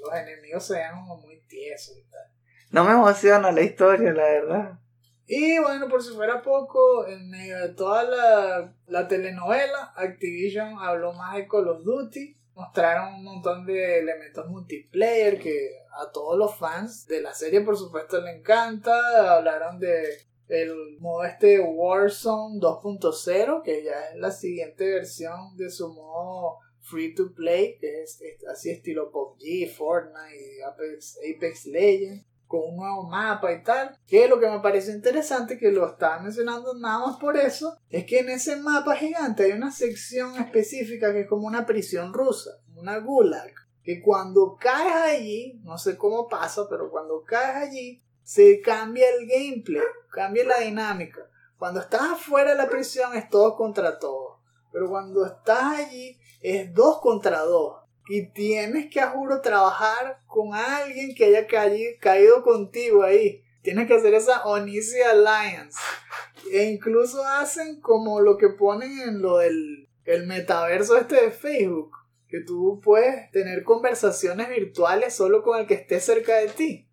Los 0.00 0.14
enemigos 0.14 0.64
se 0.64 0.74
veían 0.74 1.00
como 1.00 1.16
muy 1.22 1.40
tiesos 1.48 1.96
y 1.98 2.08
tal. 2.08 2.22
No 2.70 2.84
me 2.84 2.92
emociona 2.92 3.50
la 3.50 3.62
historia, 3.62 4.12
la 4.12 4.22
verdad. 4.22 4.78
Y 5.26 5.58
bueno, 5.58 5.88
por 5.88 6.02
si 6.02 6.14
fuera 6.14 6.40
poco, 6.40 7.06
en 7.08 7.28
medio 7.28 7.58
de 7.58 7.70
toda 7.70 8.04
la, 8.04 8.72
la 8.86 9.08
telenovela, 9.08 9.92
Activision 9.96 10.78
habló 10.78 11.12
más 11.14 11.34
de 11.34 11.48
Call 11.48 11.68
of 11.68 11.82
Duty. 11.82 12.36
Mostraron 12.56 13.16
un 13.16 13.24
montón 13.24 13.66
de 13.66 13.98
elementos 13.98 14.48
multiplayer 14.48 15.38
que 15.38 15.70
a 15.92 16.10
todos 16.10 16.38
los 16.38 16.56
fans 16.56 17.06
de 17.06 17.20
la 17.20 17.34
serie 17.34 17.60
por 17.60 17.76
supuesto 17.76 18.20
le 18.20 18.38
encanta. 18.38 19.36
Hablaron 19.36 19.78
de 19.78 20.04
el 20.48 20.98
modo 20.98 21.24
este 21.24 21.60
Warzone 21.60 22.58
2.0 22.58 23.62
que 23.62 23.84
ya 23.84 24.08
es 24.08 24.16
la 24.16 24.30
siguiente 24.30 24.88
versión 24.90 25.56
de 25.56 25.70
su 25.70 25.92
modo 25.92 26.58
free 26.80 27.14
to 27.14 27.34
play 27.34 27.76
que 27.78 28.02
es, 28.02 28.20
así 28.50 28.70
estilo 28.70 29.10
PUBG, 29.10 29.68
Fortnite, 29.76 30.64
Apex, 30.64 31.18
Apex 31.18 31.66
Legends 31.66 32.26
con 32.46 32.60
un 32.70 32.76
nuevo 32.76 33.04
mapa 33.04 33.52
y 33.52 33.62
tal. 33.62 33.96
Que 34.06 34.28
lo 34.28 34.38
que 34.38 34.48
me 34.48 34.60
parece 34.60 34.92
interesante, 34.92 35.58
que 35.58 35.70
lo 35.70 35.86
estaba 35.86 36.20
mencionando 36.20 36.74
nada 36.74 37.06
más 37.06 37.16
por 37.16 37.36
eso, 37.36 37.76
es 37.90 38.04
que 38.04 38.20
en 38.20 38.30
ese 38.30 38.56
mapa 38.56 38.96
gigante 38.96 39.44
hay 39.44 39.52
una 39.52 39.70
sección 39.70 40.36
específica 40.36 41.12
que 41.12 41.22
es 41.22 41.28
como 41.28 41.46
una 41.46 41.66
prisión 41.66 42.12
rusa, 42.12 42.50
una 42.74 42.98
gulag. 42.98 43.52
Que 43.82 44.02
cuando 44.02 44.56
caes 44.58 45.18
allí, 45.18 45.60
no 45.62 45.78
sé 45.78 45.96
cómo 45.96 46.28
pasa, 46.28 46.62
pero 46.68 46.90
cuando 46.90 47.22
caes 47.22 47.68
allí, 47.68 48.02
se 48.22 48.60
cambia 48.60 49.06
el 49.10 49.28
gameplay, 49.28 49.82
cambia 50.10 50.44
la 50.44 50.58
dinámica. 50.58 51.20
Cuando 51.58 51.80
estás 51.80 52.02
afuera 52.02 52.50
de 52.50 52.56
la 52.56 52.68
prisión 52.68 53.14
es 53.14 53.28
todo 53.30 53.56
contra 53.56 53.98
todo. 53.98 54.40
Pero 54.72 54.90
cuando 54.90 55.24
estás 55.24 55.78
allí 55.78 56.18
es 56.42 56.74
dos 56.74 57.00
contra 57.00 57.40
dos 57.40 57.85
y 58.08 58.26
tienes 58.28 58.88
que, 58.90 59.00
a 59.00 59.10
juro, 59.10 59.40
trabajar 59.40 60.20
con 60.26 60.54
alguien 60.54 61.14
que 61.14 61.24
haya 61.24 61.46
caído 62.00 62.42
contigo 62.42 63.02
ahí. 63.02 63.42
Tienes 63.62 63.88
que 63.88 63.94
hacer 63.94 64.14
esa 64.14 64.44
Onisi 64.44 65.00
Alliance. 65.00 65.78
E 66.52 66.64
incluso 66.70 67.26
hacen 67.26 67.80
como 67.80 68.20
lo 68.20 68.36
que 68.36 68.48
ponen 68.50 69.00
en 69.00 69.22
lo 69.22 69.38
del 69.38 69.88
el 70.04 70.26
metaverso 70.26 70.96
este 70.96 71.16
de 71.16 71.30
Facebook. 71.32 71.90
Que 72.28 72.40
tú 72.40 72.80
puedes 72.82 73.30
tener 73.32 73.64
conversaciones 73.64 74.48
virtuales 74.48 75.14
solo 75.14 75.42
con 75.42 75.58
el 75.58 75.66
que 75.66 75.74
esté 75.74 76.00
cerca 76.00 76.36
de 76.36 76.48
ti. 76.48 76.88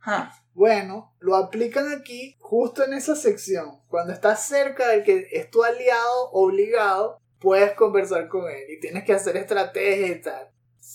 Bueno, 0.54 1.16
lo 1.20 1.36
aplican 1.36 1.92
aquí 1.92 2.36
justo 2.40 2.84
en 2.84 2.94
esa 2.94 3.16
sección. 3.16 3.82
Cuando 3.88 4.14
estás 4.14 4.48
cerca 4.48 4.90
del 4.90 5.04
que 5.04 5.28
es 5.32 5.50
tu 5.50 5.64
aliado 5.64 6.32
obligado, 6.32 7.20
puedes 7.40 7.74
conversar 7.74 8.28
con 8.30 8.50
él 8.50 8.64
y 8.70 8.80
tienes 8.80 9.04
que 9.04 9.14
hacer 9.14 9.38
estrategias 9.38 10.18
y 10.18 10.22
tal 10.22 10.53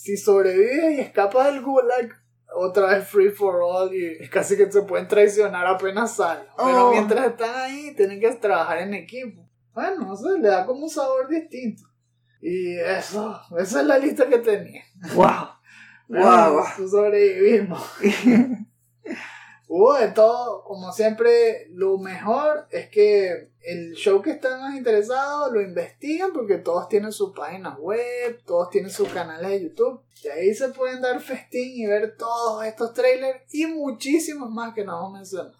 si 0.08 0.16
sobrevives 0.16 0.96
y 0.96 1.00
escapas 1.00 1.52
del 1.52 1.60
gulag, 1.62 2.08
otra 2.56 2.86
vez 2.86 3.06
free 3.06 3.28
for 3.30 3.56
all 3.62 3.94
y 3.94 4.26
casi 4.30 4.56
que 4.56 4.72
se 4.72 4.80
pueden 4.80 5.06
traicionar 5.06 5.66
apenas 5.66 6.16
salen. 6.16 6.46
Pero 6.56 6.88
Oh. 6.88 6.92
mientras 6.92 7.26
están 7.26 7.54
ahí, 7.54 7.94
tienen 7.94 8.18
que 8.18 8.30
trabajar 8.36 8.78
en 8.78 8.94
equipo. 8.94 9.46
Bueno, 9.74 10.06
no 10.06 10.16
sé, 10.16 10.38
le 10.38 10.48
da 10.48 10.64
como 10.64 10.84
un 10.84 10.88
sabor 10.88 11.28
distinto. 11.28 11.82
Y 12.40 12.78
eso, 12.78 13.38
esa 13.58 13.80
es 13.82 13.86
la 13.86 13.98
lista 13.98 14.26
que 14.30 14.38
tenía. 14.38 14.82
¡Wow! 15.14 15.26
Bueno, 16.08 16.52
¡Wow! 16.54 16.88
sobrevivimos. 16.88 17.86
Hubo 19.70 19.92
de 19.92 20.08
todo, 20.08 20.64
como 20.64 20.90
siempre, 20.92 21.68
lo 21.72 21.98
mejor 21.98 22.66
es 22.70 22.88
que 22.88 23.50
el 23.60 23.92
show 23.92 24.22
que 24.22 24.30
están 24.30 24.62
más 24.62 24.74
interesados 24.74 25.52
lo 25.52 25.60
investigan 25.60 26.32
porque 26.32 26.56
todos 26.56 26.88
tienen 26.88 27.12
su 27.12 27.34
página 27.34 27.76
web, 27.76 28.42
todos 28.46 28.70
tienen 28.70 28.90
sus 28.90 29.10
canales 29.10 29.50
de 29.50 29.64
YouTube. 29.64 30.00
Y 30.24 30.28
ahí 30.28 30.54
se 30.54 30.70
pueden 30.70 31.02
dar 31.02 31.20
festín 31.20 31.76
y 31.76 31.86
ver 31.86 32.16
todos 32.16 32.64
estos 32.64 32.94
trailers 32.94 33.42
y 33.52 33.66
muchísimos 33.66 34.50
más 34.50 34.72
que 34.72 34.86
no 34.86 34.92
vamos 34.92 35.10
a 35.10 35.18
mencionar. 35.18 35.52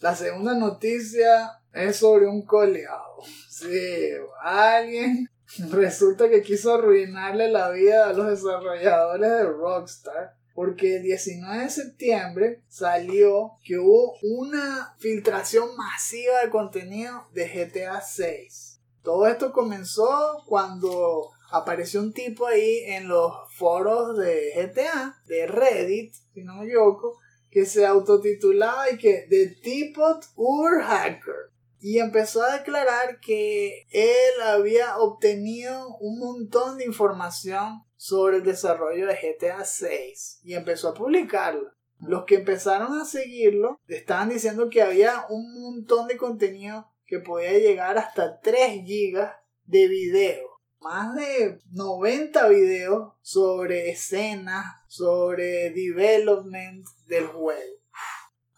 La 0.00 0.14
segunda 0.14 0.54
noticia 0.54 1.62
es 1.72 1.96
sobre 1.96 2.26
un 2.26 2.44
coleado. 2.44 3.22
Sí, 3.48 4.10
alguien 4.42 5.30
resulta 5.70 6.28
que 6.28 6.42
quiso 6.42 6.74
arruinarle 6.74 7.48
la 7.48 7.70
vida 7.70 8.10
a 8.10 8.12
los 8.12 8.26
desarrolladores 8.28 9.30
de 9.30 9.44
Rockstar 9.44 10.36
porque 10.54 10.96
el 10.96 11.02
19 11.02 11.64
de 11.64 11.70
septiembre 11.70 12.62
salió 12.68 13.58
que 13.64 13.78
hubo 13.78 14.16
una 14.22 14.94
filtración 14.98 15.76
masiva 15.76 16.40
de 16.42 16.50
contenido 16.50 17.26
de 17.32 17.48
GTA 17.48 18.00
6. 18.00 18.80
Todo 19.02 19.26
esto 19.26 19.52
comenzó 19.52 20.42
cuando 20.46 21.30
apareció 21.50 22.00
un 22.00 22.12
tipo 22.12 22.46
ahí 22.46 22.84
en 22.86 23.08
los 23.08 23.32
foros 23.56 24.16
de 24.16 24.52
GTA, 24.54 25.22
de 25.26 25.46
Reddit, 25.46 26.14
si 26.32 26.42
no 26.42 26.56
me 26.56 26.66
equivoco, 26.66 27.18
que 27.50 27.66
se 27.66 27.84
autotitulaba 27.84 28.90
y 28.90 28.98
que 28.98 29.26
The 29.28 29.56
Teapot 29.62 30.24
Uber 30.36 30.82
Hacker. 30.82 31.52
Y 31.80 31.98
empezó 31.98 32.42
a 32.42 32.58
declarar 32.58 33.20
que 33.20 33.86
él 33.90 34.42
había 34.42 34.96
obtenido 34.98 35.96
un 35.98 36.18
montón 36.18 36.78
de 36.78 36.86
información 36.86 37.84
sobre 38.04 38.36
el 38.36 38.42
desarrollo 38.42 39.06
de 39.06 39.14
GTA 39.14 39.64
6 39.64 40.40
y 40.42 40.52
empezó 40.52 40.90
a 40.90 40.94
publicarlo. 40.94 41.72
Los 42.00 42.24
que 42.24 42.34
empezaron 42.34 43.00
a 43.00 43.06
seguirlo 43.06 43.80
estaban 43.88 44.28
diciendo 44.28 44.68
que 44.68 44.82
había 44.82 45.24
un 45.30 45.54
montón 45.58 46.06
de 46.06 46.18
contenido 46.18 46.92
que 47.06 47.20
podía 47.20 47.52
llegar 47.52 47.96
hasta 47.96 48.40
3 48.40 48.84
gigas 48.84 49.34
de 49.64 49.88
video. 49.88 50.60
Más 50.82 51.14
de 51.14 51.60
90 51.72 52.46
videos 52.48 53.14
sobre 53.22 53.88
escenas, 53.88 54.66
sobre 54.86 55.70
development 55.70 56.86
del 57.06 57.26
juego. 57.28 57.78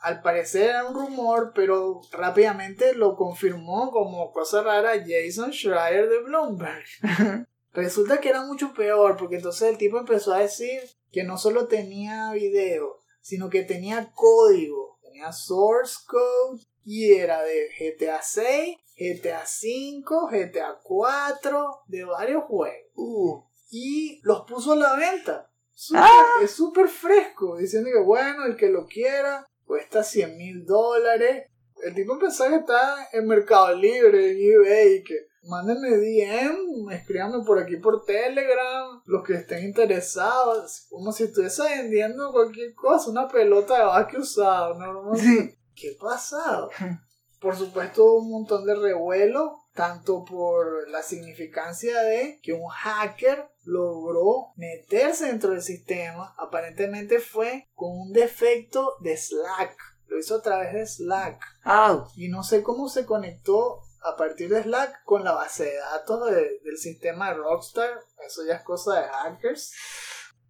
Al 0.01 0.23
parecer 0.23 0.71
era 0.71 0.87
un 0.87 0.95
rumor, 0.95 1.53
pero 1.55 2.01
rápidamente 2.11 2.95
lo 2.95 3.15
confirmó 3.15 3.93
como 3.93 4.33
cosa 4.33 4.65
rara 4.65 4.95
Jason 5.07 5.53
Schreier 5.53 6.09
de 6.09 6.19
Bloomberg. 6.25 6.85
Resulta 7.77 8.23
que 8.23 8.31
era 8.31 8.43
mucho 8.43 8.73
peor, 8.73 9.19
porque 9.19 9.37
entonces 9.37 9.69
el 9.69 9.77
tipo 9.77 9.99
empezó 9.99 10.33
a 10.33 10.41
decir 10.41 10.81
que 11.13 11.25
no 11.25 11.37
solo 11.37 11.69
tenía 11.69 12.33
video, 12.33 13.01
sino 13.21 13.51
que 13.51 13.65
tenía 13.65 14.13
código, 14.15 14.99
tenía 15.03 15.31
source 15.31 15.99
code 16.07 16.63
y 16.87 17.13
era 17.13 17.43
de 17.43 17.69
GTA 17.79 18.23
6, 18.23 18.79
GTA 18.97 19.45
5, 19.45 20.29
GTA 20.33 20.81
4, 20.83 21.83
de 21.89 22.05
varios 22.05 22.45
juegos. 22.45 22.91
Uh, 22.95 23.43
Y 23.71 24.21
los 24.23 24.47
puso 24.47 24.73
a 24.73 24.77
la 24.77 24.97
venta. 24.97 25.51
Ah. 25.93 26.25
Es 26.43 26.53
súper 26.53 26.89
fresco, 26.89 27.59
diciendo 27.59 27.91
que 27.93 28.01
bueno, 28.01 28.47
el 28.47 28.57
que 28.57 28.71
lo 28.71 28.87
quiera, 28.87 29.47
cuesta 29.67 30.03
100 30.03 30.35
mil 30.39 30.65
dólares. 30.65 31.45
El 31.83 31.95
tipo 31.95 32.15
empezó 32.15 32.49
que 32.49 32.57
está 32.57 33.07
en 33.13 33.27
Mercado 33.27 33.75
Libre, 33.75 34.31
en 34.31 34.39
eBay, 34.39 35.03
que 35.03 35.27
mándenme 35.47 35.91
DM, 35.91 36.91
escríbanme 36.93 37.45
por 37.45 37.59
aquí 37.59 37.77
por 37.77 38.05
Telegram, 38.05 39.03
los 39.05 39.25
que 39.25 39.35
estén 39.35 39.65
interesados, 39.65 40.87
como 40.91 41.13
si 41.13 41.25
estuviese 41.25 41.63
vendiendo 41.63 42.33
cualquier 42.33 42.75
cosa, 42.75 43.11
una 43.11 43.29
pelota 43.29 43.79
de 43.79 43.85
básquet 43.85 44.21
usada, 44.21 44.77
así. 45.13 45.27
sí. 45.27 45.59
¿Qué 45.75 45.97
pasado? 46.01 46.71
Por 47.41 47.55
supuesto, 47.55 48.15
un 48.15 48.31
montón 48.31 48.65
de 48.65 48.75
revuelo, 48.75 49.67
tanto 49.75 50.25
por 50.25 50.89
la 50.89 51.03
significancia 51.03 52.01
de 52.01 52.41
que 52.43 52.55
un 52.55 52.67
hacker 52.67 53.51
logró 53.63 54.53
meterse 54.57 55.27
dentro 55.27 55.51
del 55.51 55.61
sistema. 55.61 56.35
Aparentemente 56.39 57.21
fue 57.21 57.69
con 57.75 57.91
un 57.91 58.13
defecto 58.13 58.95
de 59.01 59.17
Slack. 59.17 59.77
Lo 60.07 60.19
hizo 60.19 60.37
a 60.37 60.43
través 60.43 60.73
de 60.73 60.87
Slack. 60.87 61.41
Au. 61.63 62.07
Y 62.17 62.29
no 62.29 62.43
sé 62.43 62.63
cómo 62.63 62.89
se 62.89 63.05
conectó 63.05 63.83
a 64.07 64.17
partir 64.17 64.49
de 64.49 64.63
Slack 64.63 65.03
con 65.05 65.25
la 65.25 65.33
base 65.33 65.65
de 65.65 65.77
datos 65.77 66.31
de- 66.31 66.61
del 66.65 66.77
sistema 66.79 67.29
de 67.31 67.35
Rockstar. 67.39 67.91
Eso 68.27 68.43
ya 68.47 68.55
es 68.57 68.63
cosa 68.63 69.01
de 69.01 69.09
hackers. 69.09 69.73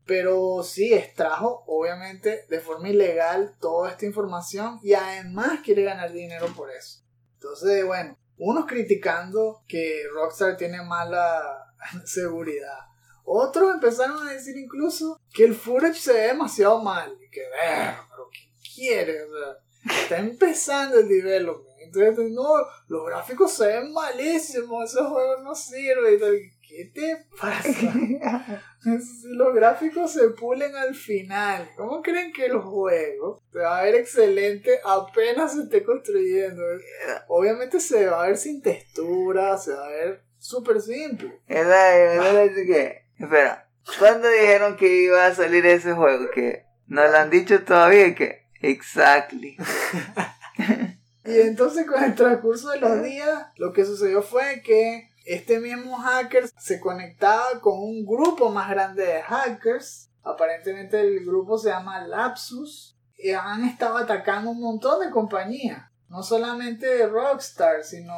Pero 0.07 0.63
sí, 0.63 0.95
extrajo 0.95 1.65
obviamente 1.67 2.47
de 2.49 2.61
forma 2.61 2.89
ilegal 2.91 3.57
toda 3.61 3.91
esta 3.91 4.07
información 4.07 4.79
y 4.83 4.95
además 4.95 5.61
quiere 5.65 5.83
ganar 5.83 6.13
dinero 6.13 6.47
por 6.57 6.71
eso. 6.71 7.01
Entonces, 7.35 7.85
bueno, 7.85 8.17
unos 8.39 8.67
criticando 8.67 9.65
que 9.67 10.03
Rockstar 10.15 10.57
tiene 10.57 10.81
mala 10.83 11.73
seguridad. 12.05 12.79
Otros 13.25 13.75
empezaron 13.75 14.29
a 14.29 14.33
decir 14.33 14.57
incluso 14.57 15.21
que 15.35 15.45
el 15.45 15.57
footage 15.57 15.99
se 15.99 16.13
ve 16.13 16.21
demasiado 16.29 16.81
mal. 16.81 17.19
Y 17.21 17.29
que, 17.29 17.43
pero 17.51 18.29
¿qué 18.33 18.71
quiere? 18.77 19.25
O 19.25 19.29
está 19.91 20.19
empezando 20.19 20.99
el 20.99 21.09
development. 21.09 21.76
Entonces, 21.97 22.33
no, 22.33 22.55
los 22.89 23.07
gráficos 23.07 23.53
se 23.53 23.67
ven 23.67 23.93
malísimos, 23.93 24.91
esos 24.91 25.09
juegos 25.09 25.43
no 25.43 25.55
sirven. 25.55 26.53
¿Qué 26.69 26.91
te 26.93 27.27
pasa? 27.41 28.63
Los 29.25 29.55
gráficos 29.55 30.13
se 30.13 30.31
pulen 30.31 30.75
al 30.75 30.95
final, 30.95 31.71
¿cómo 31.77 32.03
creen 32.03 32.33
que 32.33 32.47
el 32.47 32.59
juego 32.59 33.41
se 33.53 33.59
va 33.61 33.79
a 33.79 33.83
ver 33.83 33.95
excelente 33.95 34.81
apenas 34.85 35.55
se 35.55 35.63
esté 35.63 35.85
construyendo? 35.85 36.63
Obviamente 37.29 37.79
se 37.79 38.07
va 38.07 38.25
a 38.25 38.27
ver 38.27 38.37
sin 38.37 38.63
textura, 38.63 39.57
se 39.59 39.73
va 39.73 39.87
a 39.87 39.91
ver 39.91 40.23
súper 40.39 40.81
simple. 40.81 41.41
Espera, 43.19 43.69
¿cuándo 43.99 44.29
dijeron 44.29 44.77
que 44.77 44.89
iba 44.89 45.27
a 45.27 45.35
salir 45.35 45.65
ese 45.67 45.93
juego? 45.93 46.31
Que 46.31 46.65
no 46.87 47.07
lo 47.07 47.17
han 47.17 47.31
dicho 47.31 47.63
todavía 47.65 48.15
que, 48.15 48.47
exactly. 48.61 49.57
Y 51.27 51.41
entonces 51.41 51.87
con 51.87 52.03
el 52.03 52.15
transcurso 52.15 52.71
de 52.71 52.81
los 52.81 53.03
días, 53.03 53.47
lo 53.57 53.73
que 53.73 53.85
sucedió 53.85 54.23
fue 54.23 54.63
que 54.65 55.11
este 55.25 55.59
mismo 55.59 55.97
hacker 55.97 56.49
se 56.57 56.81
conectaba 56.81 57.61
con 57.61 57.81
un 57.81 58.07
grupo 58.07 58.49
más 58.51 58.71
grande 58.71 59.05
de 59.05 59.23
hackers. 59.23 60.11
Aparentemente 60.23 61.01
el 61.01 61.25
grupo 61.25 61.59
se 61.59 61.71
llama 61.71 62.07
Lapsus. 62.07 62.97
Y 63.19 63.31
han 63.31 63.65
estado 63.65 63.97
atacando 63.97 64.51
un 64.51 64.61
montón 64.61 65.01
de 65.01 65.11
compañías. 65.11 65.91
No 66.09 66.23
solamente 66.23 67.07
Rockstar, 67.07 67.83
sino 67.83 68.15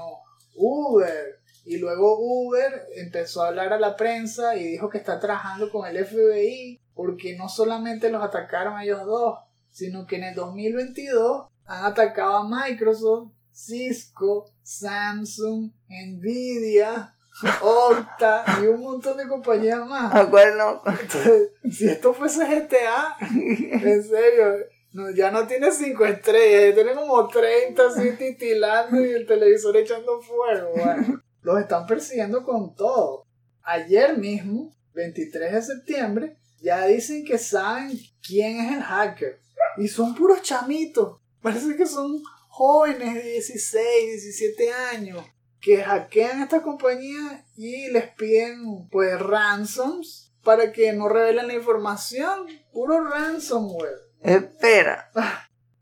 Uber. 0.54 1.40
Y 1.64 1.78
luego 1.78 2.18
Uber 2.18 2.88
empezó 2.96 3.42
a 3.42 3.48
hablar 3.48 3.72
a 3.72 3.80
la 3.80 3.96
prensa 3.96 4.56
y 4.56 4.64
dijo 4.64 4.90
que 4.90 4.98
está 4.98 5.18
trabajando 5.18 5.70
con 5.70 5.86
el 5.86 6.04
FBI 6.04 6.80
porque 6.94 7.36
no 7.36 7.48
solamente 7.48 8.10
los 8.10 8.22
atacaron 8.22 8.76
a 8.76 8.84
ellos 8.84 9.04
dos, 9.06 9.38
sino 9.70 10.06
que 10.06 10.16
en 10.16 10.24
el 10.24 10.34
2022 10.34 11.46
han 11.68 11.84
atacado 11.84 12.38
a 12.38 12.48
Microsoft, 12.48 13.30
Cisco, 13.52 14.50
Samsung, 14.62 15.70
Nvidia, 15.88 17.14
Okta 17.60 18.44
y 18.62 18.66
un 18.66 18.80
montón 18.80 19.18
de 19.18 19.28
compañías 19.28 19.86
más. 19.86 20.14
Acuerdo. 20.14 20.82
Entonces, 20.86 21.50
si 21.70 21.88
esto 21.88 22.14
fuese 22.14 22.44
GTA, 22.46 23.16
en 23.20 24.02
serio, 24.02 24.54
no, 24.92 25.10
ya 25.10 25.30
no 25.30 25.46
tiene 25.46 25.70
5 25.70 26.04
estrellas, 26.06 26.70
ya 26.70 26.74
tiene 26.82 26.94
como 26.98 27.28
30 27.28 27.86
así 27.86 28.12
titilando 28.12 29.04
y 29.04 29.10
el 29.10 29.26
televisor 29.26 29.76
echando 29.76 30.20
fuego. 30.22 30.70
Bueno, 30.74 31.22
los 31.42 31.60
están 31.60 31.86
persiguiendo 31.86 32.42
con 32.44 32.74
todo. 32.74 33.26
Ayer 33.62 34.16
mismo, 34.16 34.74
23 34.94 35.52
de 35.52 35.62
septiembre, 35.62 36.38
ya 36.62 36.86
dicen 36.86 37.26
que 37.26 37.36
saben 37.36 37.92
quién 38.26 38.56
es 38.58 38.72
el 38.72 38.82
hacker. 38.82 39.38
Y 39.76 39.86
son 39.86 40.14
puros 40.14 40.40
chamitos. 40.40 41.20
Parece 41.42 41.76
que 41.76 41.86
son 41.86 42.22
jóvenes 42.48 43.14
de 43.14 43.22
16, 43.22 44.22
17 44.22 44.72
años 44.72 45.24
que 45.60 45.82
hackean 45.82 46.42
esta 46.42 46.62
compañía 46.62 47.44
y 47.56 47.88
les 47.88 48.08
piden 48.14 48.88
pues 48.90 49.18
ransoms 49.20 50.32
para 50.42 50.72
que 50.72 50.92
no 50.92 51.08
revelen 51.08 51.48
la 51.48 51.54
información. 51.54 52.46
Puro 52.72 53.04
ransomware. 53.04 54.00
Espera. 54.22 55.10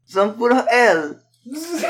Son 0.05 0.37
puros 0.37 0.65
L. 0.71 1.17
Sí. 1.45 1.87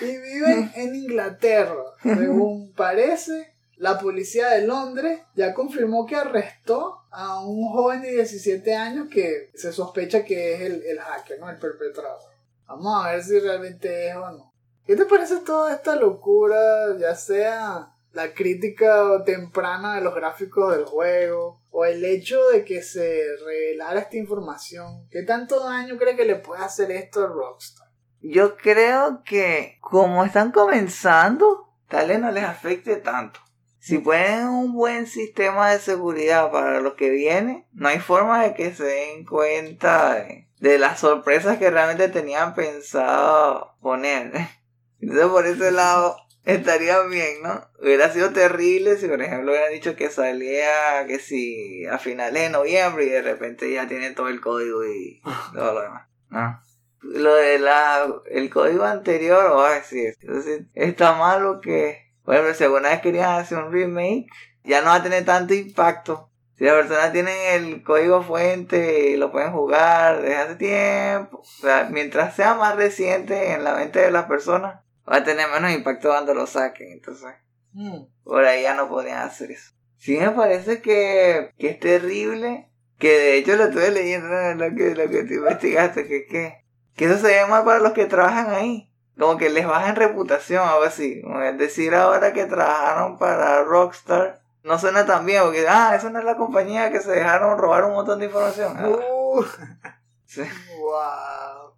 Y 0.00 0.18
viven 0.18 0.72
en 0.74 0.94
Inglaterra. 0.94 1.84
Según 2.02 2.72
parece, 2.76 3.54
la 3.76 3.98
policía 3.98 4.48
de 4.50 4.66
Londres 4.66 5.20
ya 5.34 5.52
confirmó 5.52 6.06
que 6.06 6.16
arrestó 6.16 7.02
a 7.10 7.40
un 7.40 7.68
joven 7.70 8.02
de 8.02 8.12
17 8.12 8.74
años 8.74 9.08
que 9.10 9.50
se 9.54 9.72
sospecha 9.72 10.24
que 10.24 10.54
es 10.54 10.60
el, 10.62 10.82
el 10.82 10.98
hacker, 10.98 11.38
¿no? 11.40 11.50
El 11.50 11.58
perpetrador. 11.58 12.35
Vamos 12.66 13.04
a 13.04 13.12
ver 13.12 13.22
si 13.22 13.38
realmente 13.38 14.08
es 14.08 14.16
o 14.16 14.30
no. 14.32 14.52
¿Qué 14.84 14.96
te 14.96 15.04
parece 15.04 15.38
toda 15.38 15.72
esta 15.72 15.96
locura? 15.96 16.96
Ya 16.98 17.14
sea 17.14 17.92
la 18.12 18.32
crítica 18.32 19.22
temprana 19.24 19.96
de 19.96 20.00
los 20.00 20.14
gráficos 20.14 20.74
del 20.74 20.84
juego 20.84 21.60
o 21.70 21.84
el 21.84 22.04
hecho 22.04 22.40
de 22.48 22.64
que 22.64 22.82
se 22.82 23.24
revelara 23.44 24.00
esta 24.00 24.16
información. 24.16 25.06
¿Qué 25.10 25.22
tanto 25.22 25.62
daño 25.62 25.98
cree 25.98 26.16
que 26.16 26.24
le 26.24 26.36
puede 26.36 26.64
hacer 26.64 26.90
esto 26.90 27.24
a 27.24 27.26
Rockstar? 27.26 27.88
Yo 28.20 28.56
creo 28.56 29.22
que 29.24 29.76
como 29.80 30.24
están 30.24 30.50
comenzando, 30.50 31.68
tal 31.88 32.08
vez 32.08 32.18
no 32.18 32.30
les 32.30 32.44
afecte 32.44 32.96
tanto. 32.96 33.40
Si 33.86 33.98
ponen 33.98 34.48
un 34.48 34.72
buen 34.72 35.06
sistema 35.06 35.70
de 35.70 35.78
seguridad 35.78 36.50
para 36.50 36.80
lo 36.80 36.96
que 36.96 37.08
viene, 37.08 37.68
no 37.72 37.86
hay 37.86 38.00
forma 38.00 38.42
de 38.42 38.52
que 38.52 38.74
se 38.74 38.82
den 38.82 39.24
cuenta 39.24 40.16
de, 40.16 40.48
de 40.58 40.78
las 40.80 40.98
sorpresas 40.98 41.58
que 41.58 41.70
realmente 41.70 42.08
tenían 42.08 42.56
pensado 42.56 43.76
poner. 43.80 44.32
Entonces 45.00 45.26
por 45.28 45.46
ese 45.46 45.70
lado 45.70 46.16
estaría 46.42 47.00
bien, 47.02 47.42
¿no? 47.44 47.64
Hubiera 47.80 48.12
sido 48.12 48.32
terrible 48.32 48.96
si 48.96 49.06
por 49.06 49.22
ejemplo 49.22 49.52
hubieran 49.52 49.72
dicho 49.72 49.94
que 49.94 50.10
salía 50.10 51.06
que 51.06 51.20
si 51.20 51.86
a 51.86 51.98
finales 51.98 52.42
de 52.42 52.50
noviembre 52.50 53.04
y 53.04 53.10
de 53.10 53.22
repente 53.22 53.72
ya 53.72 53.86
tiene 53.86 54.10
todo 54.10 54.26
el 54.26 54.40
código 54.40 54.84
y 54.84 55.22
todo 55.54 55.74
lo 55.74 55.82
demás. 55.82 56.08
¿no? 56.30 56.60
Lo 57.02 57.36
de 57.36 57.60
la 57.60 58.04
el 58.32 58.50
código 58.50 58.82
anterior, 58.82 59.52
oh, 59.52 59.68
sí, 59.84 60.06
entonces 60.06 60.62
está 60.74 61.12
malo 61.12 61.60
que, 61.60 62.05
bueno, 62.26 62.52
si 62.54 62.64
alguna 62.64 62.90
vez 62.90 63.00
querían 63.00 63.30
hacer 63.40 63.58
un 63.58 63.72
remake, 63.72 64.26
ya 64.64 64.80
no 64.80 64.88
va 64.88 64.96
a 64.96 65.02
tener 65.02 65.24
tanto 65.24 65.54
impacto. 65.54 66.30
Si 66.56 66.64
las 66.64 66.74
personas 66.74 67.12
tienen 67.12 67.34
el 67.52 67.82
código 67.82 68.22
fuente 68.22 69.10
y 69.10 69.16
lo 69.16 69.30
pueden 69.30 69.52
jugar 69.52 70.22
desde 70.22 70.36
hace 70.36 70.56
tiempo, 70.56 71.38
o 71.40 71.44
sea, 71.44 71.88
mientras 71.90 72.34
sea 72.34 72.54
más 72.54 72.76
reciente 72.76 73.52
en 73.52 73.62
la 73.62 73.74
mente 73.74 74.00
de 74.00 74.10
las 74.10 74.24
personas, 74.24 74.80
va 75.10 75.16
a 75.18 75.24
tener 75.24 75.48
menos 75.50 75.70
impacto 75.72 76.08
cuando 76.08 76.34
lo 76.34 76.46
saquen. 76.46 76.92
Entonces, 76.92 77.30
Mm. 77.78 78.06
por 78.24 78.42
ahí 78.42 78.62
ya 78.62 78.72
no 78.72 78.88
podrían 78.88 79.18
hacer 79.18 79.50
eso. 79.50 79.72
Sí 79.98 80.16
me 80.16 80.30
parece 80.30 80.80
que, 80.80 81.50
que 81.58 81.68
es 81.68 81.78
terrible, 81.78 82.70
que 82.98 83.10
de 83.10 83.36
hecho 83.36 83.54
lo 83.56 83.64
estuve 83.64 83.90
leyendo 83.90 84.28
lo 84.54 84.74
que, 84.74 84.94
lo 84.94 85.10
que 85.10 85.24
tú 85.24 85.34
investigaste, 85.34 86.06
que, 86.08 86.24
que, 86.24 86.64
que 86.94 87.04
eso 87.04 87.18
se 87.18 87.26
ve 87.26 87.46
mal 87.46 87.64
para 87.66 87.80
los 87.80 87.92
que 87.92 88.06
trabajan 88.06 88.50
ahí. 88.50 88.90
Como 89.18 89.38
que 89.38 89.48
les 89.48 89.66
bajan 89.66 89.96
reputación, 89.96 90.68
algo 90.68 90.84
así. 90.84 91.22
Como 91.22 91.40
es 91.42 91.56
decir 91.58 91.94
ahora 91.94 92.32
que 92.32 92.44
trabajaron 92.46 93.18
para 93.18 93.62
Rockstar, 93.64 94.42
no 94.62 94.78
suena 94.78 95.06
tan 95.06 95.24
bien, 95.24 95.42
porque, 95.44 95.66
ah, 95.68 95.94
esa 95.94 96.10
no 96.10 96.18
es 96.18 96.24
la 96.24 96.36
compañía 96.36 96.90
que 96.90 97.00
se 97.00 97.12
dejaron 97.12 97.56
robar 97.56 97.84
un 97.84 97.92
montón 97.92 98.18
de 98.18 98.26
información. 98.26 98.76
Uh, 98.84 99.44
sí. 100.24 100.42
wow. 100.80 101.72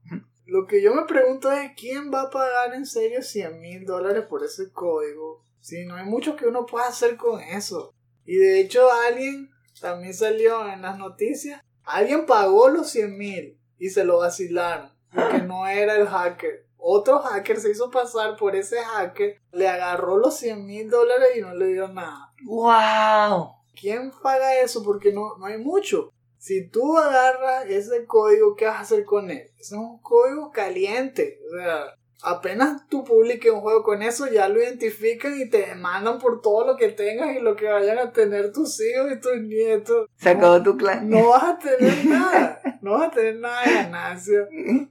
Lo 0.47 0.66
que 0.66 0.82
yo 0.82 0.95
me 0.95 1.05
pregunto 1.05 1.53
es 1.53 1.72
quién 1.76 2.11
va 2.12 2.22
a 2.22 2.30
pagar 2.30 2.72
en 2.72 2.86
serio 2.86 3.22
100 3.22 3.61
mil 3.61 3.84
dólares 3.84 4.24
por 4.24 4.43
ese 4.43 4.72
código. 4.72 5.45
Si 5.61 5.84
no 5.84 5.97
hay 5.97 6.07
mucho 6.07 6.36
que 6.36 6.47
uno 6.47 6.64
pueda 6.64 6.89
hacer 6.89 7.18
con 7.18 7.41
eso. 7.41 7.95
Y 8.24 8.36
de 8.36 8.61
hecho 8.61 8.91
alguien 8.91 9.51
también 9.78 10.14
salió 10.14 10.66
en 10.66 10.80
las 10.80 10.97
noticias. 10.97 11.61
Alguien 11.84 12.24
pagó 12.24 12.70
los 12.70 12.89
100 12.89 13.18
mil 13.18 13.61
y 13.76 13.91
se 13.91 14.05
lo 14.05 14.20
vacilaron. 14.20 14.91
Porque 15.12 15.39
no 15.47 15.66
era 15.66 15.97
el 15.97 16.09
hacker. 16.09 16.66
Otro 16.79 17.18
hacker 17.18 17.61
se 17.61 17.70
hizo 17.70 17.91
pasar 17.91 18.37
por 18.37 18.57
ese 18.57 18.79
hacker. 18.81 19.41
Le 19.53 19.68
agarró 19.68 20.16
los 20.16 20.37
100 20.37 20.64
mil 20.64 20.89
dólares 20.89 21.31
y 21.37 21.41
no 21.41 21.55
le 21.55 21.66
dio 21.66 21.89
nada. 21.89 22.33
¡Wow! 22.45 23.57
¿Quién 23.79 24.12
paga 24.22 24.61
eso? 24.61 24.83
Porque 24.83 25.12
no, 25.12 25.37
no 25.39 25.47
hay 25.47 25.59
mucho. 25.59 26.12
Si 26.39 26.68
tú 26.68 26.97
agarras 26.97 27.66
ese 27.66 28.07
código, 28.07 28.55
¿qué 28.55 28.66
vas 28.66 28.76
a 28.76 28.81
hacer 28.83 29.05
con 29.05 29.31
él? 29.31 29.51
Es 29.59 29.72
un 29.72 30.01
código 30.01 30.51
caliente. 30.53 31.41
O 31.47 31.57
sea, 31.57 31.95
apenas 32.23 32.89
tú 32.89 33.05
publiques 33.05 33.51
un 33.53 33.61
juego 33.61 33.83
con 33.83 34.03
eso, 34.03 34.27
ya 34.27 34.49
lo 34.49 34.61
identifican 34.61 35.41
y 35.41 35.49
te 35.49 35.66
demandan 35.66 36.19
por 36.19 36.41
todo 36.41 36.66
lo 36.66 36.77
que 36.77 36.89
tengas 36.89 37.37
y 37.37 37.41
lo 37.41 37.57
que 37.57 37.66
vayan 37.66 37.99
a 37.99 38.12
tener 38.12 38.53
tus 38.53 38.81
hijos 38.81 39.12
y 39.12 39.21
tus 39.21 39.41
nietos. 39.41 40.09
Se 40.16 40.31
acabó 40.31 40.62
tu 40.62 40.77
clan. 40.77 41.09
No 41.09 41.29
vas 41.29 41.45
a 41.45 41.59
tener 41.59 42.05
nada. 42.07 42.61
No 42.81 42.93
vas 42.93 43.09
a 43.09 43.11
tener 43.11 43.37
nada 43.37 43.64
de 43.64 43.75
ganancia. 43.75 44.49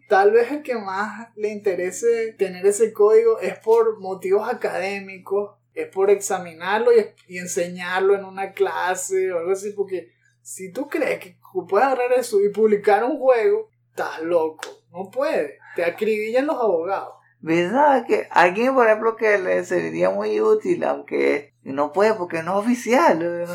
Tal 0.09 0.31
vez 0.31 0.51
el 0.51 0.61
que 0.61 0.75
más 0.75 1.29
le 1.35 1.49
interese 1.49 2.33
tener 2.37 2.65
ese 2.65 2.91
código 2.93 3.39
es 3.39 3.57
por 3.59 3.99
motivos 3.99 4.47
académicos, 4.47 5.51
es 5.73 5.87
por 5.87 6.09
examinarlo 6.09 6.91
y, 6.91 7.05
y 7.27 7.37
enseñarlo 7.37 8.15
en 8.15 8.25
una 8.25 8.51
clase 8.51 9.31
o 9.31 9.39
algo 9.39 9.51
así, 9.51 9.71
porque 9.71 10.11
si 10.41 10.71
tú 10.71 10.87
crees 10.87 11.19
que 11.19 11.37
puedes 11.67 11.87
agarrar 11.87 12.13
eso 12.13 12.41
y 12.41 12.49
publicar 12.49 13.03
un 13.03 13.19
juego, 13.19 13.69
estás 13.89 14.21
loco. 14.21 14.65
No 14.91 15.09
puedes. 15.11 15.59
Te 15.77 15.85
acribillan 15.85 16.47
los 16.47 16.55
abogados. 16.55 17.13
¿Verdad? 17.39 18.03
Que 18.07 18.27
alguien, 18.31 18.73
por 18.73 18.87
ejemplo, 18.87 19.15
que 19.15 19.37
le 19.37 19.63
serviría 19.63 20.09
muy 20.09 20.41
útil, 20.41 20.83
aunque 20.83 21.53
no 21.61 21.93
puede 21.93 22.15
porque 22.15 22.41
no 22.41 22.59
es 22.59 22.65
oficial. 22.65 23.45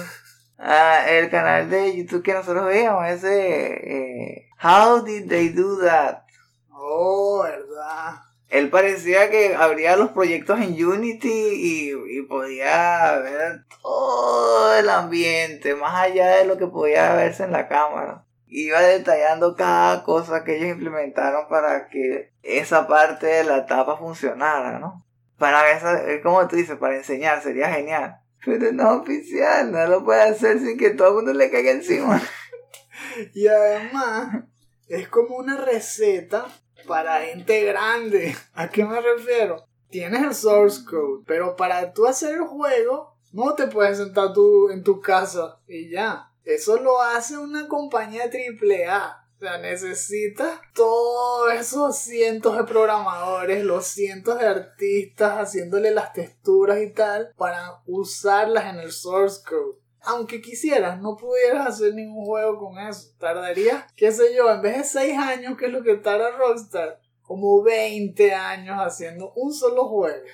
Ah, 0.57 1.05
el 1.09 1.29
canal 1.31 1.69
de 1.69 1.97
YouTube 1.97 2.23
que 2.23 2.33
nosotros 2.33 2.65
veíamos, 2.67 3.05
ese... 3.09 3.73
eh, 3.73 4.49
How 4.63 5.03
did 5.03 5.29
they 5.29 5.49
do 5.49 5.81
that? 5.85 6.19
Oh, 6.71 7.43
verdad. 7.43 8.21
Él 8.49 8.71
parecía 8.71 9.29
que 9.31 9.57
abría 9.57 9.97
los 9.97 10.11
proyectos 10.11 10.61
en 10.61 10.75
Unity 10.85 11.29
y, 11.29 11.91
y 11.91 12.23
podía 12.23 13.19
ver 13.19 13.65
todo 13.83 14.77
el 14.77 14.89
ambiente, 14.89 15.75
más 15.75 16.05
allá 16.05 16.37
de 16.37 16.45
lo 16.45 16.57
que 16.57 16.69
podía 16.69 17.15
verse 17.15 17.43
en 17.43 17.51
la 17.53 17.67
cámara. 17.67 18.25
Iba 18.55 18.83
detallando 18.83 19.57
cada 19.57 20.03
cosa 20.05 20.45
que 20.45 20.59
ellos 20.59 20.77
implementaron 20.77 21.49
para 21.49 21.89
que 21.89 22.35
esa 22.43 22.87
parte 22.87 23.27
de 23.27 23.45
la 23.45 23.57
etapa 23.59 23.97
funcionara, 23.97 24.79
¿no? 24.79 25.07
Para 25.39 25.71
esa, 25.71 26.07
es 26.11 26.23
como 26.23 26.47
tú 26.49 26.57
dices, 26.57 26.77
para 26.77 26.97
enseñar 26.97 27.43
sería 27.43 27.73
genial. 27.73 28.19
Pero 28.45 28.71
no 28.73 28.99
oficial, 28.99 29.73
no 29.73 29.87
lo 29.87 30.05
puede 30.05 30.21
hacer 30.21 30.59
sin 30.59 30.77
que 30.77 30.91
todo 30.91 31.09
el 31.09 31.15
mundo 31.15 31.33
le 31.33 31.51
caiga 31.51 31.71
encima. 31.71 32.21
Y 33.35 33.47
además, 33.47 34.45
es 34.87 35.09
como 35.09 35.37
una 35.37 35.57
receta 35.57 36.47
para 36.87 37.23
gente 37.23 37.65
grande. 37.65 38.35
¿A 38.55 38.69
qué 38.69 38.85
me 38.85 39.01
refiero? 39.01 39.67
Tienes 39.91 40.23
el 40.23 40.35
source 40.35 40.85
code, 40.85 41.25
pero 41.27 41.57
para 41.57 41.93
tú 41.93 42.07
hacer 42.07 42.35
el 42.35 42.43
juego, 42.43 43.17
no 43.33 43.55
te 43.55 43.67
puedes 43.67 43.99
sentar 43.99 44.33
tú 44.33 44.71
en 44.71 44.83
tu 44.83 45.01
casa 45.01 45.59
y 45.67 45.91
ya. 45.91 46.32
Eso 46.45 46.79
lo 46.79 47.01
hace 47.01 47.39
una 47.39 47.69
compañía 47.69 48.25
AAA. 48.25 49.19
O 49.19 49.45
O 49.45 49.45
sea, 49.45 49.59
necesitas 49.59 50.61
todos 50.75 51.53
esos 51.55 51.99
cientos 51.99 52.57
de 52.57 52.65
programadores, 52.65 53.65
los 53.65 53.87
cientos 53.87 54.39
de 54.39 54.47
artistas 54.47 55.39
haciéndole 55.39 55.91
las 55.91 56.13
texturas 56.13 56.81
y 56.81 56.93
tal 56.93 57.33
para 57.37 57.83
usarlas 57.87 58.73
en 58.73 58.81
el 58.81 58.93
source 58.93 59.41
code. 59.45 59.79
Aunque 60.05 60.41
quisieras, 60.41 61.01
no 61.01 61.17
pudieras 61.17 61.69
hacer 61.69 61.95
ningún 61.95 62.25
juego 62.25 62.59
con 62.59 62.79
eso. 62.79 63.11
Tardaría, 63.19 63.87
qué 63.97 64.11
sé 64.11 64.35
yo, 64.35 64.51
en 64.51 64.63
vez 64.63 64.79
de 64.79 64.85
6 64.85 65.19
años, 65.19 65.57
que 65.57 65.67
es 65.67 65.73
lo 65.73 65.83
que 65.83 65.97
tarda 65.97 66.37
Rockstar, 66.37 67.01
como 67.23 67.63
20 67.63 68.35
años 68.35 68.77
haciendo 68.79 69.33
un 69.35 69.53
solo 69.53 69.89
juego. 69.89 70.25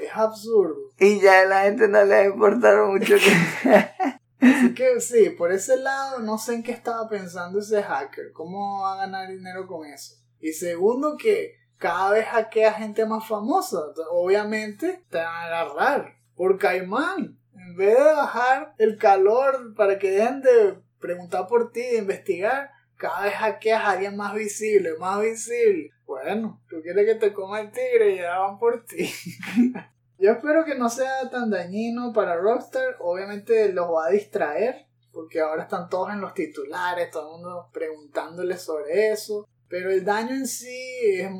Es 0.00 0.10
absurdo. 0.14 0.76
Y 0.98 1.20
ya 1.20 1.40
a 1.40 1.44
la 1.46 1.62
gente 1.62 1.88
no 1.88 2.04
le 2.04 2.14
va 2.14 2.20
a 2.20 2.24
importar 2.26 2.82
mucho 2.84 3.14
que... 3.16 4.16
Así 4.46 4.74
que 4.74 5.00
sí, 5.00 5.30
por 5.30 5.52
ese 5.52 5.76
lado 5.76 6.20
no 6.20 6.38
sé 6.38 6.54
en 6.54 6.62
qué 6.62 6.72
estaba 6.72 7.08
pensando 7.08 7.58
ese 7.58 7.82
hacker, 7.82 8.32
cómo 8.32 8.82
va 8.82 8.94
a 8.94 8.96
ganar 8.98 9.28
dinero 9.28 9.66
con 9.66 9.86
eso. 9.86 10.14
Y 10.40 10.52
segundo 10.52 11.16
que 11.16 11.54
cada 11.78 12.12
vez 12.12 12.26
hackea 12.26 12.72
gente 12.72 13.04
más 13.06 13.26
famosa, 13.26 13.78
obviamente 14.10 15.04
te 15.10 15.18
van 15.18 15.26
a 15.26 15.44
agarrar 15.44 16.16
por 16.34 16.58
caimán. 16.58 17.38
En 17.54 17.76
vez 17.76 17.96
de 17.96 18.04
bajar 18.04 18.74
el 18.78 18.96
calor 18.96 19.74
para 19.74 19.98
que 19.98 20.10
dejen 20.10 20.42
de 20.42 20.78
preguntar 21.00 21.46
por 21.46 21.72
ti, 21.72 21.80
de 21.80 21.98
investigar, 21.98 22.70
cada 22.96 23.24
vez 23.24 23.34
hackeas 23.34 23.82
a 23.82 23.90
alguien 23.90 24.16
más 24.16 24.34
visible, 24.34 24.94
más 24.98 25.20
visible. 25.20 25.90
Bueno, 26.06 26.62
tú 26.68 26.80
quieres 26.82 27.06
que 27.06 27.14
te 27.16 27.32
coma 27.32 27.60
el 27.60 27.72
tigre 27.72 28.14
y 28.14 28.18
ya 28.18 28.38
van 28.38 28.58
por 28.58 28.84
ti. 28.84 29.10
Yo 30.18 30.32
espero 30.32 30.64
que 30.64 30.74
no 30.74 30.88
sea 30.88 31.28
tan 31.30 31.50
dañino 31.50 32.12
para 32.12 32.36
Rockstar. 32.36 32.96
Obviamente 33.00 33.72
los 33.72 33.90
va 33.90 34.06
a 34.06 34.10
distraer. 34.10 34.86
Porque 35.12 35.40
ahora 35.40 35.62
están 35.62 35.88
todos 35.88 36.10
en 36.10 36.20
los 36.20 36.34
titulares, 36.34 37.10
todo 37.10 37.26
el 37.28 37.32
mundo 37.40 37.70
preguntándole 37.72 38.58
sobre 38.58 39.12
eso. 39.12 39.48
Pero 39.66 39.90
el 39.90 40.04
daño 40.04 40.34
en 40.34 40.46
sí 40.46 40.98
es, 41.14 41.30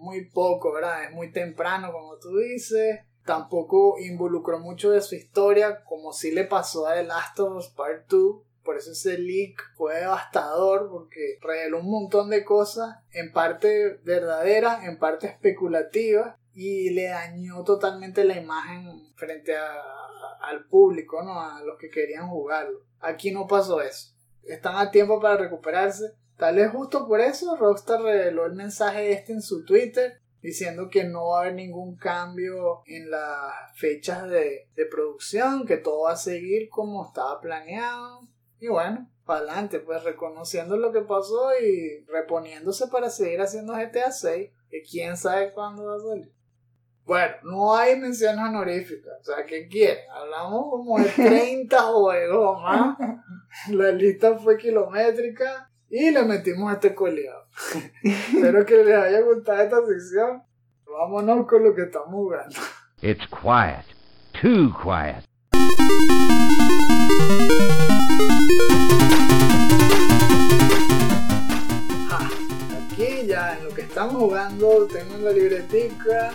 muy 0.00 0.28
poco, 0.30 0.72
¿verdad? 0.72 1.04
Es 1.04 1.12
muy 1.12 1.30
temprano, 1.30 1.92
como 1.92 2.18
tú 2.18 2.36
dices. 2.38 3.00
Tampoco 3.24 3.98
involucró 4.00 4.58
mucho 4.58 4.90
de 4.90 5.00
su 5.00 5.14
historia, 5.14 5.84
como 5.84 6.12
sí 6.12 6.32
le 6.32 6.44
pasó 6.44 6.86
a 6.88 6.94
The 6.94 7.04
Last 7.04 7.38
of 7.40 7.56
Us 7.56 7.68
Part 7.68 8.08
2. 8.08 8.42
Por 8.64 8.76
eso 8.76 8.92
ese 8.92 9.16
leak 9.18 9.62
fue 9.76 10.00
devastador 10.00 10.90
porque 10.90 11.38
reveló 11.40 11.80
un 11.80 11.90
montón 11.90 12.30
de 12.30 12.44
cosas, 12.44 12.96
en 13.12 13.32
parte 13.32 14.00
verdaderas, 14.04 14.84
en 14.84 14.98
parte 14.98 15.26
especulativas, 15.26 16.36
y 16.54 16.90
le 16.90 17.08
dañó 17.08 17.64
totalmente 17.64 18.24
la 18.24 18.36
imagen 18.36 19.12
frente 19.16 19.56
a, 19.56 19.74
al 20.40 20.66
público, 20.66 21.22
¿no? 21.22 21.40
A 21.40 21.62
los 21.62 21.78
que 21.78 21.90
querían 21.90 22.28
jugarlo. 22.28 22.80
Aquí 23.00 23.32
no 23.32 23.46
pasó 23.46 23.82
eso. 23.82 24.14
Están 24.42 24.76
a 24.76 24.90
tiempo 24.90 25.20
para 25.20 25.36
recuperarse. 25.36 26.14
Tal 26.36 26.56
vez 26.56 26.70
justo 26.70 27.06
por 27.06 27.20
eso 27.20 27.56
Rockstar 27.56 28.02
reveló 28.02 28.46
el 28.46 28.54
mensaje 28.54 29.12
este 29.12 29.32
en 29.32 29.42
su 29.42 29.64
Twitter 29.64 30.20
diciendo 30.42 30.90
que 30.90 31.04
no 31.04 31.28
va 31.28 31.38
a 31.38 31.40
haber 31.42 31.54
ningún 31.54 31.96
cambio 31.96 32.82
en 32.86 33.10
las 33.10 33.54
fechas 33.76 34.28
de, 34.28 34.68
de 34.76 34.84
producción, 34.84 35.64
que 35.64 35.78
todo 35.78 36.02
va 36.02 36.12
a 36.12 36.16
seguir 36.16 36.68
como 36.68 37.06
estaba 37.06 37.40
planeado. 37.40 38.28
Y 38.60 38.68
bueno, 38.68 39.08
para 39.24 39.40
adelante, 39.40 39.80
pues 39.80 40.04
reconociendo 40.04 40.76
lo 40.76 40.92
que 40.92 41.00
pasó 41.00 41.50
y 41.58 42.04
reponiéndose 42.08 42.88
para 42.88 43.08
seguir 43.08 43.40
haciendo 43.40 43.72
GTA 43.72 44.12
6, 44.12 44.50
que 44.68 44.82
quién 44.82 45.16
sabe 45.16 45.52
cuándo 45.52 45.86
va 45.86 45.96
a 45.96 46.00
salir. 46.00 46.33
Bueno, 47.04 47.34
no 47.42 47.76
hay 47.76 47.98
menciones 47.98 48.42
honoríficas. 48.42 49.12
O 49.20 49.24
sea, 49.24 49.44
¿qué 49.44 49.68
quieren? 49.68 50.04
Hablamos 50.10 50.64
como 50.70 50.98
de 50.98 51.04
30 51.10 51.78
juegos 51.92 52.62
más. 52.62 52.98
La 53.70 53.90
lista 53.92 54.36
fue 54.38 54.56
kilométrica 54.56 55.70
y 55.90 56.10
le 56.10 56.22
metimos 56.22 56.72
este 56.72 56.94
coleado. 56.94 57.46
Espero 58.02 58.64
que 58.64 58.84
les 58.84 58.96
haya 58.96 59.20
gustado 59.20 59.62
esta 59.62 59.86
sección. 59.86 60.42
Vámonos 60.86 61.46
con 61.46 61.62
lo 61.64 61.74
que 61.74 61.82
estamos 61.82 62.08
jugando. 62.10 62.56
It's 63.02 63.26
quiet. 63.28 63.84
Too 64.40 64.72
quiet. 64.82 65.24
Aquí 72.92 73.26
ya 73.26 73.56
en 73.58 73.64
lo 73.64 73.74
que 73.74 73.82
estamos 73.82 74.14
jugando 74.14 74.86
tengo 74.86 75.18
la 75.18 75.32
libretica 75.32 76.32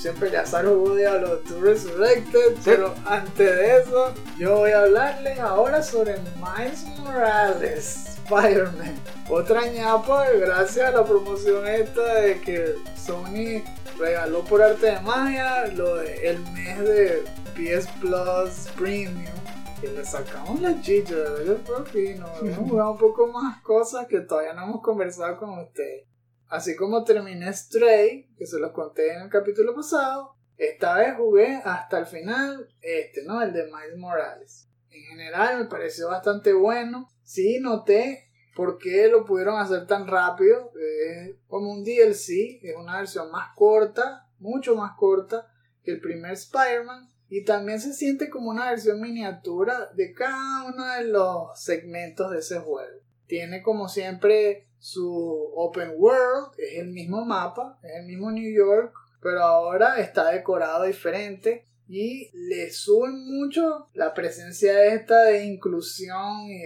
siempre 0.00 0.30
ya 0.30 0.46
salgo 0.46 0.96
Diablo 0.96 1.40
2 1.48 1.60
Resurrected, 1.60 2.56
pero 2.64 2.94
antes 3.04 3.56
de 3.56 3.76
eso, 3.78 4.14
yo 4.38 4.56
voy 4.56 4.70
a 4.70 4.82
hablarles 4.82 5.38
ahora 5.38 5.82
sobre 5.82 6.16
Miles 6.36 6.86
Morales, 6.98 8.18
Spider-Man. 8.24 8.94
Otra 9.28 9.66
ñapa, 9.66 10.30
gracias 10.30 10.88
a 10.88 10.92
la 10.92 11.04
promoción 11.04 11.66
esta 11.66 12.14
de 12.14 12.40
que 12.40 12.74
Sony 12.96 13.62
regaló 13.98 14.42
por 14.44 14.62
arte 14.62 14.86
de 14.86 15.00
magia 15.00 15.66
lo 15.66 15.96
de 15.96 16.30
el 16.30 16.40
mes 16.52 16.78
de 16.80 17.24
PS 17.54 17.86
Plus 18.00 18.72
Premium. 18.78 19.34
Y 19.82 19.86
le 19.86 20.04
sacamos 20.04 20.60
la 20.60 20.80
chicha, 20.80 21.14
de 21.14 21.54
por 21.56 21.86
fin, 21.88 22.20
nos 22.20 22.40
hemos 22.40 22.70
jugado 22.70 22.92
un 22.92 22.98
poco 22.98 23.26
más 23.28 23.62
cosas 23.62 24.06
que 24.06 24.20
todavía 24.20 24.54
no 24.54 24.64
hemos 24.64 24.82
conversado 24.82 25.38
con 25.38 25.58
ustedes. 25.58 26.09
Así 26.50 26.74
como 26.74 27.04
terminé 27.04 27.52
Stray, 27.52 28.28
que 28.36 28.44
se 28.44 28.58
los 28.58 28.72
conté 28.72 29.14
en 29.14 29.22
el 29.22 29.30
capítulo 29.30 29.72
pasado, 29.72 30.34
esta 30.56 30.98
vez 30.98 31.14
jugué 31.16 31.62
hasta 31.64 32.00
el 32.00 32.06
final 32.06 32.68
este, 32.82 33.22
¿no? 33.24 33.40
El 33.40 33.52
de 33.52 33.66
Miles 33.66 33.96
Morales. 33.96 34.68
En 34.90 35.02
general 35.04 35.58
me 35.60 35.64
pareció 35.66 36.08
bastante 36.08 36.52
bueno. 36.52 37.08
Sí, 37.22 37.60
noté 37.60 38.32
por 38.56 38.78
qué 38.78 39.06
lo 39.06 39.24
pudieron 39.24 39.60
hacer 39.60 39.86
tan 39.86 40.08
rápido. 40.08 40.72
Es 40.76 41.36
como 41.46 41.70
un 41.70 41.84
DLC, 41.84 42.58
es 42.62 42.76
una 42.76 42.98
versión 42.98 43.30
más 43.30 43.54
corta, 43.54 44.28
mucho 44.40 44.74
más 44.74 44.96
corta 44.98 45.46
que 45.84 45.92
el 45.92 46.00
primer 46.00 46.32
Spider-Man. 46.32 47.08
Y 47.28 47.44
también 47.44 47.80
se 47.80 47.94
siente 47.94 48.28
como 48.28 48.50
una 48.50 48.70
versión 48.70 49.00
miniatura 49.00 49.88
de 49.94 50.12
cada 50.12 50.64
uno 50.64 50.84
de 50.84 51.04
los 51.04 51.62
segmentos 51.62 52.32
de 52.32 52.40
ese 52.40 52.58
juego. 52.58 52.98
Tiene 53.28 53.62
como 53.62 53.88
siempre 53.88 54.66
su 54.80 55.52
open 55.54 55.92
world, 55.96 56.52
es 56.58 56.78
el 56.78 56.88
mismo 56.88 57.24
mapa, 57.24 57.78
es 57.82 57.96
el 58.00 58.06
mismo 58.06 58.32
New 58.32 58.52
York, 58.52 58.92
pero 59.22 59.42
ahora 59.42 60.00
está 60.00 60.30
decorado 60.30 60.84
diferente 60.84 61.66
y 61.86 62.30
le 62.32 62.70
sube 62.72 63.10
mucho 63.10 63.88
la 63.94 64.14
presencia 64.14 64.86
esta 64.86 65.24
de 65.24 65.44
inclusión 65.44 66.46
y, 66.46 66.62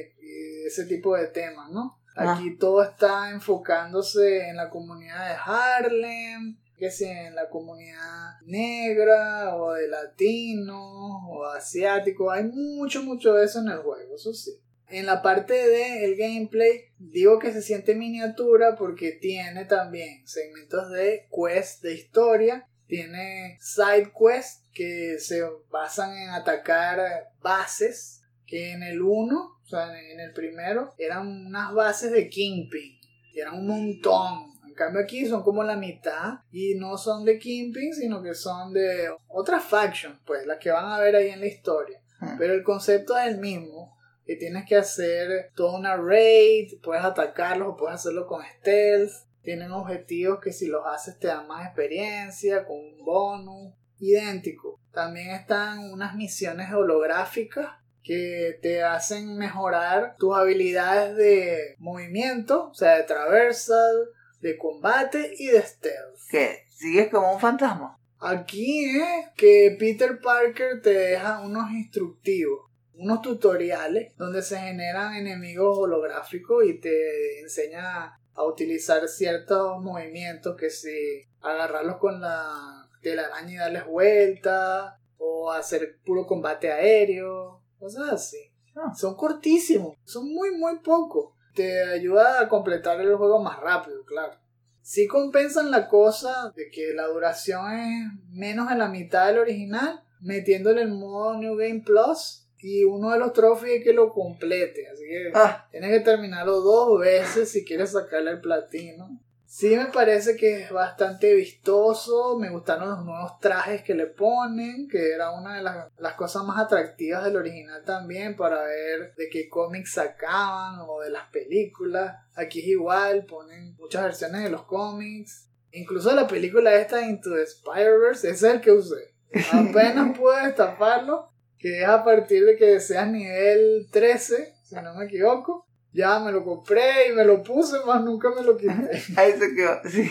ese 0.67 0.87
tipo 0.87 1.15
de 1.15 1.27
temas, 1.27 1.71
¿no? 1.71 1.99
Ah. 2.17 2.35
Aquí 2.35 2.57
todo 2.57 2.83
está 2.83 3.31
enfocándose 3.31 4.49
en 4.49 4.57
la 4.57 4.71
comunidad 4.71 5.29
de 5.29 5.37
Harlem, 5.45 6.57
que 6.79 6.91
sea 6.91 7.27
en 7.27 7.35
la 7.35 7.51
comunidad 7.51 8.41
negra 8.47 9.57
o 9.57 9.73
de 9.75 9.89
latinos 9.89 11.23
o 11.29 11.45
asiático, 11.45 12.31
hay 12.31 12.45
mucho, 12.45 13.03
mucho 13.03 13.35
de 13.35 13.45
eso 13.45 13.61
en 13.61 13.69
el 13.69 13.79
juego, 13.79 14.15
eso 14.15 14.33
sí. 14.33 14.53
En 14.95 15.07
la 15.07 15.23
parte 15.23 15.55
de 15.55 16.05
el 16.05 16.15
gameplay, 16.15 16.85
digo 16.99 17.41
que 17.41 17.53
se 17.53 17.63
siente 17.63 17.97
miniatura 17.97 18.77
porque 18.77 19.11
tiene 19.11 19.65
también 19.65 20.25
segmentos 20.25 20.89
de 20.93 21.29
quest 21.33 21.83
de 21.83 21.95
historia, 21.95 22.69
tiene 22.87 23.59
side 23.61 24.13
quests 24.17 24.63
que 24.73 25.19
se 25.19 25.43
basan 25.69 26.17
en 26.17 26.31
atacar 26.31 27.33
bases, 27.43 28.23
que 28.47 28.71
en 28.71 28.85
el 28.85 29.03
1, 29.03 29.37
o 29.37 29.67
sea, 29.67 29.99
en 29.99 30.21
el 30.21 30.33
primero, 30.33 30.95
eran 30.97 31.27
unas 31.27 31.75
bases 31.75 32.13
de 32.13 32.29
Kingpin, 32.29 33.01
y 33.33 33.41
eran 33.41 33.55
un 33.55 33.67
montón. 33.67 34.53
En 34.65 34.75
cambio 34.75 35.03
aquí 35.03 35.27
son 35.27 35.43
como 35.43 35.65
la 35.65 35.75
mitad 35.75 36.35
y 36.53 36.77
no 36.77 36.97
son 36.99 37.25
de 37.25 37.41
Kingpin, 37.41 37.95
sino 37.95 38.23
que 38.23 38.35
son 38.35 38.73
de 38.73 39.09
otras 39.27 39.65
factions, 39.65 40.21
pues, 40.25 40.47
las 40.47 40.59
que 40.59 40.71
van 40.71 40.87
a 40.87 41.01
ver 41.01 41.17
ahí 41.17 41.31
en 41.31 41.41
la 41.41 41.47
historia. 41.47 42.01
Hmm. 42.21 42.39
Pero 42.39 42.55
el 42.55 42.63
concepto 42.63 43.19
es 43.19 43.27
el 43.27 43.39
mismo 43.39 43.94
y 44.27 44.39
tienes 44.39 44.65
que 44.67 44.77
hacer 44.77 45.51
toda 45.55 45.79
una 45.79 45.97
raid, 45.97 46.81
puedes 46.83 47.05
atacarlos 47.05 47.69
o 47.69 47.77
puedes 47.77 47.97
hacerlo 47.97 48.27
con 48.27 48.43
stealth. 48.59 49.13
Tienen 49.43 49.73
objetivos 49.73 50.41
que 50.41 50.53
si 50.53 50.67
los 50.67 50.87
haces 50.87 51.19
te 51.19 51.27
dan 51.27 51.47
más 51.47 51.67
experiencia, 51.67 52.65
con 52.65 52.79
un 52.79 53.05
bonus 53.05 53.75
idéntico. 53.99 54.81
También 54.93 55.31
están 55.31 55.93
unas 55.93 56.15
misiones 56.15 56.73
holográficas 56.73 57.69
que 58.03 58.59
te 58.63 58.83
hacen 58.83 59.37
mejorar 59.37 60.17
tus 60.19 60.37
habilidades 60.37 61.17
de 61.17 61.75
movimiento, 61.79 62.69
o 62.71 62.75
sea, 62.75 62.97
de 62.97 63.05
traversal, 63.05 64.09
de 64.41 64.57
combate 64.57 65.35
y 65.39 65.47
de 65.47 65.63
stealth. 65.63 66.19
¿Qué? 66.31 66.65
¿Sigues 66.71 67.11
como 67.11 67.33
un 67.33 67.41
fantasma? 67.41 67.99
Aquí 68.21 68.97
es 68.99 69.29
que 69.37 69.77
Peter 69.79 70.19
Parker 70.21 70.81
te 70.81 70.93
deja 70.93 71.41
unos 71.41 71.71
instructivos 71.71 72.71
unos 72.97 73.23
tutoriales 73.23 74.15
donde 74.17 74.43
se 74.43 74.59
generan 74.59 75.15
enemigos 75.15 75.77
holográficos 75.79 76.65
y 76.65 76.79
te 76.81 77.41
enseña 77.41 78.19
a 78.35 78.45
utilizar 78.45 79.07
ciertos 79.09 79.83
movimientos 79.83 80.57
que 80.57 80.71
si 80.71 81.23
agarrarlos 81.41 81.99
con 81.99 82.21
la 82.21 82.89
telaraña 83.03 83.53
y 83.53 83.57
darles 83.57 83.87
vuelta 83.87 84.99
o 85.19 85.53
hacer 85.53 85.99
puro 86.05 86.27
combate 86.27 86.73
aéreo, 86.73 87.63
cosas 87.79 88.13
así. 88.13 88.39
Ah. 88.75 88.93
Son 88.97 89.15
cortísimos, 89.15 89.97
son 90.05 90.33
muy 90.33 90.51
muy 90.57 90.79
pocos. 90.81 91.33
te 91.55 91.85
ayuda 91.85 92.41
a 92.41 92.49
completar 92.49 93.01
el 93.01 93.15
juego 93.15 93.41
más 93.41 93.61
rápido, 93.61 94.05
claro. 94.05 94.37
Sí 94.81 95.07
compensan 95.07 95.71
la 95.71 95.89
cosa 95.89 96.53
de 96.57 96.69
que 96.69 96.93
la 96.93 97.07
duración 97.07 97.73
es 97.73 98.13
menos 98.31 98.69
de 98.69 98.77
la 98.77 98.89
mitad 98.89 99.29
del 99.29 99.39
original, 99.39 100.03
metiéndole 100.21 100.83
el 100.83 100.91
modo 100.91 101.37
New 101.39 101.57
Game 101.57 101.83
Plus 101.87 102.44
y 102.65 102.83
uno 102.83 103.11
de 103.11 103.19
los 103.19 103.35
trophies 103.35 103.79
es 103.79 103.85
que 103.85 103.93
lo 103.93 104.11
complete. 104.11 104.89
Así 104.89 105.05
que 105.05 105.33
Ah, 105.35 105.69
tienes 105.71 105.91
que 105.91 106.01
terminarlo 106.01 106.63
dos 106.63 106.99
veces 106.99 107.51
si 107.51 107.63
quieres 107.63 107.93
sacarle 107.93 108.31
el 108.31 108.41
platino. 108.41 109.21
Sí 109.45 109.77
me 109.77 109.85
parece 109.85 110.35
que 110.35 110.63
es 110.63 110.71
bastante 110.73 111.35
vistoso, 111.35 112.39
me 112.39 112.49
gustaron 112.49 112.89
los 112.89 113.05
nuevos 113.05 113.39
trajes 113.39 113.83
que 113.83 113.95
le 113.95 114.07
ponen, 114.07 114.89
que 114.89 115.13
era 115.13 115.31
una 115.31 115.57
de 115.57 115.63
las, 115.63 115.89
las 115.99 116.15
cosas 116.15 116.43
más 116.43 116.59
atractivas 116.59 117.23
del 117.23 117.37
original 117.37 117.83
también 117.85 118.35
para 118.35 118.65
ver 118.65 119.15
de 119.15 119.29
qué 119.29 119.49
cómics 119.49 119.93
sacaban 119.93 120.81
o 120.89 121.01
de 121.03 121.11
las 121.11 121.29
películas. 121.29 122.17
Aquí 122.35 122.61
es 122.61 122.69
igual, 122.69 123.27
ponen 123.27 123.77
muchas 123.77 124.05
versiones 124.05 124.43
de 124.43 124.51
los 124.51 124.63
cómics. 124.65 125.51
Incluso 125.71 126.13
la 126.13 126.27
película 126.27 126.75
esta 126.75 127.03
Into 127.03 127.35
the 127.35 127.43
Spider-Verse, 127.43 128.31
ese 128.31 128.49
es 128.49 128.55
el 128.55 128.61
que 128.63 128.73
usé. 128.73 129.15
Apenas 129.53 130.17
pude 130.17 130.47
destaparlo, 130.47 131.29
que 131.65 131.81
es 131.81 131.89
a 131.89 132.05
partir 132.05 132.45
de 132.45 132.57
que 132.57 132.79
seas 132.79 133.11
nivel 133.11 133.89
13, 133.91 134.55
si 134.65 134.75
no 134.75 134.95
me 134.97 135.07
equivoco. 135.07 135.67
Ya 135.95 136.21
me 136.21 136.31
lo 136.31 136.45
compré 136.45 137.09
y 137.09 137.13
me 137.15 137.25
lo 137.25 137.43
puse, 137.43 137.79
más 137.87 138.05
nunca 138.05 138.29
me 138.37 138.43
lo 138.43 138.55
quité. 138.55 138.91
ahí 139.17 139.33
se 139.33 139.55
quedó. 139.55 139.81
Sí. 139.89 140.11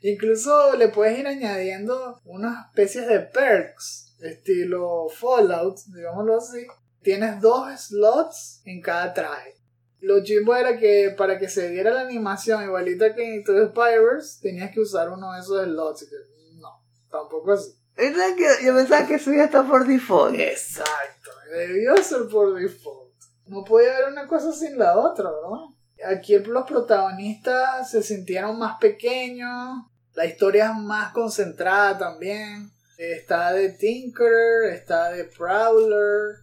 Incluso 0.00 0.74
le 0.74 0.88
puedes 0.88 1.16
ir 1.16 1.28
añadiendo 1.28 2.20
unas 2.24 2.66
especies 2.66 3.06
de 3.06 3.20
perks, 3.20 4.16
estilo 4.20 5.06
Fallout, 5.08 5.78
digámoslo 5.94 6.38
así. 6.38 6.66
Tienes 7.02 7.40
dos 7.40 7.80
slots 7.80 8.60
en 8.64 8.80
cada 8.80 9.14
traje. 9.14 9.54
Lo 10.00 10.24
chimbo 10.24 10.56
era 10.56 10.76
que 10.76 11.14
para 11.16 11.38
que 11.38 11.48
se 11.48 11.70
viera 11.70 11.92
la 11.92 12.00
animación 12.00 12.64
igualita 12.64 13.14
que 13.14 13.24
en 13.24 13.34
Into 13.36 13.52
the 13.52 13.66
Spider-Verse, 13.66 14.40
tenías 14.42 14.72
que 14.72 14.80
usar 14.80 15.08
uno 15.08 15.34
de 15.34 15.38
esos 15.38 15.62
slots. 15.62 16.02
Y 16.02 16.06
que, 16.08 16.16
no, 16.56 16.82
tampoco 17.08 17.52
así. 17.52 17.77
¿Verdad 17.98 18.36
que 18.36 18.64
yo 18.64 18.76
pensaba 18.76 19.06
que 19.08 19.16
eso 19.16 19.32
ya 19.32 19.44
está 19.44 19.66
por 19.66 19.84
default? 19.84 20.38
Exacto, 20.38 21.30
debió 21.52 21.96
ser 21.96 22.28
por 22.30 22.54
default. 22.54 23.12
No 23.46 23.64
podía 23.64 23.96
haber 23.96 24.12
una 24.12 24.28
cosa 24.28 24.52
sin 24.52 24.78
la 24.78 24.96
otra, 24.96 25.24
¿verdad? 25.24 26.16
Aquí 26.16 26.38
los 26.38 26.64
protagonistas 26.64 27.90
se 27.90 28.04
sintieron 28.04 28.56
más 28.56 28.78
pequeños, 28.78 29.84
la 30.14 30.26
historia 30.26 30.66
es 30.66 30.76
más 30.76 31.12
concentrada 31.12 31.98
también. 31.98 32.70
Está 32.96 33.52
de 33.52 33.70
Tinker, 33.70 34.72
está 34.72 35.10
de 35.10 35.24
Prowler. 35.24 36.36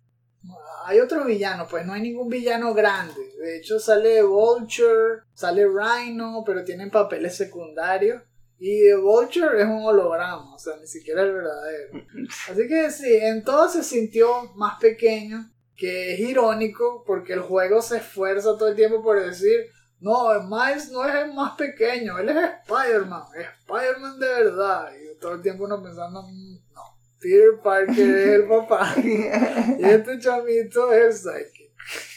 Hay 0.85 0.99
otro 0.99 1.23
villano, 1.23 1.67
pues 1.69 1.85
no 1.85 1.93
hay 1.93 2.01
ningún 2.01 2.27
villano 2.27 2.73
grande. 2.73 3.21
De 3.39 3.57
hecho 3.57 3.79
sale 3.79 4.21
Vulture, 4.23 5.21
sale 5.33 5.65
Rhino, 5.67 6.43
pero 6.45 6.65
tienen 6.65 6.91
papeles 6.91 7.37
secundarios. 7.37 8.21
Y 8.57 8.91
Vulture 8.93 9.61
es 9.61 9.67
un 9.67 9.83
holograma, 9.83 10.55
o 10.55 10.59
sea, 10.59 10.77
ni 10.77 10.87
siquiera 10.87 11.23
el 11.23 11.33
verdadero. 11.33 12.05
Así 12.49 12.67
que 12.67 12.89
sí, 12.91 13.15
en 13.15 13.43
todo 13.43 13.67
se 13.69 13.83
sintió 13.83 14.53
más 14.55 14.79
pequeño, 14.79 15.51
que 15.75 16.13
es 16.13 16.19
irónico 16.19 17.03
porque 17.05 17.33
el 17.33 17.41
juego 17.41 17.81
se 17.81 17.97
esfuerza 17.97 18.57
todo 18.57 18.69
el 18.69 18.75
tiempo 18.75 19.03
por 19.03 19.19
decir, 19.21 19.65
no, 19.99 20.29
Miles 20.43 20.89
no 20.91 21.05
es 21.05 21.15
el 21.15 21.33
más 21.33 21.55
pequeño, 21.57 22.17
él 22.19 22.29
es 22.29 22.37
Spider-Man, 22.67 23.23
Spider-Man 23.67 24.19
de 24.19 24.27
verdad. 24.27 24.91
Y 24.93 25.19
todo 25.19 25.33
el 25.33 25.41
tiempo 25.41 25.63
uno 25.65 25.81
pensando, 25.81 26.21
"Mm, 26.21 26.55
no, 26.73 26.81
Peter 27.19 27.59
Parker 27.63 28.17
es 28.17 28.27
el 28.27 28.47
papá 28.47 28.93
y 29.03 29.83
este 29.83 30.19
chamito 30.19 30.93
es 30.93 31.25
el 31.25 31.33
psychic. 31.33 31.71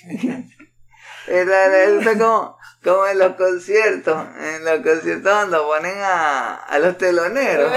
Era 1.27 1.85
eso 1.85 2.13
como, 2.19 2.58
como 2.89 3.07
en 3.07 3.19
los 3.19 3.37
conciertos, 3.37 4.27
en 4.41 4.65
los 4.65 4.77
conciertos 4.81 5.33
cuando 5.33 5.67
ponen 5.67 5.99
a, 5.99 6.55
a 6.55 6.79
los 6.79 6.97
teloneros. 6.99 7.73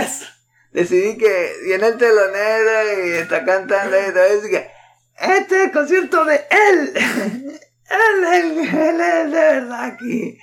Decidí 0.72 1.18
que 1.18 1.54
viene 1.66 1.88
el 1.88 1.98
telonero 1.98 3.06
y 3.06 3.10
está 3.12 3.44
cantando 3.44 3.98
y 4.00 4.12
todo 4.14 4.24
eso 4.24 4.48
y 4.48 4.52
que 4.52 4.72
este 5.20 5.56
es 5.58 5.66
el 5.66 5.72
concierto 5.72 6.24
de 6.26 6.36
él. 6.50 6.94
Él, 7.92 8.24
él, 8.24 8.58
él 8.74 9.02
es 9.02 9.26
de 9.26 9.32
verdad 9.32 9.84
aquí. 9.84 10.40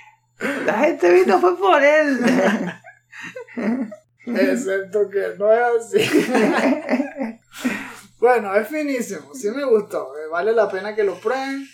La 0.67 0.73
gente 0.81 1.11
vino 1.11 1.41
fue 1.41 1.57
por 1.57 1.83
él. 1.83 2.19
Excepto 4.27 5.09
que 5.09 5.33
no 5.39 5.51
es 5.51 5.59
así. 5.95 6.29
bueno, 8.19 8.55
es 8.55 8.67
finísimo. 8.67 9.33
Sí 9.33 9.49
me 9.49 9.63
gustó. 9.65 10.15
eh, 10.15 10.27
Vale 10.31 10.51
la 10.53 10.69
pena 10.69 10.95
que 10.95 11.03
lo 11.03 11.15
prueben. 11.15 11.67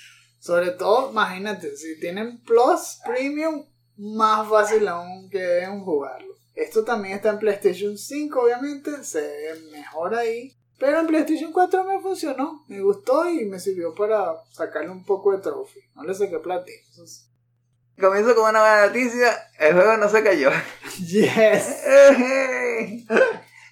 Sobre 0.46 0.70
todo, 0.70 1.10
imagínate, 1.10 1.76
si 1.76 2.00
tienen 2.00 2.38
Plus 2.44 3.00
Premium, 3.04 3.66
más 3.98 4.48
fácil 4.48 4.88
aún 4.88 5.28
que 5.32 5.40
deben 5.40 5.84
jugarlo. 5.84 6.36
Esto 6.54 6.84
también 6.84 7.16
está 7.16 7.32
en 7.32 7.40
PlayStation 7.40 7.98
5, 7.98 8.42
obviamente. 8.42 9.04
Se 9.04 9.22
ve 9.22 9.60
mejor 9.72 10.14
ahí. 10.14 10.56
Pero 10.78 11.00
en 11.00 11.08
PlayStation 11.08 11.52
4 11.52 11.86
me 11.86 12.00
funcionó. 12.00 12.64
Me 12.68 12.80
gustó 12.80 13.28
y 13.28 13.46
me 13.46 13.60
sirvió 13.60 13.96
para 13.96 14.36
sacarle 14.52 14.92
un 14.92 15.04
poco 15.04 15.32
de 15.32 15.40
trophy. 15.40 15.80
No 15.96 16.04
le 16.04 16.14
saqué 16.14 16.38
platino. 16.38 16.78
Comienzo 18.00 18.36
con 18.36 18.52
una 18.52 18.60
buena 18.60 18.86
noticia, 18.86 19.50
el 19.58 19.74
juego 19.74 19.98
no 19.98 20.08
se 20.10 20.24
cayó. 20.24 20.52
Yes. 21.08 21.84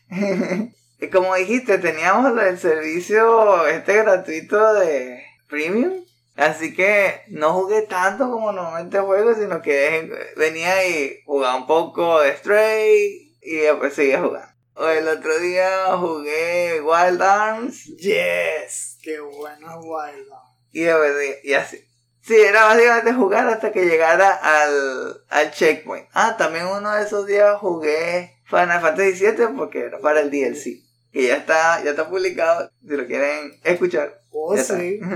Y 0.99 1.09
como 1.09 1.35
dijiste, 1.35 1.77
teníamos 1.77 2.41
el 2.41 2.57
servicio 2.57 3.67
este 3.67 3.97
gratuito 3.97 4.73
de 4.73 5.21
Premium. 5.49 6.02
Así 6.35 6.73
que 6.73 7.21
no 7.27 7.53
jugué 7.53 7.83
tanto 7.83 8.29
como 8.31 8.51
normalmente 8.51 8.99
juego, 8.99 9.35
sino 9.35 9.61
que 9.61 10.09
venía 10.35 10.87
y 10.87 11.21
jugaba 11.25 11.55
un 11.57 11.67
poco 11.67 12.21
de 12.21 12.35
Stray 12.37 13.37
y 13.41 13.55
después 13.57 13.93
seguía 13.93 14.21
jugando. 14.21 14.51
O 14.75 14.87
el 14.87 15.07
otro 15.07 15.37
día 15.39 15.95
jugué 15.97 16.81
Wild 16.81 17.21
Arms 17.21 17.85
Yes. 17.97 18.97
Qué 19.03 19.19
bueno 19.19 19.67
es 19.69 19.77
Wild 19.85 20.31
Arms. 20.31 20.57
y, 20.71 20.81
después- 20.81 21.39
y 21.43 21.53
así. 21.53 21.87
Sí, 22.21 22.35
era 22.39 22.63
básicamente 22.65 23.13
jugar 23.13 23.47
hasta 23.49 23.71
que 23.73 23.85
llegara 23.85 24.31
al, 24.33 25.23
al 25.29 25.51
checkpoint. 25.51 26.07
Ah, 26.13 26.35
también 26.37 26.65
uno 26.67 26.95
de 26.95 27.03
esos 27.03 27.27
días 27.27 27.57
jugué 27.59 28.37
Final 28.45 28.81
Fantasy 28.81 29.25
VII 29.25 29.47
porque 29.57 29.79
era 29.81 29.99
para 29.99 30.21
el 30.21 30.31
DLC. 30.31 30.82
Que 31.13 31.27
ya 31.27 31.37
está, 31.37 31.81
ya 31.83 31.91
está 31.91 32.09
publicado, 32.09 32.69
si 32.81 32.97
lo 32.97 33.05
quieren 33.05 33.53
escuchar. 33.63 34.19
Oh, 34.31 34.57
sí. 34.57 34.99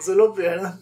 No 0.00 0.06
se 0.06 0.14
lo 0.14 0.32
pierdan. 0.32 0.80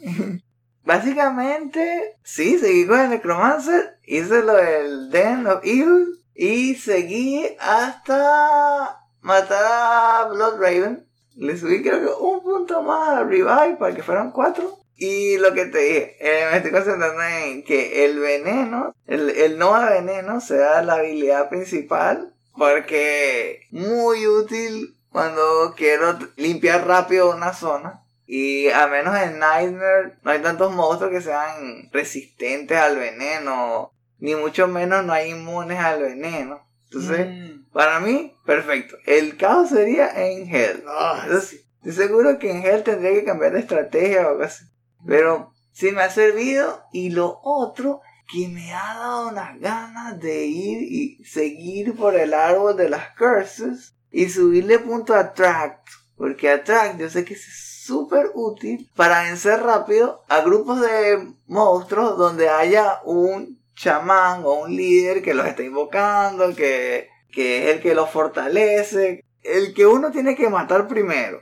Básicamente, 0.84 2.16
sí, 2.22 2.56
seguí 2.58 2.86
con 2.86 3.00
el 3.00 3.10
Necromancer, 3.10 3.98
hice 4.04 4.42
lo 4.42 4.54
del 4.54 5.10
Den 5.10 5.46
of 5.46 5.60
Evil 5.64 6.18
y 6.34 6.76
seguí 6.76 7.56
hasta 7.58 9.00
matar 9.20 9.64
a 9.66 10.28
Blood 10.28 10.60
Raven. 10.60 11.06
Le 11.34 11.56
subí 11.56 11.82
creo 11.82 12.00
que 12.00 12.24
un 12.24 12.42
punto 12.42 12.82
más 12.82 13.18
a 13.18 13.24
Revive 13.24 13.76
para 13.78 13.94
que 13.94 14.02
fueran 14.02 14.30
cuatro. 14.30 14.78
Y 14.96 15.36
lo 15.38 15.52
que 15.52 15.66
te 15.66 15.78
dije, 15.78 16.16
eh, 16.20 16.48
me 16.50 16.56
estoy 16.56 16.72
concentrando 16.72 17.22
en 17.22 17.64
que 17.64 18.04
el 18.04 18.18
veneno, 18.18 18.94
el, 19.06 19.30
el 19.30 19.58
Nova 19.58 19.90
Veneno 19.90 20.40
sea 20.40 20.82
la 20.82 20.94
habilidad 20.94 21.48
principal 21.48 22.34
porque 22.58 23.66
muy 23.70 24.26
útil 24.26 24.96
cuando 25.10 25.74
quiero 25.76 26.18
limpiar 26.36 26.86
rápido 26.86 27.34
una 27.34 27.52
zona. 27.54 28.02
Y 28.26 28.68
a 28.68 28.86
menos 28.88 29.16
en 29.16 29.38
Nightmare 29.38 30.18
no 30.22 30.30
hay 30.30 30.40
tantos 30.40 30.70
monstruos 30.74 31.10
que 31.12 31.22
sean 31.22 31.88
resistentes 31.92 32.76
al 32.76 32.98
veneno. 32.98 33.92
Ni 34.18 34.34
mucho 34.34 34.66
menos 34.68 35.04
no 35.04 35.12
hay 35.14 35.30
inmunes 35.30 35.78
al 35.78 36.02
veneno. 36.02 36.60
Entonces, 36.90 37.26
Mm. 37.26 37.70
para 37.72 38.00
mí, 38.00 38.34
perfecto. 38.44 38.96
El 39.06 39.36
caos 39.36 39.70
sería 39.70 40.10
en 40.26 40.54
Hell. 40.54 40.84
Ah, 40.88 41.22
Entonces, 41.24 41.64
estoy 41.76 41.92
seguro 41.92 42.38
que 42.38 42.50
en 42.50 42.64
Hell 42.64 42.82
tendría 42.82 43.12
que 43.12 43.24
cambiar 43.24 43.52
de 43.52 43.60
estrategia 43.60 44.26
o 44.26 44.30
algo 44.30 44.42
así. 44.42 44.64
Pero 45.06 45.52
sí 45.72 45.92
me 45.92 46.02
ha 46.02 46.10
servido. 46.10 46.82
Y 46.92 47.10
lo 47.10 47.40
otro 47.42 48.00
que 48.28 48.48
me 48.48 48.72
ha 48.74 48.94
dado 48.94 49.28
unas 49.28 49.58
ganas 49.58 50.20
de 50.20 50.44
ir 50.46 50.82
y 50.82 51.24
seguir 51.24 51.96
por 51.96 52.14
el 52.14 52.34
árbol 52.34 52.76
de 52.76 52.90
las 52.90 53.16
curses 53.16 53.94
y 54.10 54.28
subirle 54.28 54.78
punto 54.78 55.14
a 55.14 55.20
Attract. 55.20 55.88
Porque 56.16 56.50
Attract 56.50 57.00
yo 57.00 57.08
sé 57.08 57.24
que 57.24 57.34
es 57.34 57.84
súper 57.86 58.30
útil 58.34 58.90
para 58.94 59.22
vencer 59.22 59.62
rápido 59.62 60.24
a 60.28 60.42
grupos 60.42 60.80
de 60.80 61.26
monstruos 61.46 62.18
donde 62.18 62.50
haya 62.50 63.00
un 63.04 63.58
chamán 63.74 64.42
o 64.44 64.64
un 64.64 64.76
líder 64.76 65.22
que 65.22 65.32
los 65.32 65.46
está 65.46 65.62
invocando, 65.62 66.54
que, 66.54 67.08
que 67.32 67.70
es 67.70 67.76
el 67.76 67.82
que 67.82 67.94
los 67.94 68.10
fortalece, 68.10 69.24
el 69.42 69.72
que 69.72 69.86
uno 69.86 70.10
tiene 70.10 70.36
que 70.36 70.50
matar 70.50 70.86
primero. 70.86 71.40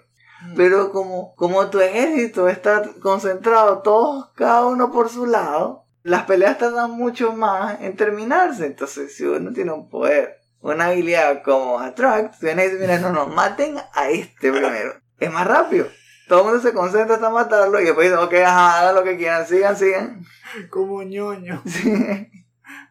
Pero 0.55 0.93
como, 0.93 1.34
como 1.34 1.68
tu 1.70 1.80
ejército 1.80 2.47
está 2.49 2.82
concentrado, 3.03 3.80
todos, 3.82 4.30
cada 4.37 4.66
uno 4.66 4.93
por 4.93 5.09
su 5.09 5.26
lado, 5.26 5.86
las 6.07 6.22
peleas 6.22 6.57
tardan 6.57 6.92
mucho 6.92 7.32
más 7.32 7.80
en 7.80 7.96
terminarse. 7.96 8.66
Entonces, 8.66 9.16
si 9.16 9.24
uno 9.24 9.52
tiene 9.52 9.72
un 9.72 9.88
poder, 9.88 10.38
una 10.61 10.86
habilidad 10.86 11.42
como 11.42 11.80
Attract, 11.80 12.38
tú 12.38 12.46
vienes 12.46 12.72
y 12.72 12.76
mira, 12.76 12.98
no, 12.98 13.11
no, 13.11 13.26
maten 13.26 13.76
a 13.92 14.09
este 14.09 14.52
primero. 14.52 14.94
Es 15.18 15.32
más 15.32 15.46
rápido. 15.46 15.88
todo 16.28 16.40
el 16.40 16.44
mundo 16.46 16.61
se 16.61 16.72
concentra 16.72 17.16
hasta 17.16 17.28
matarlo 17.28 17.80
y 17.80 17.84
después 17.84 18.09
dicen, 18.09 18.24
ok, 18.24 18.34
ajá, 18.34 18.80
hagan 18.80 18.94
lo 18.94 19.02
que 19.02 19.16
quieran, 19.16 19.46
sigan, 19.48 19.76
sigan. 19.76 20.24
Como 20.70 21.02
ñoño. 21.02 21.62
Sí. 21.66 21.90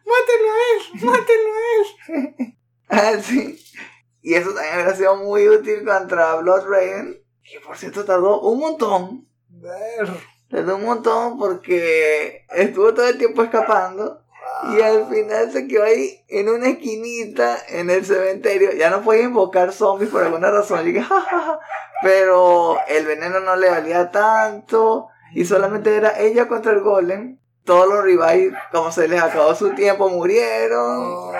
¡Mátelo 0.08 0.48
a 0.52 0.60
él! 0.72 1.04
¡Mátelo 1.04 1.50
a 1.54 2.36
él! 2.36 2.56
Ah, 2.88 3.20
sí. 3.20 3.58
Y 4.22 4.34
eso 4.34 4.54
también 4.54 4.74
hubiera 4.74 4.94
sido 4.94 5.16
muy 5.16 5.48
útil 5.48 5.84
contra 5.84 6.36
Blood 6.36 6.68
Raven, 6.68 7.20
que 7.42 7.58
por 7.60 7.76
cierto 7.76 8.04
tardó 8.04 8.40
un 8.42 8.60
montón. 8.60 9.28
Ver. 9.48 10.08
Tardó 10.56 10.76
un 10.76 10.86
montón 10.86 11.38
porque 11.38 12.46
estuvo 12.48 12.94
todo 12.94 13.06
el 13.06 13.18
tiempo 13.18 13.42
escapando. 13.42 14.22
Y 14.72 14.80
al 14.80 15.06
final 15.06 15.52
se 15.52 15.68
quedó 15.68 15.84
ahí 15.84 16.24
en 16.28 16.48
una 16.48 16.68
esquinita 16.68 17.58
en 17.68 17.90
el 17.90 18.06
cementerio. 18.06 18.72
Ya 18.72 18.88
no 18.88 19.02
podía 19.02 19.24
invocar 19.24 19.70
zombies 19.70 20.10
por 20.10 20.22
alguna 20.22 20.50
razón. 20.50 20.82
Dije, 20.82 21.02
"Ja, 21.02 21.20
ja, 21.20 21.40
ja". 21.42 21.60
Pero 22.02 22.78
el 22.88 23.04
veneno 23.04 23.40
no 23.40 23.54
le 23.56 23.68
valía 23.68 24.10
tanto. 24.10 25.08
Y 25.34 25.44
solamente 25.44 25.94
era 25.94 26.18
ella 26.18 26.48
contra 26.48 26.72
el 26.72 26.80
golem. 26.80 27.38
Todos 27.66 27.86
los 27.86 28.02
rivales, 28.02 28.54
como 28.72 28.90
se 28.90 29.08
les 29.08 29.20
acabó 29.20 29.54
su 29.54 29.74
tiempo, 29.74 30.08
murieron. 30.08 31.32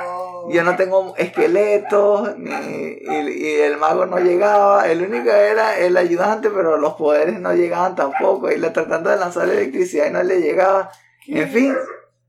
Yo 0.51 0.63
no 0.65 0.77
tengo 0.77 1.15
esqueletos, 1.17 2.37
ni, 2.39 2.51
y, 2.51 3.29
y 3.31 3.55
el 3.61 3.77
mago 3.79 4.07
no 4.07 4.19
llegaba. 4.19 4.89
El 4.89 5.03
único 5.03 5.31
era 5.31 5.79
el 5.79 5.97
ayudante, 5.97 6.51
pero 6.51 6.77
los 6.77 6.95
poderes 6.95 7.41
no 7.41 7.53
llegaban 7.55 7.95
tampoco. 7.97 8.51
Y 8.51 8.59
le 8.59 8.71
tratando 8.71 9.11
de 9.11 9.17
lanzar 9.17 9.49
electricidad 9.49 10.07
y 10.07 10.11
no 10.13 10.23
le 10.23 10.41
llegaba. 10.41 10.91
En 11.27 11.49
fin, 11.51 11.75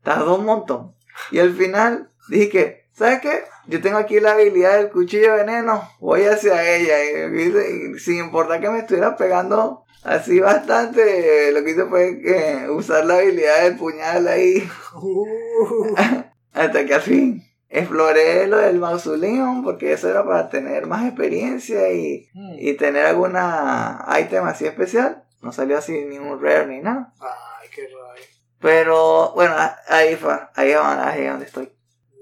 tardó 0.03 0.35
un 0.35 0.45
montón. 0.45 0.95
Y 1.31 1.39
al 1.39 1.53
final 1.53 2.11
dije 2.29 2.49
que, 2.49 2.85
¿sabes 2.93 3.19
qué? 3.21 3.43
Yo 3.67 3.81
tengo 3.81 3.97
aquí 3.97 4.19
la 4.19 4.31
habilidad 4.33 4.77
del 4.77 4.89
cuchillo 4.89 5.31
de 5.33 5.43
veneno, 5.43 5.89
voy 5.99 6.23
hacia 6.25 6.75
ella. 6.75 7.03
Y, 7.03 7.41
y- 7.41 7.95
y 7.95 7.99
sin 7.99 8.17
importar 8.19 8.61
que 8.61 8.69
me 8.69 8.79
estuviera 8.79 9.15
pegando 9.17 9.83
así 10.03 10.39
bastante, 10.39 11.51
lo 11.51 11.63
que 11.63 11.71
hice 11.71 11.85
fue 11.85 12.21
eh, 12.23 12.69
usar 12.69 13.05
la 13.05 13.15
habilidad 13.17 13.63
del 13.63 13.77
puñal 13.77 14.27
ahí. 14.27 14.67
Uh. 14.95 15.95
Hasta 16.53 16.85
que 16.85 16.93
al 16.95 17.01
fin 17.01 17.43
exploré 17.69 18.47
lo 18.47 18.57
del 18.57 18.79
mausoleum, 18.79 19.63
porque 19.63 19.93
eso 19.93 20.09
era 20.09 20.25
para 20.25 20.49
tener 20.49 20.87
más 20.87 21.05
experiencia 21.05 21.91
y, 21.91 22.29
y 22.59 22.73
tener 22.73 23.05
alguna 23.05 24.05
item 24.19 24.45
así 24.45 24.65
especial. 24.65 25.23
No 25.41 25.51
salió 25.51 25.77
así 25.77 26.05
ni 26.05 26.17
un 26.17 26.41
rare 26.41 26.67
ni 26.67 26.81
nada. 26.81 27.13
Ay, 27.19 27.69
qué 27.73 27.83
raro. 27.87 28.21
Pero 28.59 29.33
bueno, 29.33 29.55
ahí 29.87 30.15
fue, 30.15 30.33
ahí, 30.55 30.71
ahí 30.71 31.21
es 31.21 31.29
donde 31.29 31.45
estoy. 31.45 31.71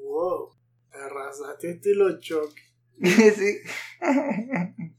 Wow. 0.03 0.51
Te 0.91 0.97
arrasaste 0.97 1.71
estilo 1.71 2.19
choque. 2.19 2.61
sí. 3.01 3.59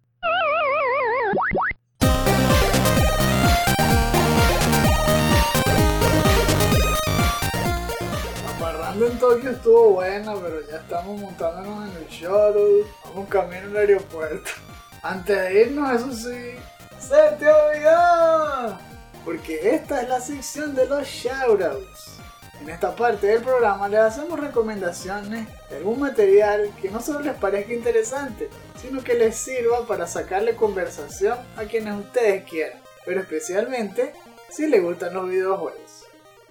En 9.06 9.20
Tokio 9.20 9.50
estuvo 9.50 9.90
buena, 9.90 10.34
pero 10.34 10.60
ya 10.68 10.78
estamos 10.78 11.20
montándonos 11.20 11.88
en 11.88 11.96
el 11.96 12.08
shuttle. 12.08 12.84
Vamos 13.04 13.28
camino 13.28 13.68
al 13.68 13.76
aeropuerto. 13.76 14.50
Antes 15.02 15.38
de 15.38 15.60
irnos, 15.62 15.94
eso 15.94 16.12
sí, 16.12 16.56
¡se 16.98 17.36
te 17.38 17.48
olvidó! 17.48 18.76
Porque 19.24 19.74
esta 19.76 20.02
es 20.02 20.08
la 20.08 20.20
sección 20.20 20.74
de 20.74 20.86
los 20.86 21.06
shoutouts. 21.06 22.18
En 22.60 22.68
esta 22.68 22.96
parte 22.96 23.28
del 23.28 23.42
programa 23.42 23.86
les 23.88 24.00
hacemos 24.00 24.40
recomendaciones 24.40 25.46
de 25.70 25.76
algún 25.76 26.00
material 26.00 26.72
que 26.82 26.90
no 26.90 27.00
solo 27.00 27.20
les 27.20 27.34
parezca 27.34 27.72
interesante, 27.72 28.50
sino 28.80 29.04
que 29.04 29.14
les 29.14 29.36
sirva 29.36 29.86
para 29.86 30.08
sacarle 30.08 30.56
conversación 30.56 31.38
a 31.56 31.62
quienes 31.62 31.94
ustedes 31.94 32.42
quieran, 32.42 32.80
pero 33.04 33.20
especialmente 33.20 34.14
si 34.50 34.66
les 34.66 34.82
gustan 34.82 35.14
los 35.14 35.28
videojuegos. 35.28 35.95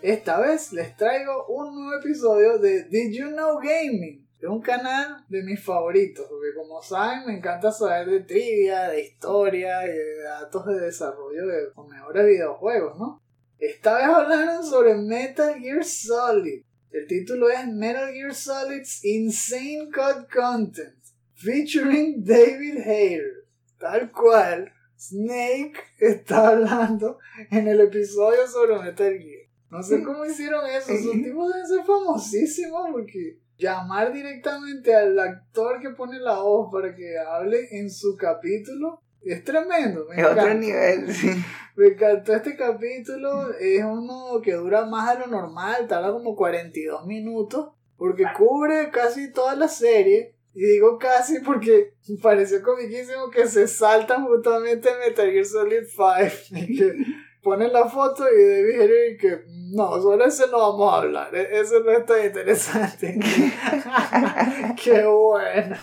Esta 0.06 0.39
vez 0.39 0.72
les 0.72 0.95
traigo 0.95 1.47
un 1.47 1.74
nuevo 1.74 1.99
episodio 1.99 2.60
de 2.60 2.84
Did 2.84 3.12
You 3.12 3.30
Know 3.30 3.58
Gaming, 3.58 4.24
de 4.39 4.47
un 4.47 4.62
canal 4.62 5.26
de 5.30 5.41
mis 5.41 5.60
favoritos, 5.66 6.28
porque 6.30 6.53
como 6.56 6.80
saben 6.80 7.26
me 7.26 7.38
encanta 7.38 7.72
saber 7.72 8.08
de 8.08 8.20
trivia, 8.20 8.89
de 8.89 9.01
historia 9.01 9.84
y 9.84 9.89
de 9.89 10.22
datos 10.22 10.64
de 10.68 10.80
desarrollo 10.80 11.47
de 11.47 11.72
los 11.76 11.88
mejores 11.88 12.24
videojuegos, 12.24 12.99
¿no? 12.99 13.24
Esta 13.58 13.95
vez 13.95 14.06
hablaron 14.06 14.64
sobre 14.64 14.93
Metal 14.93 15.56
Gear 15.60 15.84
Solid. 15.84 16.62
El 16.91 17.08
título 17.08 17.49
es 17.49 17.68
Metal 17.68 18.14
Gear 18.14 18.36
Solid's 18.36 19.03
Insane 19.03 19.89
Cut 19.91 20.32
Content, 20.32 21.03
featuring 21.34 22.24
David 22.24 22.78
Hayter. 22.78 23.47
Tal 23.80 24.12
cual, 24.12 24.72
Snake 24.99 25.80
está 25.97 26.49
hablando 26.49 27.18
en 27.49 27.68
el 27.68 27.82
episodio 27.82 28.47
sobre 28.47 28.78
Metal 28.84 29.12
Gear. 29.18 29.45
No 29.76 29.84
sé 29.84 30.01
cómo 30.03 30.26
hicieron 30.26 30.65
eso, 30.69 30.93
esos 30.93 31.11
tipos 31.11 31.51
deben 31.51 31.67
ser 31.67 31.84
famosísimos 31.84 32.88
porque 32.93 33.39
llamar 33.57 34.13
directamente 34.13 34.95
al 34.95 35.19
actor 35.19 35.82
que 35.82 35.89
pone 35.89 36.17
la 36.17 36.39
voz 36.39 36.69
para 36.71 36.95
que 36.95 37.17
hable 37.17 37.67
en 37.71 37.89
su 37.89 38.15
capítulo 38.15 39.01
es 39.21 39.43
tremendo. 39.43 40.05
Me 40.07 40.21
Es 40.21 40.28
otro 40.28 40.53
nivel, 40.53 41.11
sí. 41.11 41.30
Me 41.76 41.88
encantó 41.88 42.34
este 42.34 42.55
capítulo, 42.55 43.51
es 43.59 43.84
uno 43.84 44.39
que 44.41 44.53
dura 44.53 44.86
más 44.86 45.13
de 45.13 45.26
lo 45.26 45.28
normal, 45.28 45.88
tarda 45.89 46.13
como 46.13 46.38
42 46.38 47.05
minutos, 47.05 47.71
porque 47.97 48.23
cubre 48.38 48.89
casi 48.91 49.34
toda 49.34 49.57
la 49.57 49.67
serie. 49.67 50.36
Y 50.53 50.65
digo 50.65 50.97
casi 50.97 51.41
porque 51.41 51.95
pareció 52.23 52.63
comiquísimo 52.63 53.30
que 53.30 53.45
se 53.45 53.67
saltan 53.67 54.26
justamente 54.26 54.89
Metal 55.05 55.30
Gear 55.30 55.43
Solid 55.43 55.84
5. 55.84 56.86
Ponen 57.46 57.72
la 57.72 57.88
foto 57.88 58.26
y 58.28 58.43
David 58.43 58.82
Hayter 58.82 59.12
y 59.12 59.18
que 59.18 59.41
no, 59.72 60.02
sobre 60.02 60.26
ese 60.26 60.48
no 60.48 60.58
vamos 60.58 60.91
a 60.91 60.98
hablar, 60.98 61.36
e- 61.36 61.60
ese 61.60 61.80
no 61.80 61.91
está 61.91 62.26
interesante. 62.26 63.20
Qué 64.84 65.06
bueno. 65.06 65.76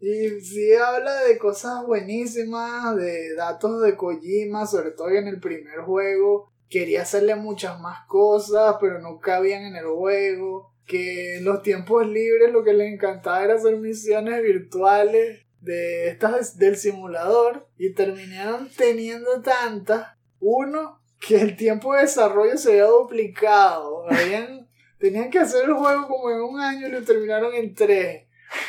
Y 0.00 0.40
sí 0.40 0.72
habla 0.72 1.22
de 1.24 1.36
cosas 1.36 1.84
buenísimas, 1.86 2.96
de 2.96 3.34
datos 3.34 3.82
de 3.82 3.94
Kojima, 3.94 4.66
sobre 4.66 4.92
todo 4.92 5.10
en 5.10 5.28
el 5.28 5.38
primer 5.38 5.80
juego. 5.80 6.50
Quería 6.70 7.02
hacerle 7.02 7.36
muchas 7.36 7.78
más 7.78 8.06
cosas, 8.06 8.76
pero 8.80 8.98
no 9.00 9.18
cabían 9.18 9.64
en 9.64 9.76
el 9.76 9.84
juego. 9.84 10.72
Que 10.86 11.36
en 11.36 11.44
los 11.44 11.60
tiempos 11.60 12.06
libres 12.06 12.50
lo 12.52 12.64
que 12.64 12.72
le 12.72 12.88
encantaba 12.88 13.44
era 13.44 13.56
hacer 13.56 13.76
misiones 13.76 14.42
virtuales 14.42 15.45
de 15.66 16.08
estas 16.08 16.56
del 16.56 16.76
simulador. 16.76 17.68
Y 17.76 17.92
terminaron 17.92 18.70
teniendo 18.76 19.42
tantas. 19.42 20.16
Uno, 20.40 21.02
que 21.20 21.36
el 21.40 21.56
tiempo 21.56 21.94
de 21.94 22.02
desarrollo 22.02 22.56
se 22.56 22.70
había 22.70 22.86
duplicado. 22.86 24.04
Habían, 24.10 24.68
tenían 24.98 25.30
que 25.30 25.40
hacer 25.40 25.64
el 25.64 25.74
juego 25.74 26.06
como 26.06 26.30
en 26.30 26.40
un 26.40 26.60
año 26.60 26.88
y 26.88 26.92
lo 26.92 27.02
terminaron 27.02 27.54
en 27.54 27.74
tres. 27.74 28.22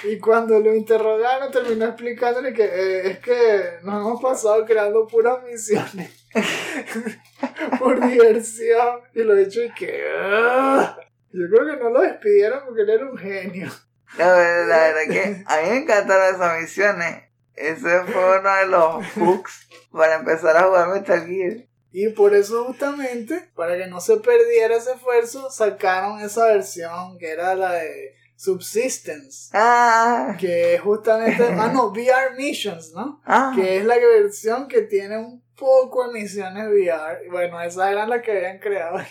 Y 0.03 0.17
cuando 0.17 0.59
lo 0.59 0.73
interrogaron, 0.75 1.51
terminó 1.51 1.85
explicándole 1.85 2.51
que 2.51 2.63
eh, 2.63 3.11
es 3.11 3.19
que 3.19 3.61
nos 3.83 3.95
hemos 3.95 4.21
pasado 4.21 4.65
creando 4.65 5.05
puras 5.05 5.43
misiones 5.43 6.27
por 7.79 8.05
diversión. 8.09 9.01
Y 9.13 9.21
lo 9.23 9.35
he 9.35 9.43
hecho 9.43 9.63
y 9.63 9.71
que. 9.73 10.01
"Ah". 10.15 10.97
Yo 11.31 11.43
creo 11.51 11.67
que 11.67 11.83
no 11.83 11.89
lo 11.91 12.01
despidieron 12.01 12.61
porque 12.65 12.81
él 12.81 12.89
era 12.89 13.05
un 13.09 13.17
genio. 13.17 13.69
La 14.17 14.33
verdad, 14.33 14.93
verdad 14.93 15.13
que 15.13 15.43
a 15.45 15.61
mí 15.61 15.69
me 15.69 15.77
encantaron 15.77 16.35
esas 16.35 16.61
misiones. 16.61 17.23
Ese 17.55 18.03
fue 18.03 18.39
uno 18.39 18.55
de 18.55 18.65
los 18.67 19.05
hooks 19.15 19.67
para 19.91 20.15
empezar 20.15 20.55
a 20.57 20.63
jugar 20.63 20.89
Metal 20.89 21.25
Gear. 21.25 21.67
Y 21.91 22.09
por 22.09 22.35
eso, 22.35 22.65
justamente, 22.65 23.49
para 23.55 23.75
que 23.77 23.87
no 23.87 23.99
se 23.99 24.17
perdiera 24.17 24.75
ese 24.75 24.91
esfuerzo, 24.91 25.49
sacaron 25.49 26.19
esa 26.19 26.45
versión 26.45 27.17
que 27.17 27.31
era 27.31 27.55
la 27.55 27.73
de 27.73 28.13
Subsistence. 28.35 29.49
Ah, 29.53 30.35
Que 30.39 30.75
es 30.75 30.81
justamente. 30.81 31.43
Ah, 31.57 31.71
no, 31.73 31.87
VR 31.87 32.35
Missions, 32.37 32.93
¿no? 32.93 33.21
ah. 33.25 33.51
que 33.55 33.77
es 33.77 33.85
la 33.85 33.95
versión 33.95 34.67
que 34.67 34.83
tiene 34.83 35.17
un 35.17 35.43
poco 35.57 36.07
de 36.07 36.13
misiones 36.19 36.67
VR. 36.67 37.27
Bueno, 37.31 37.59
esas 37.61 37.91
eran 37.91 38.09
las 38.09 38.21
que 38.21 38.31
habían 38.31 38.59
creado 38.59 38.97
ahí. 38.97 39.07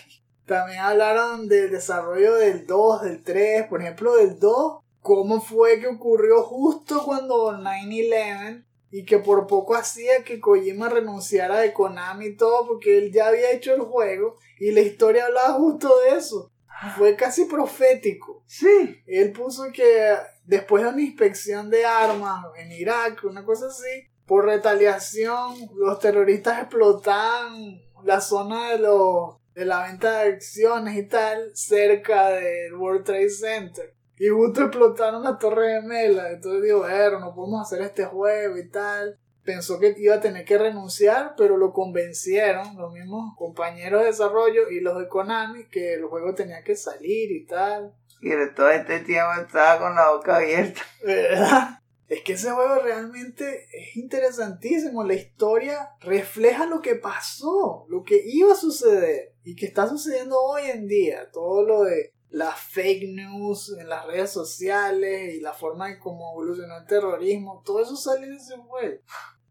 También 0.47 0.79
hablaron 0.79 1.49
del 1.49 1.73
desarrollo 1.73 2.37
del 2.37 2.67
2, 2.67 3.03
del 3.03 3.25
3, 3.25 3.67
por 3.67 3.83
ejemplo, 3.83 4.15
del 4.15 4.39
2, 4.39 4.85
cómo 5.07 5.41
fue 5.41 5.79
que 5.79 5.87
ocurrió 5.87 6.43
justo 6.43 7.01
cuando 7.05 7.53
9-11 7.53 8.65
y 8.91 9.05
que 9.05 9.19
por 9.19 9.47
poco 9.47 9.77
hacía 9.77 10.25
que 10.25 10.41
Kojima 10.41 10.89
renunciara 10.89 11.61
de 11.61 11.73
Konami 11.73 12.27
y 12.27 12.37
todo 12.37 12.67
porque 12.67 12.99
él 12.99 13.13
ya 13.13 13.29
había 13.29 13.53
hecho 13.53 13.73
el 13.73 13.83
juego 13.83 14.37
y 14.59 14.73
la 14.73 14.81
historia 14.81 15.27
hablaba 15.27 15.55
justo 15.55 15.97
de 16.01 16.19
eso. 16.19 16.51
Fue 16.99 17.15
casi 17.15 17.45
profético. 17.45 18.43
Sí. 18.47 19.01
Él 19.07 19.31
puso 19.31 19.67
que 19.73 20.17
después 20.45 20.83
de 20.83 20.89
una 20.89 21.03
inspección 21.03 21.71
de 21.71 21.87
armas 21.87 22.45
en 22.57 22.73
Irak, 22.73 23.23
una 23.23 23.45
cosa 23.45 23.69
así, 23.69 24.09
por 24.27 24.45
retaliación, 24.45 25.55
los 25.77 26.01
terroristas 26.01 26.63
explotaban 26.63 27.81
la 28.03 28.21
zona 28.21 28.73
de, 28.73 28.79
los, 28.81 29.37
de 29.55 29.67
la 29.67 29.87
venta 29.87 30.23
de 30.23 30.33
acciones 30.33 30.97
y 30.97 31.05
tal, 31.05 31.53
cerca 31.55 32.31
del 32.31 32.75
World 32.75 33.05
Trade 33.05 33.31
Center. 33.31 33.96
Y 34.19 34.29
justo 34.29 34.63
explotaron 34.63 35.23
la 35.23 35.39
torre 35.39 35.81
gemela. 35.81 36.31
Entonces 36.31 36.63
digo, 36.63 36.81
bueno, 36.81 37.21
no 37.21 37.35
podemos 37.35 37.63
hacer 37.63 37.83
este 37.83 38.05
juego 38.05 38.57
y 38.57 38.69
tal. 38.69 39.19
pensó 39.45 39.79
que 39.79 39.95
iba 39.99 40.17
a 40.17 40.21
tener 40.21 40.45
que 40.45 40.59
renunciar, 40.59 41.35
pero 41.37 41.57
lo 41.57 41.73
convencieron 41.73 42.77
los 42.77 42.93
mismos 42.93 43.37
compañeros 43.37 44.01
de 44.01 44.07
desarrollo 44.07 44.71
y 44.71 44.81
los 44.81 44.99
de 44.99 45.09
Konami 45.09 45.69
que 45.69 45.95
el 45.95 46.05
juego 46.05 46.35
tenía 46.35 46.65
que 46.65 46.77
salir 46.77 47.31
y 47.31 47.47
tal. 47.47 47.95
Y 48.23 48.31
de 48.31 48.49
todo 48.49 48.71
este 48.71 49.01
tiempo 49.01 49.33
estaba 49.41 49.79
con 49.79 49.95
la 49.95 50.11
boca 50.11 50.37
abierta. 50.37 50.81
¿Verdad? 51.05 51.81
Es 52.09 52.23
que 52.23 52.35
ese 52.35 52.51
juego 52.51 52.77
realmente 52.77 53.67
es 53.73 53.97
interesantísimo. 53.97 55.05
La 55.05 55.15
historia 55.15 55.91
refleja 56.01 56.67
lo 56.67 56.81
que 56.81 56.95
pasó, 56.95 57.85
lo 57.89 58.05
que 58.05 58.23
iba 58.25 58.53
a 58.53 58.57
suceder 58.57 59.35
y 59.43 59.57
que 59.57 59.67
está 59.67 59.89
sucediendo 59.89 60.41
hoy 60.41 60.71
en 60.71 60.87
día. 60.87 61.31
Todo 61.33 61.65
lo 61.67 61.83
de 61.83 62.13
las 62.31 62.59
fake 62.59 63.09
news 63.15 63.77
en 63.79 63.89
las 63.89 64.07
redes 64.07 64.31
sociales 64.31 65.35
y 65.35 65.41
la 65.41 65.53
forma 65.53 65.91
en 65.91 65.99
cómo 65.99 66.33
evolucionó 66.33 66.79
el 66.79 66.87
terrorismo, 66.87 67.63
todo 67.65 67.83
eso 67.83 67.97
sale 67.97 68.27
de 68.27 68.37
ese 68.37 68.57
juego. 68.57 69.01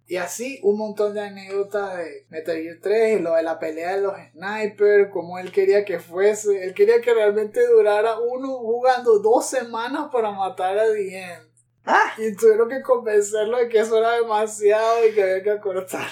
Y 0.07 0.17
así 0.17 0.59
un 0.61 0.77
montón 0.77 1.15
de 1.15 1.21
anécdotas 1.21 1.97
de 1.97 2.27
Metal 2.29 2.55
Gear 2.55 2.77
3 2.79 3.19
y 3.19 3.23
lo 3.23 3.33
de 3.33 3.41
la 3.41 3.57
pelea 3.57 3.95
de 3.95 4.01
los 4.01 4.13
snipers, 4.33 5.09
como 5.11 5.39
él 5.39 5.51
quería 5.51 5.83
que 5.83 5.99
fuese. 5.99 6.63
Él 6.63 6.75
quería 6.75 7.01
que 7.01 7.13
realmente 7.13 7.65
durara 7.65 8.19
uno 8.19 8.49
jugando 8.59 9.17
dos 9.19 9.47
semanas 9.47 10.09
para 10.11 10.31
matar 10.31 10.77
a 10.77 10.93
The 10.93 11.39
Ah, 11.85 12.13
y 12.17 12.35
tuvieron 12.35 12.69
que 12.69 12.81
convencerlo 12.81 13.57
de 13.57 13.67
que 13.69 13.79
eso 13.79 13.97
era 13.97 14.13
demasiado 14.13 15.07
y 15.07 15.13
que 15.13 15.23
había 15.23 15.43
que 15.43 15.51
acortar. 15.51 16.07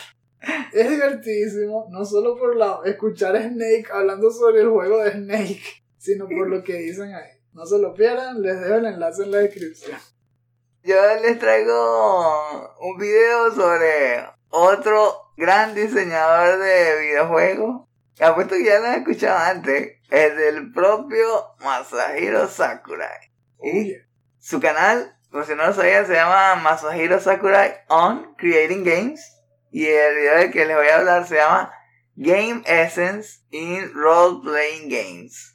Es 0.74 0.90
divertidísimo, 0.90 1.88
no 1.90 2.04
solo 2.04 2.38
por 2.38 2.56
la, 2.56 2.80
escuchar 2.86 3.36
a 3.36 3.44
Snake 3.44 3.88
hablando 3.92 4.30
sobre 4.30 4.62
el 4.62 4.70
juego 4.70 5.04
de 5.04 5.12
Snake, 5.12 5.83
sino 6.04 6.28
por 6.28 6.50
lo 6.50 6.64
que 6.64 6.74
dicen 6.74 7.16
ahí. 7.16 7.32
No 7.54 7.66
se 7.66 7.80
lo 7.80 7.94
pierdan, 7.94 8.42
les 8.42 8.60
dejo 8.60 8.76
el 8.76 8.86
enlace 8.86 9.24
en 9.24 9.32
la 9.32 9.38
descripción. 9.38 9.98
yo 10.84 10.96
les 11.22 11.40
traigo 11.40 12.76
un 12.82 12.98
video 12.98 13.52
sobre 13.52 14.26
otro 14.50 15.32
gran 15.38 15.74
diseñador 15.74 16.60
de 16.60 17.00
videojuegos. 17.00 17.88
Apuesto 18.20 18.56
que 18.56 18.66
ya 18.66 18.80
lo 18.80 18.88
han 18.88 19.00
escuchado 19.00 19.38
antes. 19.38 19.94
Es 20.10 20.36
del 20.36 20.74
propio 20.74 21.56
Masahiro 21.62 22.50
Sakurai. 22.50 23.32
Su 24.40 24.60
canal, 24.60 25.18
por 25.32 25.46
si 25.46 25.56
no 25.56 25.66
lo 25.66 25.74
sabían, 25.74 26.06
se 26.06 26.16
llama 26.16 26.56
Masahiro 26.56 27.22
Sakurai 27.22 27.76
on 27.88 28.36
Creating 28.36 28.84
Games. 28.84 29.22
Y 29.72 29.86
el 29.86 30.16
video 30.16 30.36
del 30.36 30.52
que 30.52 30.66
les 30.66 30.76
voy 30.76 30.88
a 30.88 30.98
hablar 30.98 31.26
se 31.26 31.36
llama 31.36 31.74
Game 32.16 32.62
Essence 32.66 33.40
in 33.52 33.90
Role 33.94 34.42
Playing 34.44 34.90
Games. 34.90 35.53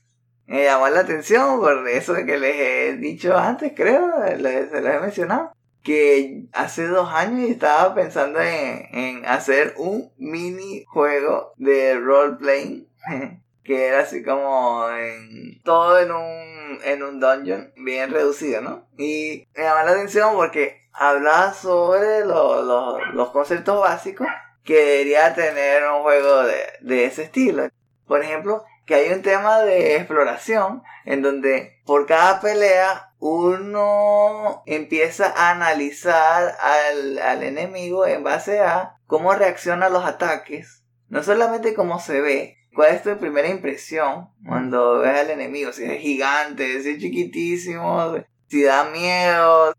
Me 0.49 0.64
llamó 0.64 0.88
la 0.88 1.01
atención 1.01 1.61
por 1.61 1.86
eso 1.88 2.14
que 2.26 2.38
les 2.38 2.57
he 2.57 2.96
dicho 2.96 3.36
antes, 3.36 3.72
creo, 3.76 4.11
se 4.26 4.38
los 4.80 4.94
he 4.94 4.99
mencionado. 5.01 5.53
Que 5.82 6.42
hace 6.53 6.86
dos 6.86 7.09
años 7.12 7.49
estaba 7.49 7.94
pensando 7.94 8.40
en, 8.40 9.24
hacer 9.26 9.74
un 9.76 10.11
mini 10.18 10.84
juego 10.86 11.53
de 11.57 11.99
role 11.99 12.36
playing. 12.36 12.88
Que 13.62 13.88
era 13.88 14.01
así 14.01 14.22
como 14.22 14.88
en 14.88 15.61
todo 15.62 15.99
en 16.01 16.11
un, 16.11 16.78
en 16.84 17.03
un 17.03 17.20
dungeon 17.20 17.70
bien 17.76 18.11
reducido, 18.11 18.62
¿no? 18.62 18.88
Y 18.96 19.46
me 19.55 19.62
llamó 19.64 19.84
la 19.84 19.90
atención 19.90 20.34
porque 20.36 20.88
hablaba 20.94 21.53
sobre 21.53 22.24
lo- 22.24 22.62
lo- 22.62 22.99
los 23.12 23.28
conceptos 23.28 23.78
básicos 23.78 24.26
que 24.64 24.74
debería 24.74 25.34
tener 25.34 25.82
un 25.86 26.01
juego 26.01 26.44
de, 26.44 26.57
de 26.80 27.05
ese 27.05 27.24
estilo. 27.24 27.68
Por 28.07 28.22
ejemplo, 28.22 28.64
que 28.89 28.95
hay 28.95 29.12
un 29.12 29.20
tema 29.20 29.61
de 29.61 29.97
exploración 29.97 30.82
en 31.05 31.20
donde 31.20 31.78
por 31.84 32.07
cada 32.07 32.41
pelea 32.41 33.12
uno 33.18 34.62
empieza 34.64 35.26
a 35.26 35.51
analizar 35.51 36.57
al, 36.59 37.18
al 37.18 37.43
enemigo 37.43 38.07
en 38.07 38.24
base 38.24 38.61
a 38.61 38.97
cómo 39.07 39.34
reacciona 39.34 39.86
a 39.86 39.91
los 39.91 40.07
ataques. 40.07 40.84
No 41.09 41.22
solamente 41.22 41.74
cómo 41.74 42.01
se 42.01 42.22
ve, 42.22 42.57
cuál 42.74 42.95
es 42.95 43.03
tu 43.03 43.14
primera 43.18 43.49
impresión 43.49 44.30
cuando 44.47 45.01
ves 45.01 45.18
al 45.18 45.30
enemigo, 45.30 45.70
si 45.72 45.84
es 45.84 46.01
gigante, 46.01 46.80
si 46.82 46.93
es 46.93 46.99
chiquitísimo, 46.99 48.14
si 48.47 48.62
da 48.62 48.84
miedo. 48.84 49.74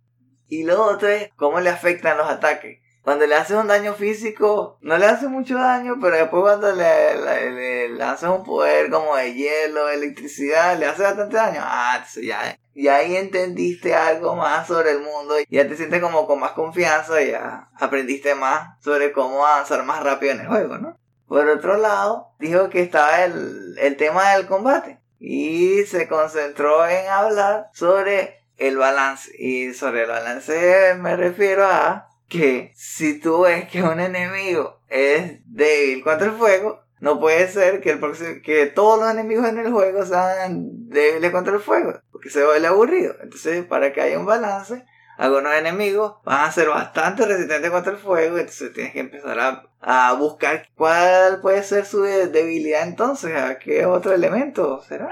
Y 0.48 0.66
lo 0.66 0.86
otro 0.86 1.08
es 1.08 1.32
cómo 1.36 1.60
le 1.62 1.72
afectan 1.72 2.18
los 2.18 2.30
ataques. 2.30 2.80
Cuando 3.10 3.26
le 3.26 3.34
haces 3.34 3.58
un 3.58 3.66
daño 3.66 3.96
físico, 3.96 4.78
no 4.82 4.96
le 5.00 5.08
hace 5.08 5.28
mucho 5.28 5.58
daño, 5.58 5.98
pero 6.00 6.16
después 6.16 6.44
cuando 6.44 6.72
le, 6.72 7.16
le, 7.16 7.52
le 7.54 7.90
lanzas 7.90 8.30
un 8.30 8.44
poder 8.44 8.92
como 8.92 9.16
de 9.16 9.34
hielo, 9.34 9.90
electricidad, 9.90 10.78
le 10.78 10.86
hace 10.86 11.02
bastante 11.02 11.36
daño. 11.36 11.60
Ah, 11.64 12.06
ya, 12.22 12.56
ya 12.76 12.96
ahí 12.98 13.16
entendiste 13.16 13.96
algo 13.96 14.36
más 14.36 14.68
sobre 14.68 14.92
el 14.92 15.00
mundo, 15.00 15.34
ya 15.50 15.68
te 15.68 15.76
sientes 15.76 16.00
como 16.04 16.28
con 16.28 16.40
más 16.40 16.52
confianza, 16.52 17.20
ya 17.20 17.72
aprendiste 17.80 18.36
más 18.36 18.80
sobre 18.84 19.12
cómo 19.12 19.44
avanzar 19.44 19.84
más 19.86 20.04
rápido 20.04 20.34
en 20.34 20.42
el 20.42 20.48
juego, 20.48 20.78
¿no? 20.78 20.96
Por 21.28 21.50
otro 21.50 21.78
lado, 21.78 22.36
dijo 22.38 22.70
que 22.70 22.84
estaba 22.84 23.24
el, 23.24 23.76
el 23.80 23.98
tema 23.98 24.36
del 24.36 24.46
combate 24.46 25.00
y 25.20 25.84
se 25.88 26.08
concentró 26.08 26.88
en 26.88 27.08
hablar 27.08 27.72
sobre 27.74 28.46
el 28.58 28.78
balance. 28.78 29.32
Y 29.36 29.74
sobre 29.74 30.04
el 30.04 30.10
balance 30.10 30.94
me 31.00 31.16
refiero 31.16 31.66
a 31.66 32.09
que 32.30 32.72
si 32.76 33.20
tú 33.20 33.42
ves 33.42 33.68
que 33.70 33.84
un 33.84 34.00
enemigo 34.00 34.80
es 34.88 35.40
débil 35.46 36.04
contra 36.04 36.28
el 36.28 36.34
fuego, 36.34 36.82
no 37.00 37.20
puede 37.20 37.48
ser 37.48 37.82
que, 37.82 37.92
el 37.92 38.00
próximo- 38.00 38.42
que 38.44 38.66
todos 38.68 39.00
los 39.00 39.10
enemigos 39.10 39.48
en 39.48 39.58
el 39.58 39.72
juego 39.72 40.06
sean 40.06 40.90
débiles 40.90 41.32
contra 41.32 41.54
el 41.54 41.60
fuego, 41.62 41.94
porque 42.12 42.30
se 42.30 42.46
vuelve 42.46 42.68
aburrido. 42.68 43.16
Entonces, 43.22 43.66
para 43.66 43.94
que 43.94 44.02
haya 44.02 44.20
un 44.20 44.26
balance, 44.26 44.86
algunos 45.18 45.54
enemigos 45.54 46.16
van 46.24 46.46
a 46.46 46.52
ser 46.52 46.70
bastante 46.70 47.26
resistentes 47.26 47.72
contra 47.72 47.94
el 47.94 47.98
fuego, 47.98 48.38
entonces 48.38 48.74
tienes 48.74 48.94
que 48.94 49.00
empezar 49.00 49.40
a, 49.40 49.64
a 49.82 50.14
buscar 50.14 50.68
cuál 50.76 51.42
puede 51.42 51.64
ser 51.64 51.86
su 51.86 52.02
debilidad 52.04 52.84
entonces, 52.88 53.36
a 53.36 53.60
qué 53.60 53.86
otro 53.86 54.14
elemento 54.14 54.82
será. 54.84 55.10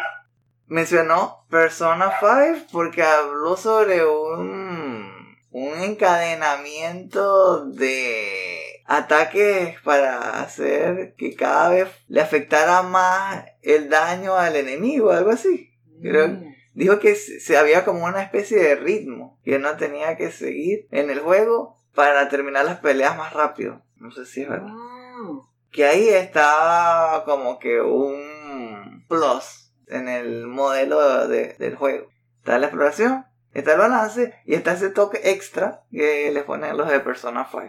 Mencionó 0.70 1.46
Persona 1.50 2.12
5 2.20 2.68
porque 2.74 3.02
habló 3.02 3.56
sobre 3.56 4.06
un, 4.06 4.87
un 5.60 5.82
encadenamiento 5.82 7.66
de 7.66 8.82
ataques 8.86 9.80
para 9.82 10.42
hacer 10.42 11.16
que 11.18 11.36
cada 11.36 11.70
vez 11.70 11.88
le 12.08 12.22
afectara 12.22 12.84
más 12.84 13.46
el 13.62 13.90
daño 13.90 14.36
al 14.36 14.56
enemigo, 14.56 15.12
algo 15.12 15.32
así. 15.32 15.72
Creo- 16.02 16.28
Mm. 16.30 16.54
Dijo 16.74 17.00
que 17.00 17.16
se 17.16 17.58
había 17.58 17.84
como 17.84 18.06
una 18.06 18.22
especie 18.22 18.58
de 18.60 18.76
ritmo 18.76 19.40
que 19.44 19.56
uno 19.56 19.78
tenía 19.78 20.16
que 20.16 20.32
seguir 20.32 20.88
en 20.92 21.10
el 21.10 21.22
juego 21.22 21.76
para 21.96 22.30
terminar 22.30 22.66
las 22.66 22.80
peleas 22.80 23.18
más 23.18 23.34
rápido. 23.34 23.82
No 23.96 24.12
sé 24.12 24.26
si 24.28 24.44
es 24.44 24.50
verdad. 24.50 24.68
Mm. 24.68 25.40
Que 25.72 25.86
ahí 25.86 26.10
estaba 26.10 27.26
como 27.26 27.58
que 27.58 27.82
un 27.82 29.04
plus 29.10 29.74
en 29.88 30.08
el 30.08 30.46
modelo 30.46 31.28
de- 31.28 31.56
del 31.58 31.76
juego. 31.76 32.10
Está 32.40 32.60
la 32.60 32.68
exploración, 32.68 33.26
está 33.60 33.74
el 33.74 33.80
balance 33.80 34.34
y 34.46 34.54
está 34.54 34.74
ese 34.74 34.90
toque 34.90 35.20
extra 35.24 35.84
que 35.92 36.32
les 36.32 36.44
ponen 36.44 36.78
los 36.78 36.90
de 36.90 37.00
Persona 37.00 37.48
5. 37.50 37.68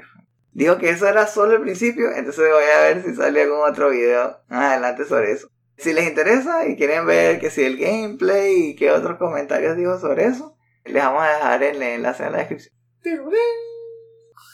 Dijo 0.53 0.79
que 0.79 0.91
eso 0.91 1.09
era 1.09 1.27
solo 1.27 1.55
el 1.55 1.63
principio, 1.63 2.11
entonces 2.15 2.45
voy 2.51 2.65
a 2.77 2.83
ver 2.83 3.03
si 3.03 3.15
sale 3.15 3.43
algún 3.43 3.61
otro 3.61 3.91
video 3.91 4.39
más 4.49 4.73
adelante 4.73 5.05
sobre 5.05 5.33
eso. 5.33 5.49
Si 5.77 5.93
les 5.93 6.09
interesa 6.09 6.67
y 6.67 6.77
quieren 6.77 7.07
ver 7.07 7.39
que 7.39 7.51
si 7.51 7.63
el 7.63 7.79
gameplay 7.79 8.71
y 8.71 8.77
qué 8.77 8.91
otros 8.91 9.19
comentarios 9.19 9.77
digo 9.77 9.99
sobre 9.99 10.25
eso, 10.25 10.57
les 10.85 11.03
vamos 11.03 11.23
a 11.23 11.29
dejar 11.29 11.63
el 11.63 11.83
enlace 11.83 12.25
en 12.25 12.33
la 12.33 12.39
descripción. 12.39 12.75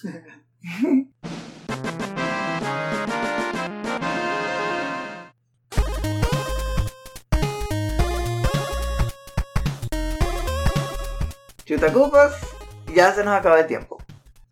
Tirurén. 11.77 11.93
Chutacupas, 11.93 12.33
ya 12.95 13.13
se 13.13 13.25
nos 13.25 13.35
acaba 13.35 13.61
el 13.61 13.67
tiempo. 13.67 13.99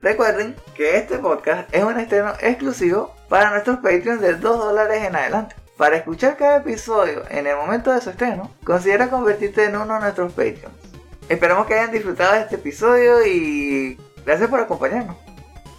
Recuerden 0.01 0.57
que 0.75 0.97
este 0.97 1.19
podcast 1.19 1.73
es 1.73 1.85
un 1.85 1.99
estreno 1.99 2.33
exclusivo 2.41 3.15
para 3.29 3.51
nuestros 3.51 3.77
Patreons 3.77 4.21
de 4.21 4.35
2 4.35 4.59
dólares 4.59 5.05
en 5.05 5.15
adelante. 5.15 5.55
Para 5.77 5.97
escuchar 5.97 6.37
cada 6.37 6.59
episodio 6.59 7.23
en 7.31 7.47
el 7.47 7.57
momento 7.57 7.93
de 7.93 8.01
su 8.01 8.11
estreno, 8.11 8.51
considera 8.65 9.11
convertirte 9.11 9.65
en 9.65 9.77
uno 9.77 9.95
de 9.95 10.01
nuestros 10.01 10.33
Patreons. 10.33 10.75
Esperamos 11.29 11.67
que 11.67 11.75
hayan 11.75 11.93
disfrutado 11.93 12.33
de 12.35 12.41
este 12.41 12.57
episodio 12.57 13.25
y 13.25 13.99
gracias 14.27 14.51
por 14.51 14.61
acompañarnos. 14.61 15.17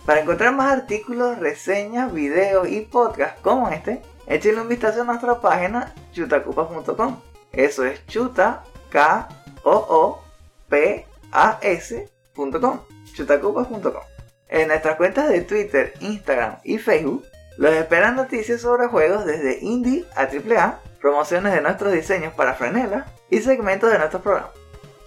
Para 0.06 0.22
encontrar 0.22 0.54
más 0.54 0.72
artículos, 0.72 1.40
reseñas, 1.40 2.12
videos 2.12 2.68
y 2.68 2.82
podcasts 2.82 3.40
como 3.42 3.70
este, 3.70 4.02
échenle 4.28 4.62
un 4.62 4.70
vistazo 4.70 5.02
a 5.02 5.06
nuestra 5.06 5.40
página 5.40 5.94
chutacupas.com. 6.14 7.20
Eso 7.52 7.86
es 7.86 8.06
chuta, 8.08 8.64
K, 8.90 9.30
O, 9.64 9.72
O, 9.72 10.24
P, 10.70 11.06
A, 11.34 11.60
S.com. 11.62 12.82
chutacupas.com. 13.14 14.04
En 14.50 14.68
nuestras 14.68 14.96
cuentas 14.98 15.30
de 15.30 15.42
Twitter, 15.42 15.94
Instagram 16.00 16.58
y 16.64 16.78
Facebook, 16.78 17.26
los 17.58 17.74
esperan 17.74 18.16
noticias 18.16 18.62
sobre 18.62 18.88
juegos 18.88 19.26
desde 19.26 19.60
indie 19.60 20.06
a 20.16 20.24
AAA, 20.24 20.80
promociones 21.02 21.54
de 21.54 21.62
nuestros 21.62 21.92
diseños 21.92 22.34
para 22.34 22.54
franelas 22.54 23.08
y 23.30 23.42
segmentos 23.42 23.92
de 23.92 23.98
nuestros 23.98 24.22
programas. 24.22 24.52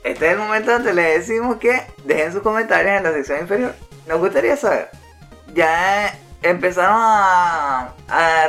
Este 0.04 0.26
es 0.26 0.32
el 0.32 0.38
momento 0.38 0.72
donde 0.72 0.92
les 0.92 1.26
decimos 1.26 1.56
que 1.56 1.80
dejen 2.04 2.32
sus 2.32 2.42
comentarios 2.42 2.96
en 2.96 3.02
la 3.04 3.12
sección 3.12 3.40
inferior. 3.40 3.74
Nos 4.06 4.20
gustaría 4.20 4.56
saber 4.56 4.90
ya 5.56 6.14
empezaron 6.42 6.96
a, 6.98 7.92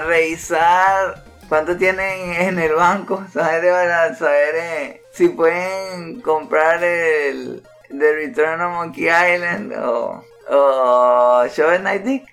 revisar 0.05 1.23
cuánto 1.49 1.75
tienen 1.77 2.33
en 2.33 2.59
el 2.59 2.73
banco, 2.73 3.25
saber, 3.33 4.15
saber 4.15 4.55
eh, 4.55 5.01
si 5.17 5.29
pueden 5.29 6.21
comprar 6.21 6.83
el 6.83 7.63
The 7.89 8.13
Return 8.13 8.61
of 8.61 8.73
Monkey 8.73 9.05
Island 9.05 9.73
o, 9.73 10.23
o 10.47 11.47
Shovel 11.47 11.81
Knight 11.81 12.03
Dick. 12.03 12.27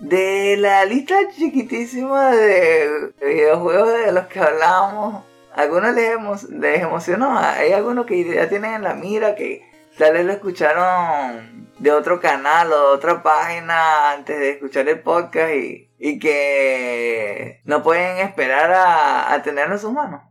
De 0.00 0.56
la 0.58 0.86
lista 0.86 1.14
chiquitísima 1.36 2.30
de 2.30 3.12
videojuegos 3.22 3.92
de 3.92 4.12
los 4.12 4.26
que 4.26 4.40
hablábamos, 4.40 5.22
algunos 5.54 5.94
les, 5.94 6.16
emo- 6.16 6.48
les 6.48 6.80
emocionó. 6.82 7.38
Hay 7.38 7.72
algunos 7.72 8.06
que 8.06 8.24
ya 8.24 8.48
tienen 8.48 8.74
en 8.74 8.82
la 8.84 8.94
mira 8.94 9.34
que 9.34 9.62
tal 9.98 10.14
vez 10.14 10.24
lo 10.24 10.32
escucharon 10.32 11.68
de 11.78 11.92
otro 11.92 12.20
canal 12.20 12.72
o 12.72 12.88
de 12.88 12.96
otra 12.96 13.22
página 13.22 14.12
antes 14.12 14.38
de 14.38 14.50
escuchar 14.52 14.88
el 14.88 15.00
podcast 15.00 15.52
y, 15.52 15.90
y 15.98 16.18
que 16.18 17.60
no 17.64 17.82
pueden 17.82 18.18
esperar 18.18 18.72
a, 18.72 19.32
a 19.32 19.42
tenerlo 19.42 19.74
en 19.74 19.80
sus 19.80 19.92
manos. 19.92 20.22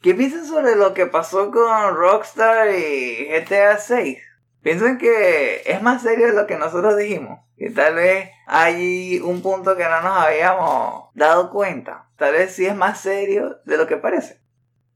¿Qué 0.00 0.14
piensan 0.14 0.46
sobre 0.46 0.76
lo 0.76 0.94
que 0.94 1.06
pasó 1.06 1.50
con 1.50 1.96
Rockstar 1.96 2.68
y 2.70 3.26
GTA 3.30 3.78
6? 3.78 4.18
¿Piensan 4.62 4.96
que 4.96 5.62
es 5.66 5.82
más 5.82 6.02
serio 6.02 6.28
de 6.28 6.34
lo 6.34 6.46
que 6.46 6.56
nosotros 6.56 6.96
dijimos? 6.96 7.40
Que 7.56 7.70
tal 7.70 7.96
vez 7.96 8.30
hay 8.46 9.18
un 9.18 9.42
punto 9.42 9.76
que 9.76 9.82
no 9.82 10.00
nos 10.00 10.16
habíamos 10.16 11.12
dado 11.14 11.50
cuenta. 11.50 12.08
Tal 12.16 12.32
vez 12.32 12.52
sí 12.54 12.64
es 12.64 12.76
más 12.76 13.00
serio 13.00 13.56
de 13.64 13.76
lo 13.76 13.88
que 13.88 13.96
parece. 13.96 14.40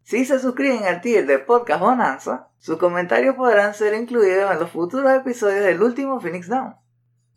Si 0.05 0.25
se 0.25 0.39
suscriben 0.39 0.85
al 0.85 1.01
tier 1.01 1.27
de 1.27 1.41
Podcast 1.41 1.81
Bonanza, 1.81 2.49
sus 2.59 2.79
comentarios 2.79 3.35
podrán 3.35 3.75
ser 3.75 3.95
incluidos 3.95 4.53
en 4.53 4.61
los 4.61 4.71
futuros 4.71 5.13
episodios 5.13 5.65
del 5.65 5.83
último 5.83 6.21
Phoenix 6.21 6.47
Down. 6.47 6.77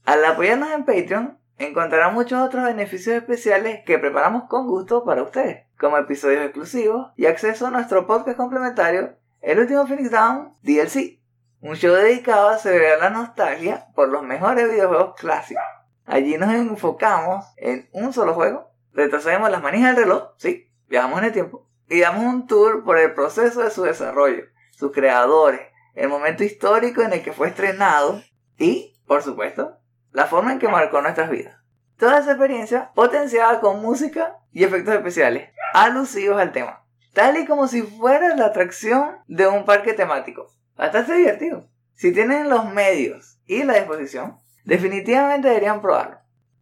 Al 0.05 0.23
apoyarnos 0.23 0.69
en 0.71 0.85
Patreon, 0.85 1.39
encontrarán 1.57 2.13
muchos 2.13 2.39
otros 2.39 2.63
beneficios 2.63 3.15
especiales 3.15 3.79
que 3.87 3.97
preparamos 3.97 4.43
con 4.49 4.67
gusto 4.67 5.03
para 5.03 5.23
ustedes, 5.23 5.64
como 5.79 5.97
episodios 5.97 6.43
exclusivos 6.43 7.11
y 7.15 7.25
acceso 7.25 7.67
a 7.67 7.71
nuestro 7.71 8.07
podcast 8.07 8.37
complementario, 8.37 9.17
El 9.41 9.59
último 9.59 9.85
Phoenix 9.85 10.11
Down 10.11 10.53
DLC, 10.63 11.19
un 11.61 11.75
show 11.75 11.93
dedicado 11.93 12.49
a 12.49 12.57
celebrar 12.57 12.99
la 12.99 13.09
nostalgia 13.09 13.87
por 13.95 14.09
los 14.09 14.23
mejores 14.23 14.69
videojuegos 14.69 15.15
clásicos. 15.15 15.63
Allí 16.05 16.37
nos 16.37 16.53
enfocamos 16.53 17.45
en 17.57 17.89
un 17.91 18.13
solo 18.13 18.33
juego, 18.33 18.71
retrocedemos 18.93 19.49
las 19.49 19.63
manijas 19.63 19.95
del 19.95 20.05
reloj, 20.05 20.33
sí, 20.37 20.71
viajamos 20.87 21.19
en 21.19 21.25
el 21.25 21.33
tiempo, 21.33 21.67
y 21.89 21.99
damos 21.99 22.23
un 22.23 22.47
tour 22.47 22.83
por 22.83 22.97
el 22.97 23.13
proceso 23.13 23.61
de 23.61 23.71
su 23.71 23.83
desarrollo, 23.83 24.43
sus 24.71 24.91
creadores, 24.91 25.61
el 25.93 26.09
momento 26.09 26.43
histórico 26.43 27.01
en 27.01 27.13
el 27.13 27.23
que 27.23 27.33
fue 27.33 27.47
estrenado 27.47 28.21
y, 28.57 28.99
por 29.07 29.23
supuesto, 29.23 29.77
la 30.11 30.25
forma 30.25 30.51
en 30.51 30.59
que 30.59 30.67
marcó 30.67 31.01
nuestras 31.01 31.29
vidas. 31.29 31.57
Toda 31.97 32.19
esa 32.19 32.31
experiencia 32.31 32.91
potenciada 32.93 33.61
con 33.61 33.81
música 33.81 34.37
y 34.51 34.63
efectos 34.63 34.93
especiales, 34.93 35.49
alusivos 35.75 36.39
al 36.39 36.53
tema, 36.53 36.85
tal 37.13 37.37
y 37.37 37.45
como 37.45 37.67
si 37.67 37.81
fuera 37.81 38.35
la 38.35 38.45
atracción 38.45 39.17
de 39.27 39.47
un 39.47 39.65
parque 39.65 39.93
temático. 39.93 40.47
Bastante 40.77 41.15
divertido. 41.15 41.67
Si 41.93 42.13
tienen 42.13 42.49
los 42.49 42.71
medios 42.71 43.39
y 43.45 43.63
la 43.63 43.73
disposición, 43.73 44.37
definitivamente 44.63 45.49
deberían 45.49 45.81
probarlo. 45.81 46.19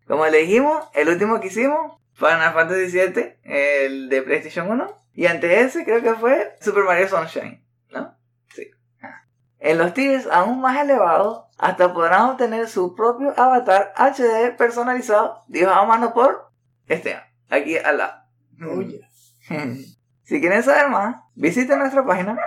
Como 0.08 0.26
le 0.26 0.40
dijimos, 0.40 0.88
el 0.94 1.10
último 1.10 1.40
que 1.40 1.48
hicimos, 1.48 2.00
Final 2.14 2.54
Fantasy 2.54 2.88
VII, 2.88 3.36
el 3.44 4.10
de 4.10 4.22
PlayStation 4.24 4.70
1, 4.70 5.04
y 5.14 5.28
antes 5.28 5.50
de 5.50 5.62
ese 5.62 5.86
creo 5.86 6.02
que 6.02 6.16
fue 6.16 6.56
Super 6.60 6.84
Mario 6.84 7.08
Sunshine, 7.08 7.64
¿no? 7.92 8.18
Sí. 8.50 8.68
Ah. 9.02 9.26
En 9.60 9.78
los 9.78 9.94
tiers 9.94 10.28
aún 10.28 10.60
más 10.60 10.82
elevados, 10.82 11.46
hasta 11.60 11.94
podrán 11.94 12.32
obtener 12.32 12.68
su 12.68 12.96
propio 12.96 13.34
avatar 13.38 13.94
HD 13.96 14.56
personalizado, 14.58 15.44
dibujado 15.48 15.82
a 15.82 15.86
mano 15.86 16.14
por 16.14 16.50
Esteban, 16.88 17.24
aquí 17.50 17.78
al 17.78 18.00
lado. 18.00 18.23
Oye. 18.70 19.02
si 20.24 20.40
quieren 20.40 20.64
saber 20.64 20.90
más, 20.90 21.18
visiten 21.36 21.80
nuestra 21.80 22.06
página 22.06 22.38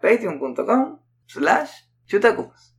patreon.com 0.00 0.98
slash 1.26 1.70
chutacupas. 2.06 2.76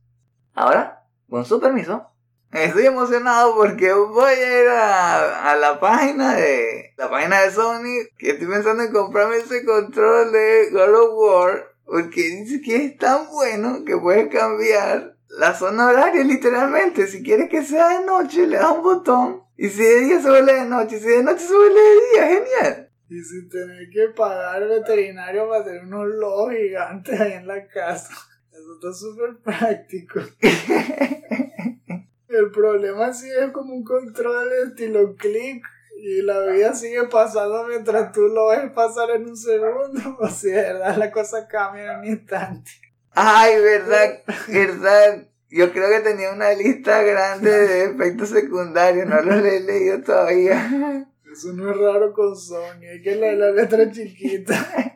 Ahora, 0.54 1.04
con 1.28 1.44
su 1.44 1.60
permiso, 1.60 2.08
estoy 2.52 2.86
emocionado 2.86 3.54
porque 3.56 3.92
voy 3.92 4.32
a 4.32 4.62
ir 4.62 4.68
a, 4.68 5.50
a 5.50 5.56
la 5.56 5.80
página 5.80 6.34
de 6.34 6.94
la 6.96 7.10
página 7.10 7.42
de 7.42 7.50
Sony 7.50 8.06
que 8.16 8.30
estoy 8.30 8.46
pensando 8.46 8.84
en 8.84 8.92
comprarme 8.92 9.36
ese 9.36 9.64
control 9.64 10.32
de 10.32 10.70
God 10.70 10.94
of 10.94 11.10
War 11.14 11.76
porque 11.84 12.22
dice 12.22 12.60
que 12.60 12.76
es 12.84 12.98
tan 12.98 13.28
bueno 13.30 13.84
que 13.84 13.96
puedes 13.96 14.28
cambiar 14.28 15.16
la 15.28 15.54
zona 15.54 15.88
horaria 15.88 16.24
literalmente. 16.24 17.06
Si 17.06 17.22
quieres 17.22 17.48
que 17.48 17.62
sea 17.62 18.00
de 18.00 18.06
noche, 18.06 18.46
le 18.46 18.56
das 18.56 18.72
un 18.72 18.82
botón 18.82 19.45
y 19.56 19.68
si 19.68 19.82
de 19.82 20.00
día 20.00 20.20
se 20.20 20.30
de 20.30 20.64
noche, 20.66 20.98
si 20.98 21.08
de 21.08 21.22
noche 21.22 21.40
se 21.40 21.54
de 21.54 21.70
día, 21.70 22.26
genial. 22.26 22.90
Y 23.08 23.22
sin 23.22 23.48
tener 23.48 23.88
que 23.90 24.08
pagar 24.08 24.62
al 24.62 24.68
veterinario 24.68 25.48
para 25.48 25.64
tener 25.64 25.84
unos 25.84 26.08
lobos 26.08 26.52
gigantes 26.52 27.20
ahí 27.20 27.32
en 27.32 27.46
la 27.46 27.66
casa. 27.66 28.12
Eso 28.52 28.74
está 28.74 28.92
súper 28.92 29.36
práctico. 29.38 30.20
El 32.28 32.50
problema 32.50 33.12
sí 33.12 33.30
es 33.30 33.50
como 33.52 33.72
un 33.72 33.84
control 33.84 34.48
estilo 34.66 35.14
click 35.14 35.64
y 35.98 36.20
la 36.22 36.40
vida 36.40 36.74
sigue 36.74 37.04
pasando 37.04 37.66
mientras 37.66 38.12
tú 38.12 38.28
lo 38.28 38.48
ves 38.48 38.70
pasar 38.72 39.10
en 39.10 39.26
un 39.26 39.36
segundo. 39.36 40.16
O 40.20 40.28
sea, 40.28 40.56
de 40.56 40.72
verdad 40.74 40.96
la 40.96 41.10
cosa 41.10 41.48
cambia 41.48 41.94
en 41.94 42.00
un 42.00 42.06
instante. 42.06 42.70
Ay, 43.12 43.58
verdad, 43.60 44.22
verdad. 44.48 45.28
Yo 45.56 45.72
creo 45.72 45.88
que 45.88 46.00
tenía 46.00 46.32
una 46.32 46.52
lista 46.52 47.02
grande 47.02 47.50
de 47.50 47.84
efectos 47.90 48.28
secundarios, 48.28 49.06
no 49.06 49.22
los 49.22 49.42
he 49.42 49.60
leído 49.60 50.02
todavía. 50.02 51.06
Eso 51.32 51.52
no 51.54 51.70
es 51.70 51.76
raro 51.76 52.12
con 52.12 52.36
Sony, 52.36 52.84
hay 52.92 53.00
que 53.02 53.16
leer 53.16 53.38
la 53.38 53.50
letra 53.52 53.90
chiquita. 53.90 54.54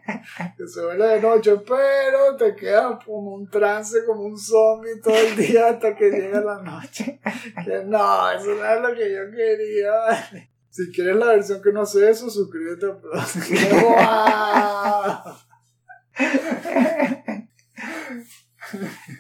Que 0.56 0.66
se 0.68 0.84
vuelve 0.84 1.06
de 1.06 1.20
noche, 1.20 1.52
pero 1.66 2.36
te 2.36 2.54
quedas 2.54 3.02
como 3.04 3.34
un 3.34 3.48
trance, 3.48 4.04
como 4.04 4.22
un 4.22 4.38
zombie 4.38 5.00
todo 5.02 5.16
el 5.16 5.34
día 5.34 5.70
hasta 5.70 5.96
que 5.96 6.10
llega 6.10 6.42
la 6.42 6.60
noche. 6.62 7.18
Que 7.64 7.82
no, 7.86 8.30
eso 8.30 8.54
no 8.54 8.64
es 8.64 8.80
lo 8.82 8.94
que 8.94 9.14
yo 9.14 9.30
quería. 9.34 9.92
vale. 9.92 10.50
Si 10.68 10.92
quieres 10.92 11.16
la 11.16 11.26
versión 11.26 11.62
que 11.62 11.72
no 11.72 11.86
sé 11.86 12.10
eso, 12.10 12.28
suscríbete 12.28 12.86
a 12.86 13.00
Plus. 13.00 13.34
¡Guau! 13.82 15.36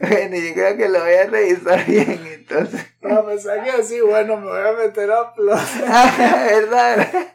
Bueno, 0.00 0.36
yo 0.36 0.54
creo 0.54 0.76
que 0.76 0.88
lo 0.88 1.00
voy 1.00 1.14
a 1.14 1.26
revisar 1.26 1.86
bien 1.86 2.26
entonces. 2.26 2.86
A 3.02 3.24
pesar 3.26 3.62
que 3.64 3.70
así, 3.70 4.00
bueno, 4.00 4.36
me 4.36 4.48
voy 4.48 4.60
a 4.60 4.72
meter 4.72 5.10
a 5.10 5.34
Plus. 5.34 5.60
¿Verdad? 5.80 7.08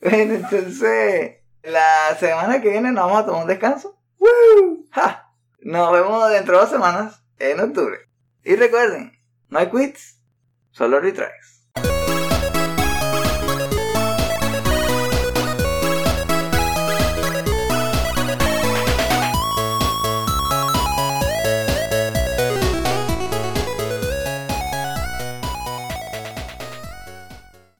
Bueno, 0.00 0.34
entonces, 0.34 1.38
la 1.64 2.16
semana 2.20 2.62
que 2.62 2.70
viene 2.70 2.92
nos 2.92 3.06
vamos 3.06 3.20
a 3.20 3.26
tomar 3.26 3.42
un 3.42 3.48
descanso. 3.48 3.98
¡Woo! 4.20 4.86
¡Ja! 4.92 5.32
Nos 5.60 5.92
vemos 5.92 6.30
dentro 6.30 6.54
de 6.54 6.60
dos 6.60 6.70
semanas, 6.70 7.24
en 7.40 7.58
octubre. 7.58 7.98
Y 8.44 8.54
recuerden, 8.54 9.18
no 9.48 9.58
hay 9.58 9.68
quits, 9.68 10.20
solo 10.70 11.00
retries. 11.00 11.57